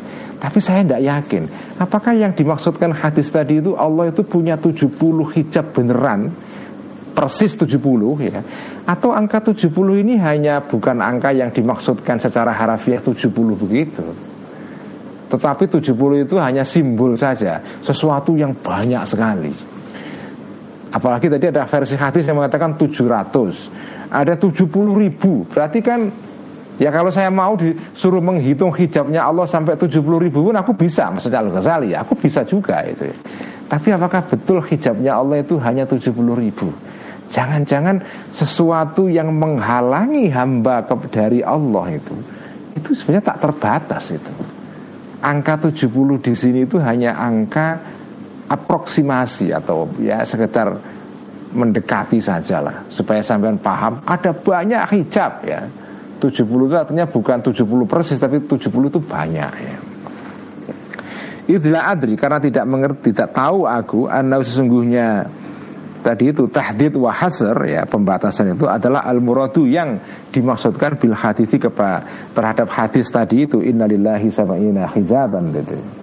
tapi 0.44 0.60
saya 0.60 0.84
tidak 0.84 1.00
yakin. 1.08 1.44
Apakah 1.80 2.12
yang 2.20 2.36
dimaksudkan 2.36 2.92
hadis 2.92 3.32
tadi 3.32 3.64
itu 3.64 3.80
Allah 3.80 4.12
itu 4.12 4.28
punya 4.28 4.60
70 4.60 4.92
hijab 5.40 5.72
beneran? 5.72 6.36
Persis 7.16 7.56
70 7.56 7.80
ya. 8.28 8.44
Atau 8.84 9.16
angka 9.16 9.56
70 9.56 9.72
ini 10.04 10.20
hanya 10.20 10.60
bukan 10.60 11.00
angka 11.00 11.32
yang 11.32 11.48
dimaksudkan 11.48 12.20
secara 12.20 12.52
harafiah 12.52 13.00
70 13.00 13.32
begitu? 13.56 14.04
Tetapi 15.32 15.64
70 15.80 16.28
itu 16.28 16.36
hanya 16.38 16.62
simbol 16.62 17.16
saja 17.16 17.64
Sesuatu 17.80 18.36
yang 18.36 18.52
banyak 18.52 19.00
sekali. 19.08 19.56
Apalagi 20.92 21.32
tadi 21.32 21.56
ada 21.56 21.64
versi 21.72 21.96
hadis 21.96 22.28
yang 22.28 22.44
mengatakan 22.44 22.76
700 22.76 24.12
Ada 24.12 24.36
70 24.36 24.68
ribu. 24.92 25.48
Berarti 25.48 25.80
kan 25.80 26.12
Ya 26.82 26.90
kalau 26.90 27.14
saya 27.14 27.30
mau 27.30 27.54
disuruh 27.54 28.18
menghitung 28.18 28.74
hijabnya 28.74 29.22
Allah 29.22 29.46
sampai 29.46 29.78
70 29.78 30.02
ribu 30.18 30.50
pun 30.50 30.56
aku 30.58 30.74
bisa. 30.74 31.06
Maksudnya 31.14 31.46
Al-Ghazali 31.46 31.94
ya 31.94 32.02
aku 32.02 32.18
bisa 32.18 32.42
juga 32.42 32.82
itu. 32.82 33.14
Tapi 33.70 33.94
apakah 33.94 34.26
betul 34.26 34.58
hijabnya 34.66 35.22
Allah 35.22 35.46
itu 35.46 35.62
hanya 35.62 35.86
70 35.86 36.10
ribu? 36.34 36.74
Jangan-jangan 37.30 38.02
sesuatu 38.30 39.10
yang 39.10 39.34
menghalangi 39.34 40.30
hamba 40.30 40.86
dari 41.10 41.42
Allah 41.42 41.98
itu 41.98 42.14
Itu 42.78 42.94
sebenarnya 42.94 43.34
tak 43.34 43.42
terbatas 43.42 44.14
itu. 44.14 44.34
Angka 45.22 45.70
70 45.70 45.90
di 46.20 46.34
sini 46.34 46.60
itu 46.66 46.82
hanya 46.82 47.16
angka 47.16 47.80
aproksimasi 48.50 49.56
atau 49.56 49.88
ya 50.02 50.20
sekedar 50.26 50.78
mendekati 51.54 52.18
sajalah 52.18 52.90
supaya 52.90 53.22
sampean 53.22 53.62
paham. 53.62 54.02
Ada 54.04 54.34
banyak 54.34 54.84
hijab 54.90 55.32
ya 55.46 55.64
70 56.24 56.40
itu 56.48 56.76
artinya 56.80 57.04
bukan 57.04 57.44
70 57.44 57.68
persis 57.84 58.16
tapi 58.16 58.40
70 58.40 58.72
itu 58.72 59.00
banyak 59.04 59.52
ya. 59.60 59.78
Itulah 61.44 61.92
adri 61.92 62.16
karena 62.16 62.40
tidak 62.40 62.64
mengerti, 62.64 63.12
tidak 63.12 63.36
tahu 63.36 63.68
aku 63.68 64.08
anda 64.08 64.40
sesungguhnya 64.40 65.28
tadi 66.00 66.32
itu 66.32 66.48
tahdid 66.48 66.96
wa 66.96 67.12
hasr 67.12 67.56
ya 67.68 67.84
pembatasan 67.84 68.56
itu 68.56 68.68
adalah 68.68 69.04
al 69.04 69.20
muradu 69.20 69.68
yang 69.68 70.00
dimaksudkan 70.32 71.00
bil 71.00 71.16
hadithi 71.16 71.60
kepada 71.60 72.32
terhadap 72.32 72.68
hadis 72.72 73.12
tadi 73.12 73.44
itu 73.44 73.60
innalillahi 73.60 74.32
sab'ina 74.32 74.88
hijaban 74.92 75.52
gitu. 75.52 76.03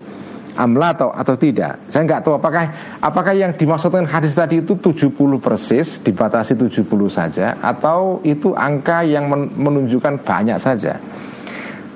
Amla 0.56 0.94
atau 0.96 1.10
atau 1.14 1.34
tidak. 1.38 1.90
Saya 1.90 2.06
nggak 2.06 2.20
tahu 2.26 2.34
apakah 2.38 2.64
apakah 2.98 3.34
yang 3.36 3.52
dimaksudkan 3.54 4.06
hadis 4.06 4.34
tadi 4.34 4.62
itu 4.62 4.74
70 4.78 5.14
persis 5.38 6.02
dibatasi 6.02 6.58
70 6.58 6.86
saja 7.10 7.58
atau 7.60 8.24
itu 8.26 8.54
angka 8.54 9.06
yang 9.06 9.30
menunjukkan 9.54 10.22
banyak 10.22 10.58
saja. 10.58 10.98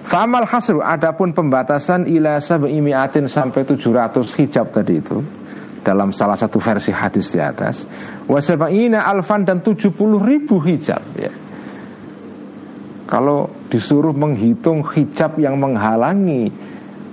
Famal 0.04 0.44
hasru 0.44 0.84
adapun 0.84 1.32
pembatasan 1.32 2.04
ila 2.04 2.36
sab'imiatin 2.36 3.24
sampai 3.24 3.64
700 3.64 4.20
hijab 4.36 4.68
tadi 4.68 5.00
itu 5.00 5.18
dalam 5.80 6.12
salah 6.12 6.36
satu 6.36 6.60
versi 6.60 6.92
hadis 6.92 7.32
di 7.32 7.40
atas 7.40 7.88
wasaba'ina 8.28 9.04
alfan 9.04 9.48
dan 9.48 9.64
70 9.64 9.92
ribu 10.20 10.60
hijab 10.60 11.02
ya. 11.16 11.32
Kalau 13.04 13.68
disuruh 13.68 14.16
menghitung 14.16 14.80
hijab 14.80 15.36
yang 15.36 15.60
menghalangi 15.60 16.48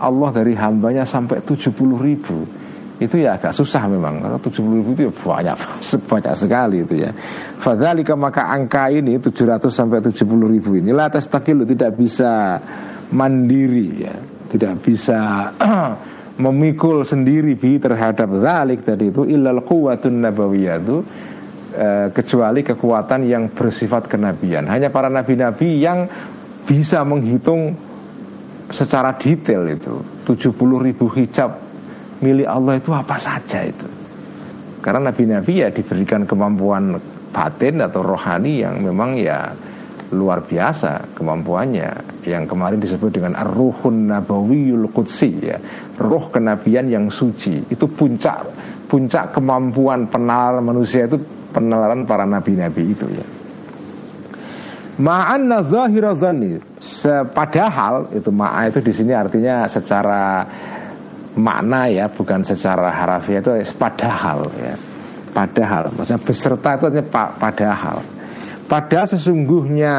Allah 0.01 0.29
dari 0.33 0.57
hambanya 0.57 1.05
sampai 1.05 1.45
70 1.45 1.69
ribu. 2.01 2.41
Itu 3.01 3.17
ya 3.17 3.37
agak 3.37 3.53
susah 3.53 3.85
memang. 3.85 4.21
Karena 4.21 4.37
70 4.37 4.77
ribu 4.81 4.89
itu 4.97 5.01
ya 5.09 5.13
banyak 5.13 5.57
banyak 6.09 6.33
sekali 6.37 6.77
itu 6.85 6.95
ya. 7.01 7.09
Fadzalika 7.61 8.17
maka 8.17 8.49
angka 8.49 8.89
ini 8.89 9.21
700 9.21 9.69
sampai 9.69 10.01
70 10.01 10.21
ribu 10.49 10.77
ini 10.77 10.89
lah 10.93 11.09
tastakilu 11.09 11.65
tidak 11.65 11.97
bisa 11.97 12.61
mandiri 13.13 14.05
ya. 14.05 14.15
Tidak 14.49 14.73
bisa 14.81 15.49
memikul 16.45 17.05
sendiri 17.05 17.53
bi 17.53 17.77
terhadap 17.77 18.29
zalik 18.41 18.81
tadi 18.81 19.13
itu 19.13 19.25
illal 19.29 19.61
quwwatun 19.61 20.21
nabawiyatu 20.25 20.95
eh, 21.73 22.07
kecuali 22.13 22.61
kekuatan 22.65 23.25
yang 23.25 23.49
bersifat 23.49 24.09
kenabian. 24.09 24.65
Hanya 24.69 24.93
para 24.93 25.09
nabi-nabi 25.09 25.81
yang 25.81 26.05
bisa 26.65 27.01
menghitung 27.01 27.90
secara 28.71 29.15
detail 29.15 29.67
itu 29.67 29.99
70 30.27 30.55
ribu 30.87 31.05
hijab 31.11 31.51
milik 32.23 32.47
Allah 32.47 32.79
itu 32.79 32.91
apa 32.91 33.15
saja 33.19 33.63
itu. 33.65 33.87
Karena 34.81 35.13
nabi-nabi 35.13 35.61
ya 35.61 35.69
diberikan 35.69 36.25
kemampuan 36.25 36.97
batin 37.29 37.85
atau 37.85 38.01
rohani 38.01 38.65
yang 38.65 38.81
memang 38.81 39.13
ya 39.13 39.53
luar 40.11 40.41
biasa 40.41 41.13
kemampuannya. 41.13 42.23
Yang 42.25 42.43
kemarin 42.49 42.79
disebut 42.81 43.09
dengan 43.13 43.37
ar-ruhun 43.37 44.09
nabawiyul 44.09 44.89
qudsi 44.89 45.31
ya. 45.37 45.57
Roh 46.01 46.33
kenabian 46.33 46.89
yang 46.89 47.05
suci. 47.13 47.69
Itu 47.69 47.85
puncak 47.85 48.41
puncak 48.91 49.31
kemampuan 49.31 50.11
penalaran 50.11 50.67
manusia 50.67 51.07
itu 51.07 51.15
penalaran 51.55 52.03
para 52.03 52.27
nabi-nabi 52.27 52.91
itu 52.91 53.07
ya 53.07 53.40
Ma'anna 55.01 55.65
zahira 55.65 56.13
Padahal 57.33 58.13
itu 58.13 58.29
ma'a 58.29 58.69
itu 58.69 58.79
di 58.85 58.93
sini 58.93 59.17
artinya 59.17 59.65
secara 59.65 60.45
makna 61.33 61.89
ya 61.89 62.05
bukan 62.05 62.45
secara 62.45 62.93
harafiah 62.93 63.41
itu 63.41 63.51
padahal 63.81 64.45
ya. 64.61 64.77
Padahal 65.31 65.89
maksudnya 65.95 66.21
beserta 66.21 66.69
itu 66.77 66.83
artinya 66.91 67.07
padahal. 67.33 67.97
Padahal 68.69 69.07
sesungguhnya 69.09 69.95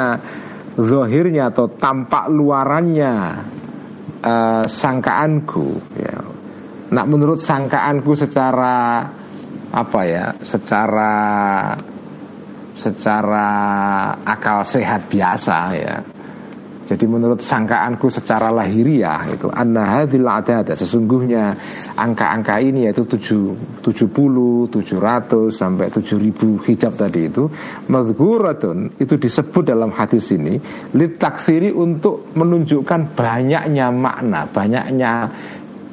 zohirnya 0.78 1.50
atau 1.50 1.66
tampak 1.66 2.30
luarannya 2.30 3.12
uh, 4.22 4.64
sangkaanku 4.64 5.98
ya. 5.98 6.16
Nak 6.92 7.06
menurut 7.08 7.40
sangkaanku 7.40 8.12
secara 8.14 9.02
apa 9.72 10.00
ya 10.04 10.36
secara 10.44 11.12
secara 12.82 13.46
akal 14.26 14.66
sehat 14.66 15.06
biasa 15.06 15.56
ya. 15.78 15.96
Jadi 16.82 17.08
menurut 17.08 17.38
sangkaanku 17.38 18.10
secara 18.10 18.50
lahiriah 18.50 19.24
itu 19.30 19.46
anna 19.48 19.96
hadhil 20.02 20.26
adada 20.26 20.74
sesungguhnya 20.74 21.54
angka-angka 21.94 22.58
ini 22.58 22.90
yaitu 22.90 23.06
7, 23.06 23.80
70, 23.80 24.68
700 24.68 25.48
sampai 25.48 25.88
7000 25.88 26.66
hijab 26.68 26.92
tadi 26.98 27.30
itu 27.30 27.46
madzuratun 27.86 28.98
itu 28.98 29.14
disebut 29.14 29.72
dalam 29.72 29.94
hadis 29.94 30.34
ini 30.34 30.58
litakfiri 30.92 31.70
untuk 31.72 32.34
menunjukkan 32.34 33.14
banyaknya 33.14 33.88
makna, 33.88 34.44
banyaknya 34.50 35.30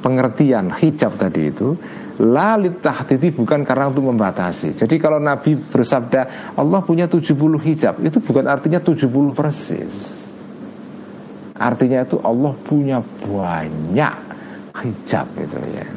pengertian 0.01 0.73
hijab 0.73 1.15
tadi 1.15 1.53
itu 1.53 1.79
lalit 2.20 2.84
tahtiti 2.84 3.32
bukan 3.32 3.63
karena 3.63 3.88
untuk 3.88 4.11
membatasi. 4.11 4.76
Jadi 4.76 4.95
kalau 4.99 5.24
Nabi 5.24 5.55
bersabda 5.55 6.53
Allah 6.59 6.84
punya 6.84 7.07
70 7.07 7.32
hijab 7.63 7.95
Itu 8.03 8.20
bukan 8.20 8.43
artinya 8.43 8.84
70 8.84 9.07
persis. 9.32 9.93
Artinya 11.55 12.03
itu 12.03 12.20
Allah 12.24 12.51
punya 12.63 12.99
banyak 13.24 14.15
hijab 14.84 15.28
itu 15.39 15.59
ya. 15.76 15.88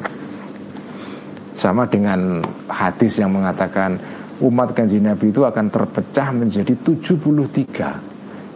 Sama 1.55 1.87
dengan 1.87 2.43
hadis 2.67 3.19
yang 3.19 3.31
mengatakan 3.31 3.95
umat 4.43 4.75
kanji 4.75 4.99
Nabi 4.99 5.31
itu 5.31 5.43
akan 5.43 5.71
terpecah 5.71 6.35
menjadi 6.35 6.73
73 6.83 8.11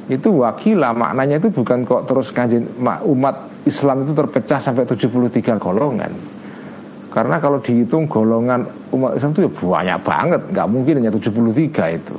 itu 0.07 0.29
wakilah 0.39 0.95
maknanya 0.95 1.35
itu 1.35 1.51
bukan 1.51 1.83
kok 1.83 2.07
terus 2.07 2.31
kanji 2.31 2.63
umat 2.79 3.35
Islam 3.67 4.07
itu 4.07 4.15
terpecah 4.15 4.59
sampai 4.59 4.87
73 4.87 5.59
golongan 5.59 6.36
karena 7.13 7.39
kalau 7.39 7.57
dihitung 7.63 8.05
golongan 8.05 8.67
umat 8.93 9.15
Islam 9.17 9.31
itu 9.33 9.41
ya 9.47 9.51
banyak 9.51 9.99
banget 10.03 10.41
nggak 10.53 10.67
mungkin 10.67 10.93
hanya 11.01 11.11
73 11.11 11.99
itu 11.99 12.17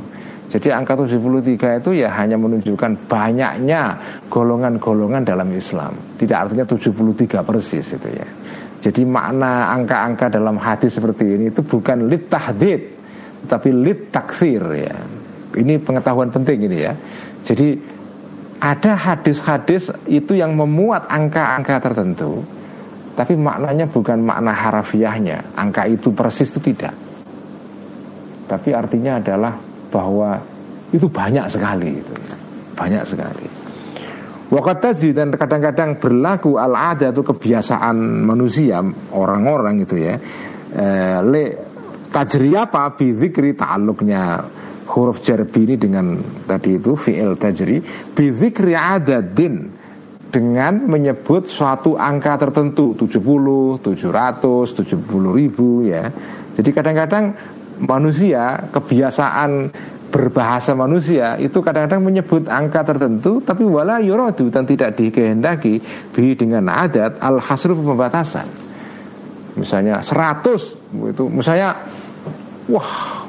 jadi 0.49 0.73
angka 0.73 1.05
73 1.05 1.85
itu 1.85 1.91
ya 1.93 2.09
hanya 2.17 2.41
menunjukkan 2.41 3.05
banyaknya 3.05 4.01
golongan-golongan 4.33 5.21
dalam 5.21 5.53
Islam. 5.53 5.93
Tidak 6.17 6.33
artinya 6.33 6.65
73 6.65 7.45
persis 7.45 7.93
itu 7.93 8.09
ya. 8.09 8.29
Jadi 8.81 9.05
makna 9.05 9.69
angka-angka 9.77 10.33
dalam 10.33 10.57
hadis 10.57 10.97
seperti 10.97 11.37
ini 11.37 11.53
itu 11.53 11.61
bukan 11.61 12.09
lit 12.09 12.33
tahdid, 12.33 12.81
tapi 13.45 13.77
lit 13.77 14.09
taksir 14.09 14.63
ya. 14.73 14.97
Ini 15.53 15.85
pengetahuan 15.85 16.33
penting 16.33 16.65
ini 16.65 16.79
ya. 16.81 16.97
Jadi 17.45 17.77
ada 18.65 18.97
hadis-hadis 18.97 19.93
itu 20.09 20.33
yang 20.33 20.57
memuat 20.57 21.13
angka-angka 21.13 21.77
tertentu, 21.93 22.41
tapi 23.19 23.35
maknanya 23.35 23.91
bukan 23.91 24.23
makna 24.23 24.55
harafiahnya. 24.55 25.59
Angka 25.59 25.91
itu 25.91 26.15
persis 26.15 26.55
itu 26.55 26.71
tidak. 26.71 26.95
Tapi 28.47 28.71
artinya 28.71 29.19
adalah 29.19 29.59
bahwa 29.91 30.39
itu 30.95 31.11
banyak 31.11 31.51
sekali 31.51 31.99
itu. 31.99 32.15
Banyak 32.79 33.03
sekali. 33.03 33.47
Wakatazi 34.55 35.11
dan 35.11 35.35
kadang-kadang 35.35 35.99
berlaku 35.99 36.63
al-ada 36.63 37.11
itu 37.11 37.27
kebiasaan 37.27 38.23
manusia 38.23 38.87
orang-orang 39.11 39.83
itu 39.83 39.99
ya. 39.99 40.15
Eh, 40.79 41.19
le 41.27 41.45
tajri 42.15 42.55
apa? 42.55 42.95
Bizikri 42.95 43.59
ta'aluknya 43.59 44.47
huruf 44.95 45.27
jarbi 45.27 45.67
ini 45.67 45.75
dengan 45.75 46.23
tadi 46.47 46.79
itu 46.79 46.95
fi'il 46.95 47.35
tajri. 47.35 47.83
Bizikri 48.15 48.79
adadin 48.79 49.78
dengan 50.29 50.85
menyebut 50.85 51.49
suatu 51.49 51.97
angka 51.97 52.37
tertentu 52.37 52.93
70, 52.93 53.81
700, 53.81 54.77
70 54.77 55.39
ribu 55.39 55.85
ya. 55.89 56.13
Jadi 56.53 56.71
kadang-kadang 56.75 57.33
manusia 57.81 58.69
kebiasaan 58.69 59.73
berbahasa 60.09 60.73
manusia 60.73 61.37
itu 61.37 61.61
kadang-kadang 61.61 62.01
menyebut 62.01 62.49
angka 62.49 62.81
tertentu 62.81 63.45
tapi 63.45 63.61
wala 63.65 64.01
yuradu 64.01 64.49
dan 64.49 64.65
tidak 64.65 64.97
dikehendaki 64.97 65.81
bi 66.13 66.33
dengan 66.33 66.69
adat 66.73 67.21
al 67.21 67.41
hasru 67.41 67.77
pembatasan. 67.77 68.49
Misalnya 69.57 70.01
100 70.01 71.13
itu 71.13 71.25
misalnya 71.29 71.77
wah 72.69 73.25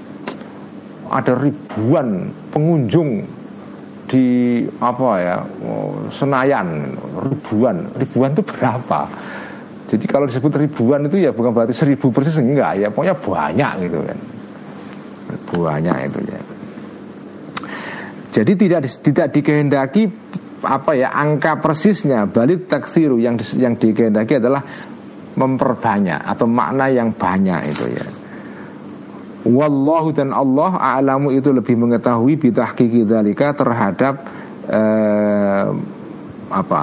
ada 1.09 1.33
ribuan 1.35 2.29
pengunjung 2.53 3.38
di 4.09 4.65
apa 4.81 5.09
ya 5.21 5.37
Senayan 6.09 6.97
ribuan. 7.21 7.85
Ribuan 7.93 8.33
itu 8.33 8.41
berapa? 8.41 9.05
Jadi 9.89 10.05
kalau 10.09 10.25
disebut 10.25 10.53
ribuan 10.57 11.05
itu 11.05 11.21
ya 11.21 11.29
bukan 11.29 11.53
berarti 11.53 11.73
seribu 11.77 12.09
persis 12.09 12.41
enggak. 12.41 12.81
Ya 12.81 12.87
pokoknya 12.89 13.15
banyak 13.21 13.71
gitu 13.85 13.97
kan. 14.01 14.17
Banyak 15.53 15.97
itu 16.09 16.19
ya. 16.25 16.39
Jadi 18.29 18.51
tidak 18.57 18.81
tidak 19.01 19.27
dikehendaki 19.33 20.09
apa 20.65 20.91
ya 20.97 21.13
angka 21.13 21.61
persisnya. 21.61 22.25
Balik 22.25 22.65
taksiru 22.65 23.21
yang 23.21 23.37
yang 23.57 23.77
dikehendaki 23.77 24.41
adalah 24.41 24.65
memperbanyak 25.37 26.19
atau 26.25 26.45
makna 26.49 26.89
yang 26.89 27.13
banyak 27.13 27.69
itu 27.69 27.85
ya. 27.93 28.05
Wallahu 29.47 30.11
dan 30.11 30.35
Allah 30.35 30.75
a'lamu 30.75 31.31
itu 31.31 31.55
lebih 31.55 31.79
mengetahui 31.79 32.35
bitahqiqi 32.35 33.07
dzalika 33.07 33.55
terhadap 33.55 34.27
eh, 34.67 35.67
apa 36.49 36.81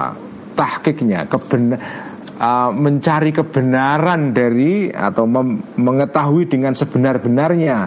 tahkiknya 0.57 1.29
uh, 1.29 2.71
mencari 2.73 3.29
kebenaran 3.29 4.33
dari 4.33 4.89
atau 4.89 5.29
mengetahui 5.77 6.49
dengan 6.49 6.73
sebenar-benarnya 6.73 7.77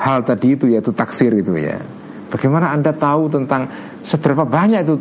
hal 0.00 0.24
tadi 0.24 0.56
itu 0.56 0.68
yaitu 0.72 0.92
takfir 0.96 1.32
itu 1.36 1.56
ya. 1.60 1.80
Bagaimana 2.32 2.74
Anda 2.74 2.90
tahu 2.96 3.30
tentang 3.30 3.68
seberapa 4.02 4.42
banyak 4.42 4.88
itu 4.88 4.96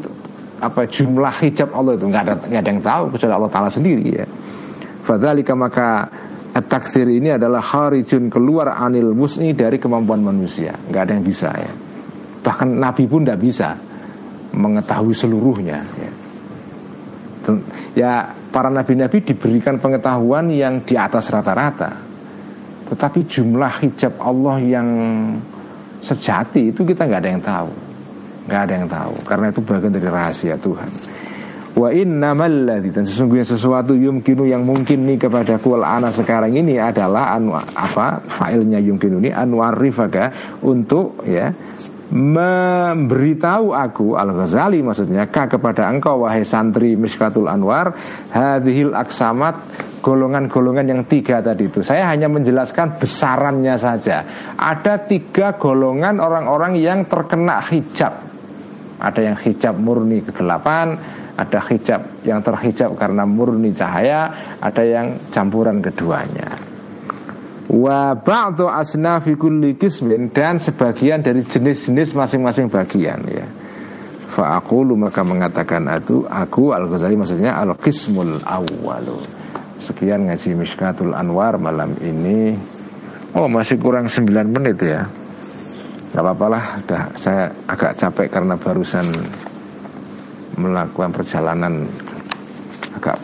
apa 0.62 0.88
jumlah 0.88 1.34
hijab 1.44 1.76
Allah 1.76 1.98
itu 1.98 2.06
nggak 2.08 2.24
ada 2.24 2.34
nggak 2.40 2.62
ada 2.62 2.70
yang 2.70 2.84
tahu 2.84 3.04
kecuali 3.16 3.34
Allah 3.34 3.52
Taala 3.52 3.70
sendiri 3.72 4.06
ya. 4.12 4.26
Fadzalika 5.04 5.52
maka 5.56 6.08
At-takdir 6.54 7.10
ini 7.10 7.34
adalah 7.34 7.66
harijun 7.66 8.30
keluar 8.30 8.78
anil 8.78 9.18
musni 9.18 9.58
dari 9.58 9.82
kemampuan 9.82 10.22
manusia. 10.22 10.78
Nggak 10.78 11.02
ada 11.02 11.12
yang 11.18 11.26
bisa 11.26 11.50
ya. 11.50 11.74
Bahkan 12.46 12.70
Nabi 12.78 13.04
pun 13.10 13.26
tidak 13.26 13.42
bisa 13.42 13.70
Mengetahui 14.54 15.18
seluruhnya 15.18 15.82
ya. 15.98 16.12
ya 17.98 18.14
para 18.54 18.70
nabi-nabi 18.70 19.26
diberikan 19.26 19.82
pengetahuan 19.82 20.54
yang 20.54 20.86
di 20.86 20.94
atas 20.94 21.34
rata-rata. 21.34 21.90
Tetapi 22.86 23.26
jumlah 23.26 23.82
hijab 23.82 24.22
Allah 24.22 24.62
yang 24.62 24.90
sejati 26.06 26.70
itu 26.70 26.86
kita 26.86 27.10
nggak 27.10 27.22
ada 27.26 27.32
yang 27.34 27.42
tahu. 27.42 27.72
Nggak 28.46 28.62
ada 28.62 28.74
yang 28.78 28.86
tahu. 28.86 29.14
Karena 29.26 29.46
itu 29.50 29.60
bagian 29.66 29.90
dari 29.90 30.06
rahasia 30.06 30.54
Tuhan 30.62 30.90
Wa 31.74 31.90
innamal 31.90 32.70
ladzi 32.70 32.94
dan 32.94 33.02
sesungguhnya 33.02 33.50
sesuatu 33.50 33.98
yumkinu 33.98 34.46
yang 34.46 34.62
mungkin 34.62 35.10
nih 35.10 35.26
kepada 35.26 35.58
kual 35.58 35.82
ana 35.82 36.14
sekarang 36.14 36.54
ini 36.54 36.78
adalah 36.78 37.34
anu 37.34 37.58
apa 37.58 38.22
failnya 38.30 38.78
yumkinu 38.78 39.18
ini 39.18 39.34
anwar 39.34 39.74
rifaka 39.74 40.30
untuk 40.62 41.26
ya 41.26 41.50
memberitahu 42.14 43.74
aku 43.74 44.14
Al 44.14 44.38
Ghazali 44.38 44.86
maksudnya 44.86 45.26
kah 45.34 45.50
kepada 45.50 45.90
engkau 45.90 46.22
wahai 46.22 46.46
santri 46.46 46.94
Miskatul 46.94 47.50
Anwar 47.50 47.98
hadhil 48.30 48.94
aksamat 48.94 49.58
golongan-golongan 50.06 50.86
yang 50.86 51.02
tiga 51.10 51.42
tadi 51.42 51.72
itu. 51.72 51.82
Saya 51.82 52.06
hanya 52.12 52.30
menjelaskan 52.30 53.02
besarannya 53.02 53.74
saja. 53.80 54.22
Ada 54.60 55.10
tiga 55.10 55.58
golongan 55.58 56.22
orang-orang 56.22 56.78
yang 56.78 57.08
terkena 57.10 57.64
hijab 57.66 58.33
ada 59.04 59.20
yang 59.20 59.36
hijab 59.36 59.76
murni 59.76 60.24
kegelapan 60.24 60.96
ada 61.34 61.60
hijab 61.66 62.22
yang 62.22 62.46
terhijab 62.46 62.94
karena 62.94 63.26
murni 63.26 63.74
cahaya, 63.74 64.30
ada 64.62 64.84
yang 64.86 65.18
campuran 65.34 65.82
keduanya. 65.82 66.46
Wa 67.74 68.14
ba'du 68.14 68.70
asnafi 68.70 69.34
kulli 69.34 69.74
kismin 69.74 70.30
dan 70.30 70.62
sebagian 70.62 71.26
dari 71.26 71.42
jenis-jenis 71.42 72.14
masing-masing 72.14 72.70
bagian 72.70 73.26
ya. 73.26 73.48
Fa 74.30 74.58
aku 74.62 74.86
maka 74.94 75.26
mengatakan 75.26 75.90
itu 75.94 76.26
aku 76.26 76.74
Al-Ghazali 76.74 77.18
maksudnya 77.18 77.58
al-qismul 77.66 78.42
awwalu. 78.46 79.18
Sekian 79.82 80.30
ngaji 80.30 80.54
Mishkatul 80.54 81.18
Anwar 81.18 81.58
malam 81.58 81.98
ini. 81.98 82.54
Oh 83.34 83.50
masih 83.50 83.82
kurang 83.82 84.06
9 84.06 84.30
menit 84.54 84.78
ya. 84.86 85.10
Gak 86.14 86.22
apa-apa 86.22 86.46
lah, 86.46 86.66
saya 87.18 87.50
agak 87.66 87.98
capek 87.98 88.30
karena 88.30 88.54
barusan 88.54 89.10
melakukan 90.62 91.10
perjalanan 91.10 91.90
agak 92.94 93.18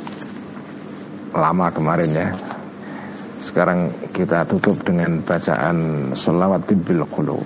lama 1.30 1.70
kemarin 1.70 2.10
ya. 2.10 2.28
Sekarang 3.38 3.94
kita 4.10 4.42
tutup 4.50 4.82
dengan 4.82 5.22
bacaan 5.22 6.10
salawat 6.18 6.66
bil 6.66 7.06
qulub. 7.14 7.46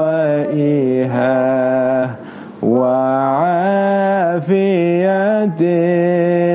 ودوائها 0.00 0.90
وعافية 2.62 4.00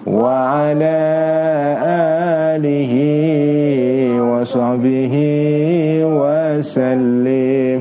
وعلى 0.07 0.99
آله 2.55 2.94
وصحبه 4.22 5.14
وسلم 6.05 7.80